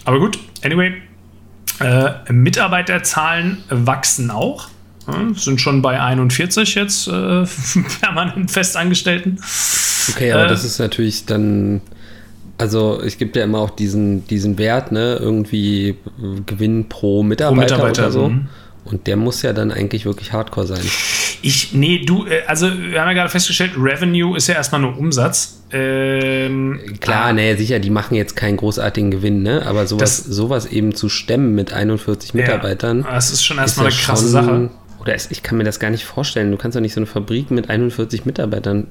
Aber 0.05 0.19
gut, 0.19 0.37
anyway, 0.63 0.93
Mitarbeiterzahlen 2.29 3.57
wachsen 3.69 4.29
auch. 4.29 4.69
Ja, 5.07 5.33
sind 5.33 5.59
schon 5.59 5.81
bei 5.81 5.99
41 5.99 6.75
jetzt 6.75 7.07
äh, 7.07 7.11
permanent 8.01 8.51
Festangestellten. 8.51 9.39
Okay, 10.11 10.31
aber 10.31 10.45
äh, 10.45 10.49
das 10.49 10.63
ist 10.63 10.79
natürlich 10.79 11.25
dann, 11.25 11.81
also 12.57 13.01
es 13.01 13.17
gibt 13.17 13.35
ja 13.35 13.43
immer 13.43 13.59
auch 13.59 13.71
diesen, 13.71 14.25
diesen 14.27 14.57
Wert, 14.57 14.91
ne, 14.91 15.17
irgendwie 15.19 15.97
Gewinn 16.45 16.87
pro 16.89 17.23
Mitarbeiter, 17.23 17.75
pro 17.75 17.85
Mitarbeiter 17.85 18.01
oder 18.03 18.11
so. 18.11 18.29
Mhm. 18.29 18.47
Und 18.85 19.07
der 19.07 19.15
muss 19.15 19.41
ja 19.41 19.53
dann 19.53 19.71
eigentlich 19.71 20.05
wirklich 20.05 20.33
Hardcore 20.33 20.67
sein. 20.67 20.83
Ich, 21.41 21.73
nee, 21.73 21.99
du, 21.99 22.25
äh, 22.25 22.43
also 22.47 22.67
wir 22.67 23.01
haben 23.01 23.07
ja 23.09 23.13
gerade 23.13 23.29
festgestellt, 23.29 23.73
Revenue 23.77 24.35
ist 24.37 24.47
ja 24.47 24.55
erstmal 24.55 24.81
nur 24.81 24.97
Umsatz. 24.97 25.61
Ähm, 25.71 26.79
Klar, 26.99 27.25
ah, 27.25 27.33
nee, 27.33 27.55
sicher, 27.55 27.79
die 27.79 27.89
machen 27.89 28.15
jetzt 28.15 28.35
keinen 28.35 28.57
großartigen 28.57 29.11
Gewinn, 29.11 29.41
ne? 29.41 29.65
Aber 29.65 29.87
sowas, 29.87 30.23
das, 30.23 30.35
sowas 30.35 30.65
eben 30.67 30.93
zu 30.95 31.09
stemmen 31.09 31.55
mit 31.55 31.73
41 31.73 32.33
Mitarbeitern. 32.33 33.01
Ja, 33.01 33.15
das 33.15 33.31
ist 33.31 33.43
schon 33.43 33.57
erstmal 33.57 33.87
eine 33.87 33.95
krasse 33.95 34.23
schon, 34.23 34.31
Sache. 34.31 34.69
Oder 35.03 35.15
ich 35.15 35.43
kann 35.43 35.57
mir 35.57 35.65
das 35.65 35.79
gar 35.79 35.89
nicht 35.89 36.05
vorstellen. 36.05 36.49
Du 36.51 36.57
kannst 36.57 36.75
doch 36.75 36.81
nicht 36.81 36.93
so 36.93 36.99
eine 36.99 37.05
Fabrik 37.05 37.51
mit 37.51 37.69
41 37.69 38.25
Mitarbeitern 38.25 38.87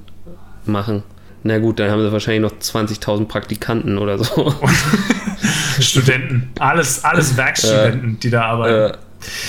machen. 0.66 1.03
Na 1.42 1.59
gut, 1.59 1.81
dann 1.81 1.90
haben 1.90 2.03
sie 2.03 2.12
wahrscheinlich 2.12 2.42
noch 2.42 2.59
20.000 2.59 3.27
Praktikanten 3.27 3.98
oder 3.98 4.22
so. 4.22 4.55
Studenten. 5.81 6.51
Alles, 6.59 7.03
alles 7.03 7.37
Werkstudenten, 7.37 8.14
äh, 8.14 8.18
die 8.18 8.31
da 8.31 8.42
arbeiten. 8.42 8.94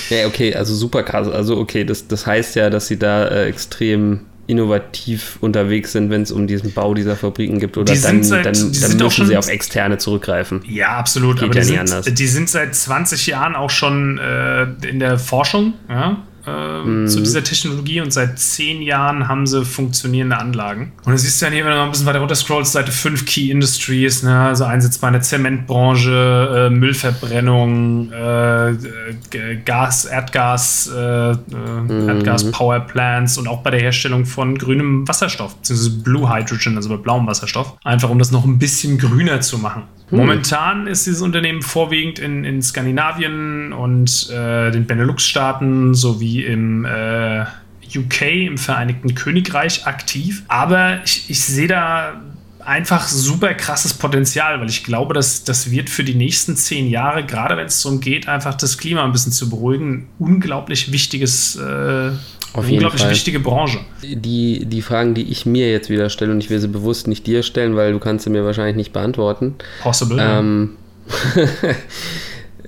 Äh, 0.09 0.21
ja, 0.21 0.27
okay, 0.27 0.55
also 0.55 0.73
super 0.73 1.03
krass. 1.03 1.27
Also 1.27 1.57
okay, 1.57 1.83
das, 1.83 2.07
das 2.07 2.25
heißt 2.25 2.55
ja, 2.55 2.69
dass 2.69 2.87
sie 2.87 2.97
da 2.97 3.27
äh, 3.27 3.45
extrem 3.47 4.21
innovativ 4.47 5.37
unterwegs 5.41 5.93
sind, 5.93 6.09
wenn 6.09 6.21
es 6.21 6.31
um 6.31 6.47
diesen 6.47 6.73
Bau 6.73 6.93
dieser 6.93 7.15
Fabriken 7.15 7.59
gibt. 7.59 7.77
Oder 7.77 7.93
die 7.93 8.01
dann, 8.01 8.23
seit, 8.23 8.45
dann, 8.45 8.53
dann 8.53 8.97
müssen 8.97 9.27
sie 9.27 9.37
auf 9.37 9.49
externe 9.49 9.97
zurückgreifen. 9.97 10.61
Ja, 10.67 10.97
absolut. 10.97 11.39
Geht 11.39 11.49
aber 11.49 11.55
ja 11.55 11.61
die, 11.61 11.67
sind, 11.67 11.79
anders. 11.79 12.05
die 12.05 12.27
sind 12.27 12.49
seit 12.49 12.75
20 12.75 13.27
Jahren 13.27 13.55
auch 13.55 13.69
schon 13.69 14.17
äh, 14.17 14.63
in 14.87 14.99
der 14.99 15.19
Forschung. 15.19 15.73
Ja? 15.89 16.23
Äh, 16.45 16.83
mhm. 16.83 17.07
zu 17.07 17.21
dieser 17.21 17.43
Technologie 17.43 18.01
und 18.01 18.11
seit 18.11 18.37
zehn 18.39 18.81
Jahren 18.81 19.27
haben 19.27 19.47
sie 19.47 19.63
funktionierende 19.63 20.37
Anlagen. 20.37 20.91
Und 21.05 21.11
du 21.11 21.17
siehst 21.17 21.41
ja 21.41 21.49
hier, 21.49 21.63
wenn 21.63 21.71
du 21.71 21.77
noch 21.77 21.85
ein 21.85 21.91
bisschen 21.91 22.05
weiter 22.05 22.19
runter 22.19 22.35
scrollst, 22.35 22.73
Seite 22.73 22.91
5 22.91 23.25
Key 23.25 23.49
Industries, 23.49 24.23
ne, 24.23 24.39
also 24.39 24.65
der 24.65 25.21
Zementbranche, 25.21 26.69
äh, 26.69 26.69
Müllverbrennung, 26.69 28.11
äh, 28.11 28.73
Gas, 29.63 30.05
Erdgas, 30.05 30.91
äh, 30.93 31.31
äh, 31.31 31.35
mhm. 31.87 32.09
Erdgas 32.09 32.51
Power 32.51 32.79
Plants 32.81 33.37
und 33.37 33.47
auch 33.47 33.61
bei 33.61 33.71
der 33.71 33.79
Herstellung 33.79 34.25
von 34.25 34.57
grünem 34.57 35.07
Wasserstoff, 35.07 35.55
beziehungsweise 35.55 36.01
Blue 36.01 36.33
Hydrogen, 36.33 36.75
also 36.75 36.89
bei 36.89 36.97
blauem 36.97 37.27
Wasserstoff. 37.27 37.75
Einfach 37.83 38.09
um 38.09 38.19
das 38.19 38.31
noch 38.31 38.45
ein 38.45 38.59
bisschen 38.59 38.97
grüner 38.97 39.41
zu 39.41 39.57
machen. 39.57 39.83
Hm. 40.13 40.19
Momentan 40.19 40.87
ist 40.87 41.07
dieses 41.07 41.21
Unternehmen 41.21 41.63
vorwiegend 41.63 42.19
in, 42.19 42.43
in 42.43 42.61
Skandinavien 42.61 43.73
und 43.73 44.29
äh, 44.29 44.69
den 44.69 44.85
Benelux-Staaten 44.85 45.95
sowie 45.95 46.43
im 46.43 46.85
äh, 46.85 47.45
UK, 47.95 48.21
im 48.21 48.57
Vereinigten 48.59 49.15
Königreich 49.15 49.87
aktiv. 49.87 50.43
Aber 50.47 51.03
ich, 51.03 51.29
ich 51.31 51.41
sehe 51.41 51.67
da 51.67 52.21
einfach 52.59 53.07
super 53.07 53.55
krasses 53.55 53.95
Potenzial, 53.95 54.61
weil 54.61 54.69
ich 54.69 54.83
glaube, 54.83 55.15
dass 55.15 55.43
das 55.43 55.71
wird 55.71 55.89
für 55.89 56.03
die 56.03 56.13
nächsten 56.13 56.55
zehn 56.55 56.87
Jahre, 56.87 57.25
gerade 57.25 57.57
wenn 57.57 57.65
es 57.65 57.81
darum 57.81 57.99
geht, 57.99 58.27
einfach 58.27 58.53
das 58.53 58.77
Klima 58.77 59.03
ein 59.03 59.11
bisschen 59.11 59.31
zu 59.31 59.49
beruhigen, 59.49 59.93
ein 59.93 60.07
unglaublich 60.19 60.91
wichtiges 60.91 61.55
äh, 61.55 62.11
auf 62.53 62.65
eine 62.65 62.73
unglaublich 62.73 63.09
wichtige 63.09 63.39
Branche. 63.39 63.79
Die, 64.03 64.65
die 64.65 64.81
Fragen, 64.81 65.13
die 65.13 65.23
ich 65.23 65.45
mir 65.45 65.71
jetzt 65.71 65.89
wieder 65.89 66.09
stelle, 66.09 66.31
und 66.31 66.39
ich 66.39 66.49
will 66.49 66.59
sie 66.59 66.67
bewusst 66.67 67.07
nicht 67.07 67.25
dir 67.25 67.43
stellen, 67.43 67.75
weil 67.75 67.93
du 67.93 67.99
kannst 67.99 68.25
sie 68.25 68.29
mir 68.29 68.45
wahrscheinlich 68.45 68.75
nicht 68.75 68.93
beantworten. 68.93 69.55
Possible. 69.81 70.17
Ähm, 70.19 70.71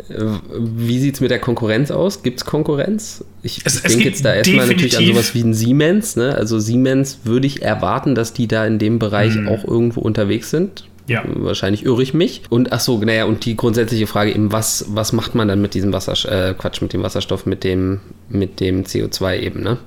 Wie 0.07 0.99
sieht 0.99 1.15
es 1.15 1.21
mit 1.21 1.31
der 1.31 1.39
Konkurrenz 1.39 1.89
aus? 1.89 2.21
Gibt 2.21 2.39
es 2.39 2.45
Konkurrenz? 2.45 3.23
Ich, 3.41 3.65
ich 3.65 3.81
denke 3.81 4.05
jetzt 4.05 4.23
da 4.23 4.33
erstmal 4.33 4.67
natürlich 4.67 4.97
an 4.97 5.05
sowas 5.05 5.33
wie 5.33 5.41
ein 5.41 5.53
Siemens. 5.53 6.15
Ne? 6.15 6.35
Also 6.35 6.59
Siemens 6.59 7.19
würde 7.23 7.47
ich 7.47 7.61
erwarten, 7.61 8.13
dass 8.13 8.33
die 8.33 8.47
da 8.47 8.65
in 8.65 8.77
dem 8.77 8.99
Bereich 8.99 9.33
hm. 9.33 9.47
auch 9.47 9.63
irgendwo 9.63 10.01
unterwegs 10.01 10.49
sind. 10.51 10.85
Ja. 11.07 11.23
Wahrscheinlich 11.25 11.85
irre 11.85 12.01
ich 12.01 12.13
mich. 12.13 12.41
Und 12.49 12.73
ach 12.73 12.79
so, 12.79 12.97
naja, 12.97 13.25
und 13.25 13.45
die 13.45 13.55
grundsätzliche 13.55 14.07
Frage 14.07 14.31
eben, 14.31 14.51
was, 14.51 14.85
was 14.89 15.13
macht 15.13 15.35
man 15.35 15.47
dann 15.47 15.61
mit 15.61 15.75
diesem 15.75 15.93
Wasserstoff, 15.93 16.31
äh, 16.31 16.55
Quatsch, 16.57 16.81
mit 16.81 16.93
dem 16.93 17.03
Wasserstoff, 17.03 17.45
mit 17.45 17.63
dem, 17.63 17.99
mit 18.29 18.59
dem 18.59 18.83
CO2 18.83 19.39
eben, 19.39 19.61
ne? 19.61 19.77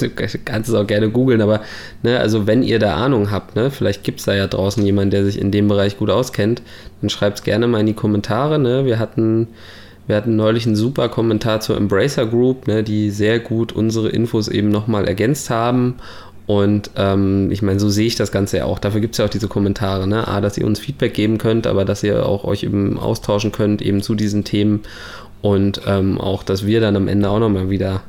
du 0.00 0.10
kannst 0.44 0.68
es 0.68 0.74
auch 0.74 0.86
gerne 0.86 1.10
googeln, 1.10 1.40
aber, 1.40 1.62
ne, 2.02 2.20
also 2.20 2.46
wenn 2.46 2.62
ihr 2.62 2.78
da 2.78 2.94
Ahnung 2.94 3.30
habt, 3.32 3.56
ne, 3.56 3.70
vielleicht 3.70 4.04
gibt 4.04 4.20
es 4.20 4.26
da 4.26 4.34
ja 4.34 4.46
draußen 4.46 4.84
jemanden, 4.84 5.10
der 5.10 5.24
sich 5.24 5.40
in 5.40 5.50
dem 5.50 5.66
Bereich 5.66 5.98
gut 5.98 6.10
auskennt, 6.10 6.62
dann 7.00 7.10
schreibt 7.10 7.38
es 7.38 7.44
gerne 7.44 7.66
mal 7.66 7.80
in 7.80 7.86
die 7.86 7.94
Kommentare, 7.94 8.58
ne? 8.58 8.84
Wir 8.84 8.98
hatten. 8.98 9.48
Wir 10.08 10.14
hatten 10.14 10.36
neulich 10.36 10.66
einen 10.66 10.76
super 10.76 11.08
Kommentar 11.08 11.60
zur 11.60 11.76
Embracer 11.76 12.26
Group, 12.26 12.68
ne, 12.68 12.84
die 12.84 13.10
sehr 13.10 13.40
gut 13.40 13.72
unsere 13.72 14.08
Infos 14.08 14.46
eben 14.46 14.68
nochmal 14.68 15.08
ergänzt 15.08 15.50
haben 15.50 15.96
und 16.46 16.90
ähm, 16.96 17.50
ich 17.50 17.60
meine, 17.62 17.80
so 17.80 17.88
sehe 17.88 18.06
ich 18.06 18.14
das 18.14 18.30
Ganze 18.30 18.58
ja 18.58 18.64
auch. 18.66 18.78
Dafür 18.78 19.00
gibt 19.00 19.14
es 19.14 19.18
ja 19.18 19.24
auch 19.24 19.30
diese 19.30 19.48
Kommentare, 19.48 20.06
ne? 20.06 20.28
A, 20.28 20.40
dass 20.40 20.56
ihr 20.56 20.66
uns 20.66 20.78
Feedback 20.78 21.12
geben 21.12 21.38
könnt, 21.38 21.66
aber 21.66 21.84
dass 21.84 22.04
ihr 22.04 22.24
auch 22.24 22.44
euch 22.44 22.62
eben 22.62 22.98
austauschen 22.98 23.50
könnt, 23.50 23.82
eben 23.82 24.00
zu 24.00 24.14
diesen 24.14 24.44
Themen. 24.44 24.82
Und 25.42 25.82
ähm, 25.86 26.20
auch, 26.20 26.44
dass 26.44 26.64
wir 26.64 26.80
dann 26.80 26.96
am 26.96 27.08
Ende 27.08 27.28
auch 27.28 27.40
nochmal 27.40 27.68
wieder 27.68 28.02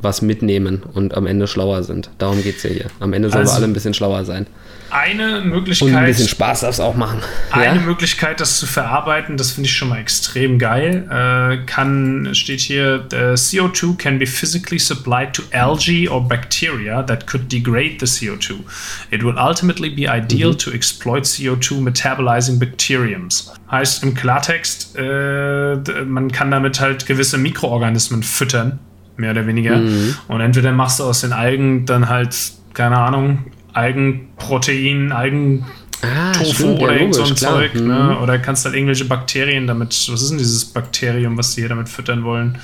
was 0.00 0.22
mitnehmen 0.22 0.82
und 0.94 1.16
am 1.16 1.26
Ende 1.26 1.48
schlauer 1.48 1.82
sind. 1.82 2.10
Darum 2.18 2.42
geht 2.42 2.58
es 2.58 2.62
ja 2.62 2.70
hier. 2.70 2.86
Am 3.00 3.12
Ende 3.12 3.28
sollen 3.30 3.42
also, 3.42 3.54
wir 3.54 3.56
alle 3.56 3.66
ein 3.66 3.72
bisschen 3.72 3.94
schlauer 3.94 4.24
sein. 4.24 4.46
Eine 4.90 5.42
Möglichkeit. 5.42 5.88
Und 5.88 5.94
ein 5.94 6.06
bisschen 6.06 6.28
Spaß 6.28 6.60
darf 6.60 6.70
es 6.70 6.80
auch 6.80 6.94
machen. 6.94 7.20
Eine 7.50 7.78
ja? 7.78 7.82
Möglichkeit, 7.82 8.40
das 8.40 8.58
zu 8.58 8.66
verarbeiten, 8.66 9.36
das 9.36 9.52
finde 9.52 9.68
ich 9.68 9.76
schon 9.76 9.88
mal 9.88 9.98
extrem 9.98 10.58
geil. 10.58 11.06
Äh, 11.10 11.64
kann, 11.66 12.30
steht 12.32 12.60
hier, 12.60 13.06
CO2 13.08 13.96
can 13.98 14.18
be 14.18 14.26
physically 14.26 14.78
supplied 14.78 15.34
to 15.34 15.42
algae 15.52 16.08
or 16.08 16.26
bacteria 16.26 17.02
that 17.02 17.26
could 17.26 17.52
degrade 17.52 17.96
the 18.00 18.06
CO2. 18.06 18.54
It 19.10 19.22
will 19.22 19.36
ultimately 19.38 19.90
be 19.90 20.02
ideal 20.02 20.52
mhm. 20.52 20.58
to 20.58 20.70
exploit 20.70 21.24
CO2 21.24 21.80
metabolizing 21.80 22.58
bacteriums. 22.58 23.52
Heißt 23.70 24.02
im 24.02 24.14
Klartext, 24.14 24.96
äh, 24.96 25.76
man 26.06 26.32
kann 26.32 26.50
damit 26.50 26.80
halt 26.80 27.06
gewisse 27.06 27.36
Mikroorganismen 27.36 28.22
füttern 28.22 28.78
mehr 29.18 29.32
oder 29.32 29.46
weniger. 29.46 29.76
Mhm. 29.76 30.14
Und 30.28 30.40
entweder 30.40 30.72
machst 30.72 31.00
du 31.00 31.04
aus 31.04 31.20
den 31.20 31.32
Algen 31.32 31.84
dann 31.84 32.08
halt, 32.08 32.34
keine 32.72 32.96
Ahnung, 32.96 33.46
Algenprotein, 33.78 35.12
Algen. 35.12 35.64
Ah, 36.02 36.32
Tofu 36.32 36.52
stimmt, 36.52 36.80
oder 36.80 36.94
ja, 36.94 37.00
irgend 37.00 37.14
so 37.14 37.24
ein 37.24 37.34
klar. 37.34 37.54
Zeug, 37.54 37.74
ne? 37.74 37.80
mhm. 37.80 37.88
ne? 37.88 38.18
Oder 38.20 38.38
kannst 38.38 38.64
halt 38.64 38.74
irgendwelche 38.74 39.04
Bakterien 39.04 39.66
damit, 39.66 40.08
was 40.10 40.22
ist 40.22 40.30
denn 40.30 40.38
dieses 40.38 40.64
Bakterium, 40.64 41.36
was 41.36 41.54
sie 41.54 41.62
hier 41.62 41.68
damit 41.68 41.88
füttern 41.88 42.24
wollen? 42.24 42.58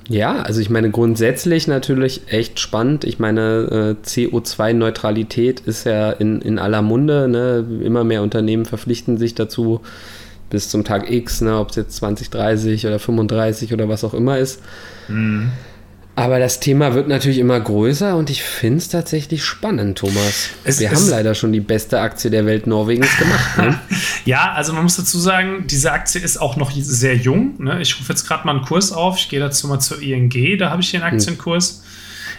Ja, 0.08 0.42
also 0.42 0.60
ich 0.60 0.70
meine 0.70 0.90
grundsätzlich 0.90 1.68
natürlich 1.68 2.22
echt 2.32 2.58
spannend. 2.58 3.04
Ich 3.04 3.20
meine, 3.20 3.96
äh, 4.04 4.06
CO2-Neutralität 4.06 5.60
ist 5.60 5.84
ja 5.84 6.10
in, 6.10 6.42
in 6.42 6.58
aller 6.58 6.82
Munde. 6.82 7.28
Ne? 7.28 7.64
Immer 7.84 8.02
mehr 8.02 8.22
Unternehmen 8.22 8.64
verpflichten 8.64 9.18
sich 9.18 9.36
dazu 9.36 9.82
bis 10.50 10.68
zum 10.68 10.82
Tag 10.82 11.08
X, 11.08 11.42
ne? 11.42 11.56
ob 11.56 11.70
es 11.70 11.76
jetzt 11.76 11.96
2030 11.96 12.88
oder 12.88 12.98
35 12.98 13.72
oder 13.72 13.88
was 13.88 14.02
auch 14.02 14.12
immer 14.12 14.36
ist. 14.36 14.60
Mhm. 15.06 15.52
Aber 16.20 16.38
das 16.38 16.60
Thema 16.60 16.92
wird 16.92 17.08
natürlich 17.08 17.38
immer 17.38 17.58
größer 17.58 18.14
und 18.14 18.28
ich 18.28 18.42
finde 18.42 18.76
es 18.76 18.88
tatsächlich 18.88 19.42
spannend, 19.42 19.96
Thomas. 19.96 20.50
Es, 20.64 20.78
Wir 20.78 20.90
haben 20.90 21.08
leider 21.08 21.34
schon 21.34 21.50
die 21.50 21.60
beste 21.60 21.98
Aktie 21.98 22.30
der 22.30 22.44
Welt 22.44 22.66
Norwegens 22.66 23.08
gemacht. 23.16 23.56
Ne? 23.56 23.80
ja, 24.26 24.52
also 24.52 24.74
man 24.74 24.82
muss 24.82 24.96
dazu 24.96 25.18
sagen, 25.18 25.64
diese 25.66 25.92
Aktie 25.92 26.20
ist 26.20 26.36
auch 26.36 26.56
noch 26.56 26.72
sehr 26.72 27.16
jung. 27.16 27.54
Ne? 27.56 27.80
Ich 27.80 27.98
rufe 27.98 28.12
jetzt 28.12 28.28
gerade 28.28 28.44
mal 28.44 28.54
einen 28.54 28.66
Kurs 28.66 28.92
auf. 28.92 29.16
Ich 29.16 29.30
gehe 29.30 29.40
dazu 29.40 29.66
mal 29.66 29.80
zur 29.80 30.02
ING, 30.02 30.58
da 30.58 30.68
habe 30.68 30.82
ich 30.82 30.90
hier 30.90 31.02
einen 31.02 31.12
hm. 31.12 31.18
Aktienkurs. 31.18 31.84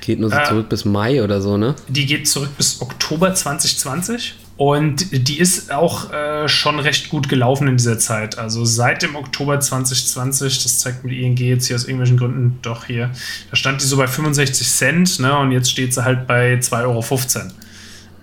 Geht 0.01 0.19
nur 0.19 0.29
so 0.29 0.37
äh, 0.37 0.43
zurück 0.43 0.69
bis 0.69 0.85
Mai 0.85 1.23
oder 1.23 1.41
so, 1.41 1.57
ne? 1.57 1.75
Die 1.87 2.05
geht 2.05 2.27
zurück 2.27 2.55
bis 2.57 2.81
Oktober 2.81 3.33
2020. 3.33 4.35
Und 4.61 5.27
die 5.27 5.39
ist 5.39 5.71
auch 5.71 6.13
äh, 6.13 6.47
schon 6.47 6.77
recht 6.77 7.09
gut 7.09 7.27
gelaufen 7.27 7.67
in 7.67 7.77
dieser 7.77 7.97
Zeit. 7.97 8.37
Also 8.37 8.63
seit 8.63 9.01
dem 9.01 9.15
Oktober 9.15 9.59
2020, 9.59 10.61
das 10.61 10.77
zeigt 10.77 11.03
mir 11.03 11.09
die 11.09 11.23
ING 11.23 11.35
jetzt 11.35 11.65
hier 11.65 11.75
aus 11.75 11.85
irgendwelchen 11.85 12.17
Gründen 12.17 12.59
doch 12.61 12.85
hier, 12.85 13.09
da 13.49 13.55
stand 13.55 13.81
die 13.81 13.87
so 13.87 13.97
bei 13.97 14.05
65 14.05 14.69
Cent 14.69 15.19
ne, 15.19 15.35
und 15.35 15.51
jetzt 15.51 15.71
steht 15.71 15.95
sie 15.95 16.05
halt 16.05 16.27
bei 16.27 16.59
2,15 16.59 16.83
Euro. 16.83 17.03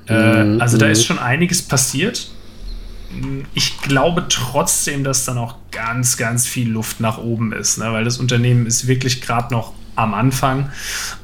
Äh, 0.06 0.44
mhm. 0.44 0.60
also 0.60 0.78
da 0.78 0.86
ist 0.86 1.00
mhm. 1.00 1.04
schon 1.06 1.18
einiges 1.18 1.60
passiert. 1.60 2.30
ich 3.54 3.80
glaube 3.80 4.26
trotzdem, 4.28 5.02
dass 5.02 5.24
da 5.24 5.34
noch 5.34 5.56
ganz, 5.72 6.16
ganz 6.16 6.46
viel 6.46 6.70
Luft 6.70 7.00
nach 7.00 7.18
oben 7.18 7.52
ist, 7.52 7.78
ne? 7.78 7.92
weil 7.92 8.04
das 8.04 8.18
Unternehmen 8.18 8.64
ist 8.66 8.86
wirklich 8.86 9.22
gerade 9.22 9.52
noch 9.52 9.72
am 9.96 10.14
Anfang. 10.14 10.70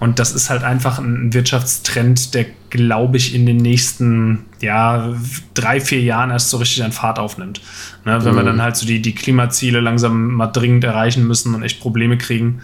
Und 0.01 0.19
das 0.19 0.33
ist 0.33 0.51
halt 0.51 0.65
einfach 0.65 0.99
ein 0.99 1.33
Wirtschaftstrend, 1.33 2.35
der, 2.35 2.47
glaube 2.71 3.17
ich, 3.17 3.33
in 3.33 3.47
den 3.47 3.59
nächsten 3.59 4.47
ja, 4.65 5.15
drei, 5.55 5.81
vier 5.81 6.01
Jahren 6.01 6.31
erst 6.31 6.51
so 6.51 6.57
richtig 6.57 6.83
an 6.83 6.93
Fahrt 6.93 7.19
aufnimmt. 7.19 7.61
Ne, 8.05 8.23
wenn 8.23 8.33
mhm. 8.33 8.37
wir 8.37 8.45
dann 8.45 8.61
halt 8.61 8.77
so 8.77 8.87
die, 8.87 9.01
die 9.01 9.15
Klimaziele 9.15 9.81
langsam 9.81 10.35
mal 10.35 10.49
dringend 10.49 10.85
erreichen 10.85 11.27
müssen 11.27 11.55
und 11.55 11.63
echt 11.63 11.81
Probleme 11.81 12.19
kriegen. 12.19 12.61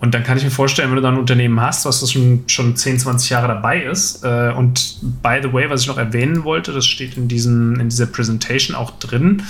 Und 0.00 0.14
dann 0.14 0.24
kann 0.24 0.38
ich 0.38 0.44
mir 0.44 0.50
vorstellen, 0.50 0.88
wenn 0.88 0.96
du 0.96 1.02
dann 1.02 1.14
ein 1.14 1.20
Unternehmen 1.20 1.60
hast, 1.60 1.84
was 1.84 2.00
das 2.00 2.12
schon, 2.12 2.44
schon 2.46 2.74
10, 2.74 3.00
20 3.00 3.28
Jahre 3.28 3.48
dabei 3.48 3.82
ist. 3.82 4.24
Äh, 4.24 4.52
und 4.56 4.96
by 5.22 5.40
the 5.42 5.52
way, 5.52 5.68
was 5.68 5.82
ich 5.82 5.88
noch 5.88 5.98
erwähnen 5.98 6.44
wollte, 6.44 6.72
das 6.72 6.86
steht 6.86 7.18
in, 7.18 7.28
diesem, 7.28 7.78
in 7.78 7.90
dieser 7.90 8.06
Presentation 8.06 8.74
auch 8.74 8.92
drin, 8.92 9.42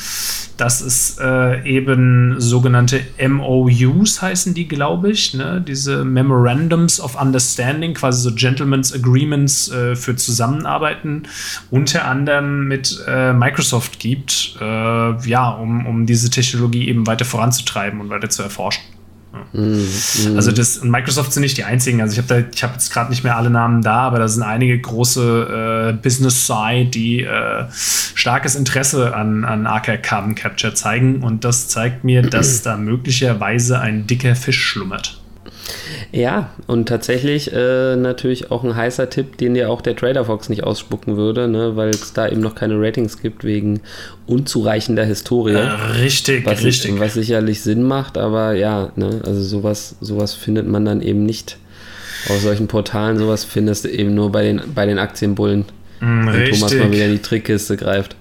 dass 0.57 0.81
es 0.81 1.19
äh, 1.21 1.63
eben 1.65 2.41
sogenannte 2.41 3.01
MOUs 3.25 4.21
heißen 4.21 4.53
die, 4.55 4.67
glaube 4.67 5.13
ich, 5.13 5.35
ne? 5.35 5.63
diese 5.65 6.05
Memorandums 6.05 7.01
of 7.01 7.21
Understanding, 7.21 7.95
quasi 7.95 8.23
so 8.23 8.35
Gentleman's 8.35 8.93
Agreements 8.93 9.71
äh, 9.71 9.95
für 9.95 10.17
Zusammenarbeiten, 10.17 11.23
unter 11.81 12.05
anderem 12.05 12.69
mit 12.69 13.03
äh, 13.07 13.33
Microsoft 13.33 13.99
gibt, 13.99 14.57
äh, 14.61 14.65
ja, 14.65 15.51
um, 15.51 15.87
um 15.87 16.07
diese 16.07 16.31
Technologie 16.31 16.89
eben 16.89 17.07
weiter 17.07 17.25
voranzutreiben 17.25 18.01
und 18.01 18.11
weiter 18.11 18.29
zu 18.29 18.43
erforschen. 18.43 18.83
Mhm. 19.53 19.87
Also 20.37 20.53
das 20.53 20.83
Microsoft 20.83 21.33
sind 21.33 21.43
nicht 21.43 21.57
die 21.57 21.65
einzigen. 21.65 22.01
Also 22.01 22.13
ich 22.13 22.19
habe 22.19 22.49
ich 22.53 22.63
habe 22.63 22.75
jetzt 22.75 22.93
gerade 22.93 23.11
nicht 23.11 23.23
mehr 23.25 23.37
alle 23.37 23.51
Namen 23.51 23.81
da, 23.83 24.01
aber 24.01 24.19
da 24.19 24.29
sind 24.29 24.43
einige 24.43 24.79
große 24.79 25.91
äh, 25.91 26.03
Business 26.03 26.47
Side, 26.47 26.87
die 26.87 27.23
äh, 27.23 27.65
starkes 27.71 28.57
Interesse 28.57 29.15
an, 29.15 29.45
an 29.45 29.67
Archive 29.67 29.99
Carbon 29.99 30.35
Capture 30.35 30.75
zeigen 30.75 31.23
und 31.23 31.45
das 31.45 31.69
zeigt 31.69 32.05
mir, 32.05 32.23
dass 32.23 32.63
da 32.63 32.77
möglicherweise 32.77 33.79
ein 33.81 34.07
dicker 34.07 34.35
Fisch 34.35 34.61
schlummert. 34.61 35.20
Ja, 36.13 36.51
und 36.67 36.89
tatsächlich 36.89 37.53
äh, 37.53 37.97
natürlich 37.97 38.51
auch 38.51 38.65
ein 38.65 38.75
heißer 38.75 39.11
Tipp, 39.11 39.39
den 39.39 39.55
dir 39.55 39.71
auch 39.71 39.81
der 39.81 39.97
Trader 39.97 40.25
Fox 40.25 40.49
nicht 40.49 40.65
ausspucken 40.65 41.17
würde, 41.17 41.49
ne, 41.49 41.77
weil 41.77 41.91
es 41.91 42.13
da 42.13 42.29
eben 42.29 42.41
noch 42.41 42.55
keine 42.55 42.81
Ratings 42.81 43.21
gibt 43.21 43.45
wegen 43.45 43.81
unzureichender 44.27 45.05
Historie. 45.05 45.55
Äh, 45.55 45.69
richtig, 46.01 46.47
was, 46.47 46.65
richtig. 46.65 46.99
Was 46.99 47.15
sicherlich 47.15 47.63
Sinn 47.63 47.83
macht, 47.83 48.19
aber 48.19 48.55
ja, 48.55 48.93
ne, 48.97 49.21
also 49.25 49.43
sowas, 49.43 49.97
sowas 50.01 50.35
findet 50.35 50.67
man 50.67 50.85
dann 50.85 51.03
eben 51.03 51.25
nicht 51.25 51.59
auf 52.29 52.41
solchen 52.41 52.67
Portalen. 52.67 53.19
Sowas 53.19 53.45
findest 53.45 53.85
du 53.85 53.89
eben 53.89 54.15
nur 54.15 54.33
bei 54.33 54.43
den, 54.43 54.61
bei 54.75 54.87
den 54.87 54.99
Aktienbullen. 54.99 55.65
Mm, 56.01 56.27
wenn 56.27 56.51
Thomas 56.51 56.75
mal 56.75 56.93
wieder 56.93 57.07
in 57.07 57.13
die 57.13 57.23
Trickkiste 57.23 57.77
greift 57.77 58.17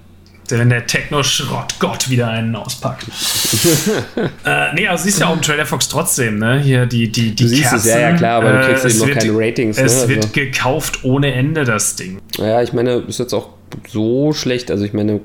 wenn 0.57 0.69
der 0.69 0.87
Techno-Schrottgott 0.87 2.09
wieder 2.09 2.29
einen 2.29 2.55
auspackt. 2.55 3.05
äh, 4.45 4.73
nee, 4.73 4.87
also 4.87 5.03
siehst 5.03 5.19
ja 5.19 5.27
auch 5.27 5.35
im 5.35 5.41
Trailer 5.41 5.65
Fox 5.65 5.87
trotzdem, 5.87 6.39
ne? 6.39 6.59
Hier 6.59 6.85
die, 6.85 7.11
die, 7.11 7.35
die 7.35 7.43
du 7.43 7.47
siehst 7.49 7.69
Kerzen, 7.69 7.77
es, 7.77 7.85
ja, 7.85 7.99
ja 7.99 8.15
klar, 8.15 8.41
aber 8.41 8.53
du 8.53 8.67
kriegst 8.67 8.85
äh, 8.85 8.89
eben 8.89 8.99
noch 8.99 9.07
wird, 9.07 9.19
keine 9.19 9.37
Ratings. 9.37 9.77
Es 9.77 10.01
ne? 10.03 10.09
wird 10.09 10.23
also. 10.23 10.33
gekauft 10.33 11.03
ohne 11.03 11.33
Ende, 11.33 11.65
das 11.65 11.95
Ding. 11.95 12.19
Ja, 12.37 12.61
ich 12.61 12.73
meine, 12.73 13.03
ist 13.07 13.19
jetzt 13.19 13.33
auch 13.33 13.49
so 13.87 14.33
schlecht. 14.33 14.71
Also 14.71 14.85
ich 14.85 14.93
meine, 14.93 15.21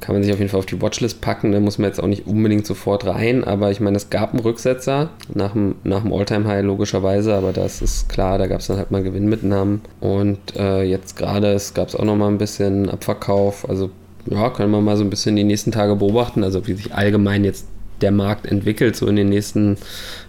kann 0.00 0.14
man 0.14 0.22
sich 0.22 0.32
auf 0.32 0.38
jeden 0.38 0.50
Fall 0.50 0.58
auf 0.58 0.66
die 0.66 0.80
Watchlist 0.80 1.20
packen. 1.20 1.52
Da 1.52 1.60
muss 1.60 1.78
man 1.78 1.88
jetzt 1.88 2.02
auch 2.02 2.06
nicht 2.06 2.26
unbedingt 2.26 2.66
sofort 2.66 3.06
rein. 3.06 3.44
Aber 3.44 3.70
ich 3.70 3.80
meine, 3.80 3.96
es 3.96 4.10
gab 4.10 4.32
einen 4.32 4.40
Rücksetzer 4.40 5.10
nach 5.32 5.52
dem, 5.52 5.76
nach 5.84 6.02
dem 6.02 6.12
All-Time-High 6.12 6.64
logischerweise. 6.64 7.34
Aber 7.34 7.52
das 7.52 7.82
ist 7.82 8.08
klar, 8.08 8.38
da 8.38 8.46
gab 8.46 8.60
es 8.60 8.66
dann 8.66 8.78
halt 8.78 8.90
mal 8.90 9.02
Gewinnmitnahmen. 9.02 9.82
Und 10.00 10.38
äh, 10.56 10.82
jetzt 10.82 11.16
gerade, 11.16 11.52
es 11.52 11.74
gab 11.74 11.88
es 11.88 11.94
auch 11.94 12.04
noch 12.04 12.16
mal 12.16 12.28
ein 12.28 12.38
bisschen 12.38 12.88
Abverkauf. 12.88 13.68
Also 13.68 13.90
ja, 14.26 14.50
können 14.50 14.70
wir 14.70 14.80
mal 14.80 14.96
so 14.96 15.04
ein 15.04 15.10
bisschen 15.10 15.36
die 15.36 15.44
nächsten 15.44 15.72
Tage 15.72 15.96
beobachten. 15.96 16.44
Also 16.44 16.66
wie 16.66 16.74
sich 16.74 16.94
allgemein 16.94 17.44
jetzt 17.44 17.66
der 18.00 18.12
Markt 18.12 18.46
entwickelt, 18.46 18.96
so 18.96 19.06
in 19.06 19.16
den 19.16 19.28
nächsten, 19.28 19.76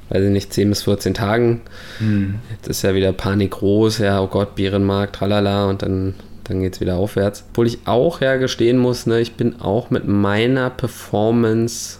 weiß 0.10 0.24
ich 0.24 0.32
nicht, 0.32 0.54
10 0.54 0.70
bis 0.70 0.84
14 0.84 1.14
Tagen. 1.14 1.62
Mhm. 2.00 2.36
Jetzt 2.52 2.68
ist 2.68 2.82
ja 2.82 2.94
wieder 2.94 3.14
Panik 3.14 3.52
groß, 3.52 4.00
ja, 4.00 4.22
oh 4.22 4.28
Gott, 4.28 4.56
Bärenmarkt, 4.56 5.16
tralala, 5.16 5.70
und 5.70 5.82
dann 5.82 6.16
dann 6.44 6.62
geht 6.62 6.76
es 6.76 6.82
wieder 6.82 6.98
aufwärts. 6.98 7.46
Obwohl 7.50 7.68
ich 7.68 7.80
auch 7.86 8.22
ja 8.22 8.38
gestehen 8.38 8.78
muss, 8.78 9.06
ne, 9.06 9.20
ich 9.20 9.34
bin 9.34 9.62
auch 9.62 9.90
mit 9.90 10.08
meiner 10.08 10.70
Performance 10.70 12.00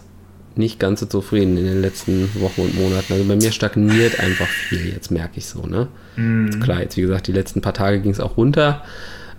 nicht 0.54 0.78
ganz 0.78 1.00
so 1.00 1.06
zufrieden 1.06 1.56
in 1.56 1.64
den 1.64 1.80
letzten 1.80 2.28
Wochen 2.40 2.62
und 2.62 2.78
Monaten. 2.78 3.12
Also 3.12 3.24
bei 3.24 3.36
mir 3.36 3.52
stagniert 3.52 4.20
einfach 4.20 4.46
viel, 4.46 4.92
jetzt 4.92 5.10
merke 5.10 5.38
ich 5.38 5.46
so, 5.46 5.66
ne? 5.66 5.88
Mhm. 6.16 6.60
Klar, 6.60 6.82
jetzt 6.82 6.96
wie 6.96 7.02
gesagt, 7.02 7.26
die 7.26 7.32
letzten 7.32 7.60
paar 7.60 7.74
Tage 7.74 8.00
ging 8.00 8.12
es 8.12 8.20
auch 8.20 8.36
runter, 8.36 8.82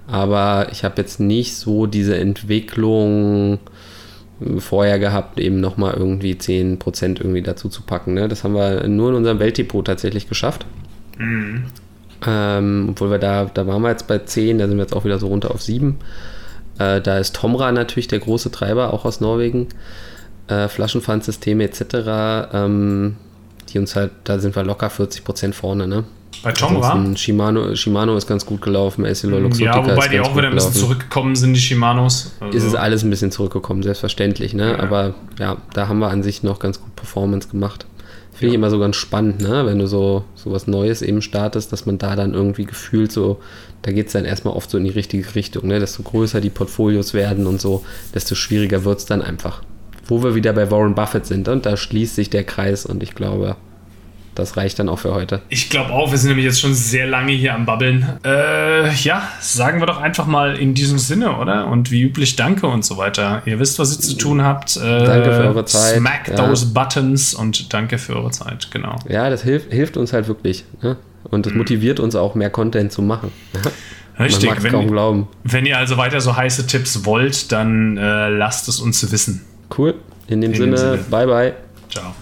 aber 0.08 0.68
ich 0.72 0.84
habe 0.84 0.95
jetzt 0.97 1.20
nicht 1.20 1.56
so 1.56 1.86
diese 1.86 2.18
Entwicklung 2.18 3.60
vorher 4.58 4.99
gehabt, 4.99 5.39
eben 5.39 5.60
nochmal 5.60 5.93
irgendwie 5.93 6.34
10% 6.34 7.20
irgendwie 7.20 7.41
dazu 7.41 7.70
zu 7.70 7.84
packen. 7.84 8.16
Ne? 8.16 8.28
Das 8.28 8.43
haben 8.43 8.56
wir 8.56 8.88
nur 8.88 9.10
in 9.10 9.16
unserem 9.16 9.39
Weltdepot 9.39 9.86
tatsächlich 9.86 10.28
geschafft. 10.28 10.66
Mhm. 11.18 11.66
Ähm, 12.26 12.88
obwohl 12.91 13.11
wir 13.11 13.19
da, 13.19 13.45
da 13.45 13.67
waren 13.67 13.82
wir 13.82 13.89
jetzt 13.89 14.07
bei 14.07 14.19
10, 14.19 14.59
da 14.59 14.67
sind 14.67 14.78
wir 14.78 14.84
jetzt 14.84 14.95
auch 14.95 15.05
wieder 15.05 15.19
so 15.19 15.28
runter 15.28 15.51
auf 15.51 15.61
7. 15.61 15.97
Äh, 16.80 17.01
da 17.01 17.17
ist 17.17 17.36
Tomra 17.36 17.71
natürlich 17.71 18.07
der 18.07 18.19
große 18.19 18.51
Treiber, 18.51 18.93
auch 18.93 19.05
aus 19.05 19.21
Norwegen. 19.21 19.67
Äh, 20.47 20.67
Flaschenpfandsysteme 20.67 21.63
etc. 21.63 22.51
Ähm, 22.53 23.15
die 23.69 23.80
uns 23.80 23.95
halt, 23.95 24.11
da 24.24 24.39
sind 24.39 24.55
wir 24.55 24.63
locker 24.63 24.88
40% 24.88 25.53
vorne, 25.53 25.88
ne? 25.88 26.03
Bei 26.41 26.51
Tomra? 26.51 27.15
Shimano, 27.15 27.76
Shimano 27.76 28.17
ist 28.17 28.28
ganz 28.28 28.45
gut 28.45 28.61
gelaufen, 28.61 29.05
Essilor-Luxottica 29.05 29.80
Ja, 29.80 29.88
wobei 29.88 30.07
die 30.07 30.19
auch 30.19 30.36
wieder 30.36 30.47
ein 30.47 30.55
bisschen 30.55 30.74
zurückgekommen 30.74 31.36
sind, 31.36 31.53
die 31.53 31.59
Shimanos. 31.59 32.34
Also 32.39 32.57
ist 32.57 32.63
es 32.63 32.76
alles 32.76 33.03
ein 33.03 33.09
bisschen 33.09 33.32
zurückgekommen, 33.32 33.84
selbstverständlich, 33.84 34.53
ne? 34.53 34.71
Ja. 34.71 34.80
Aber 34.80 35.13
ja, 35.39 35.57
da 35.74 35.88
haben 35.88 35.99
wir 35.99 36.09
an 36.09 36.24
sich 36.24 36.43
noch 36.43 36.59
ganz 36.59 36.82
gut 36.82 36.95
Performance 36.95 37.47
gemacht. 37.47 37.86
Finde 38.44 38.56
ich 38.56 38.60
immer 38.60 38.70
so 38.70 38.80
ganz 38.80 38.98
spannend, 38.98 39.39
ne? 39.39 39.66
wenn 39.66 39.80
du 39.80 39.88
so, 39.88 40.26
so 40.36 40.52
was 40.52 40.68
Neues 40.68 41.02
eben 41.02 41.22
startest, 41.22 41.72
dass 41.72 41.86
man 41.86 41.98
da 41.98 42.18
dann 42.18 42.34
irgendwie 42.34 42.66
gefühlt 42.66 43.10
so, 43.10 43.39
da 43.84 43.94
geht 43.94 44.08
es 44.08 44.14
dann 44.14 44.26
erstmal 44.26 44.54
oft 44.54 44.70
so 44.70 44.78
in 44.78 44.84
die 44.84 44.89
richtige 44.89 45.34
Richtung. 45.34 45.68
Ne? 45.68 45.80
Desto 45.80 46.04
größer 46.04 46.41
die 46.41 46.50
Portfolios 46.50 47.14
werden 47.14 47.48
und 47.48 47.62
so, 47.62 47.86
desto 48.14 48.36
schwieriger 48.36 48.84
wird 48.84 49.00
es 49.00 49.06
dann 49.06 49.22
einfach. 49.22 49.64
Wo 50.08 50.24
wir 50.24 50.36
wieder 50.36 50.52
bei 50.52 50.70
Warren 50.70 50.94
Buffett 50.94 51.26
sind 51.26 51.48
und 51.48 51.66
da 51.66 51.78
schließt 51.78 52.16
sich 52.16 52.30
der 52.30 52.44
Kreis 52.44 52.86
und 52.86 53.02
ich 53.02 53.16
glaube, 53.16 53.56
das 54.36 54.58
reicht 54.58 54.80
dann 54.80 54.90
auch 54.90 55.00
für 55.00 55.14
heute. 55.14 55.42
Ich 55.50 55.70
glaube 55.70 55.92
auch, 55.92 56.12
wir 56.12 56.18
sind 56.18 56.30
nämlich 56.30 56.46
jetzt 56.46 56.60
schon 56.60 56.74
sehr 56.74 57.08
lange 57.08 57.32
hier 57.34 57.54
am 57.54 57.66
Babbeln. 57.66 58.08
Äh, 58.26 58.92
ja, 58.96 59.28
sagen 59.40 59.80
wir 59.80 59.86
doch 59.86 60.02
einfach 60.02 60.26
mal 60.26 60.58
in 60.58 60.74
diesem 60.74 60.98
Sinne, 60.98 61.38
oder? 61.38 61.68
Und 61.68 61.92
wie 61.92 62.02
üblich, 62.02 62.36
danke 62.36 62.68
und 62.68 62.84
so 62.84 62.98
weiter. 62.98 63.42
Ihr 63.46 63.60
wisst, 63.60 63.80
was 63.80 63.96
ihr 63.96 64.02
zu 64.02 64.18
tun 64.18 64.44
habt. 64.44 64.78
Äh, 64.78 64.80
danke 64.80 65.34
für 65.34 65.44
eure 65.44 65.66
Zeit. 65.66 65.98
Smack 65.98 66.28
ja. 66.30 66.36
those 66.36 66.68
buttons 66.68 67.34
und 67.34 67.74
danke 67.74 67.98
für 67.98 68.16
eure 68.16 68.32
Zeit, 68.32 68.70
genau. 68.72 68.96
Ja, 69.08 69.30
das 69.30 69.44
hilft, 69.44 69.72
hilft 69.72 69.98
uns 69.98 70.14
halt 70.14 70.28
wirklich. 70.28 70.66
Ne? 70.82 70.98
Und 71.24 71.46
das 71.46 71.54
mhm. 71.54 71.60
motiviert 71.60 72.00
uns 72.00 72.16
auch, 72.16 72.36
mehr 72.36 72.50
Content 72.50 72.92
zu 72.92 73.02
machen. 73.02 73.32
Richtig, 74.20 74.50
Man 74.50 74.64
wenn, 74.64 74.72
kaum 74.72 74.88
glauben. 74.88 75.28
wenn 75.44 75.66
ihr 75.66 75.78
also 75.78 75.98
weiter 75.98 76.22
so 76.22 76.36
heiße 76.36 76.68
Tipps 76.68 77.04
wollt, 77.06 77.52
dann 77.52 77.98
äh, 77.98 78.30
lasst 78.30 78.68
es 78.68 78.80
uns 78.80 79.12
wissen. 79.12 79.44
Cool. 79.76 79.96
In 80.28 80.42
dem, 80.42 80.52
in 80.52 80.58
Sinne, 80.58 80.72
dem 80.72 80.78
Sinne, 80.78 80.98
bye 81.10 81.26
bye. 81.26 81.54
Ciao. 81.90 82.14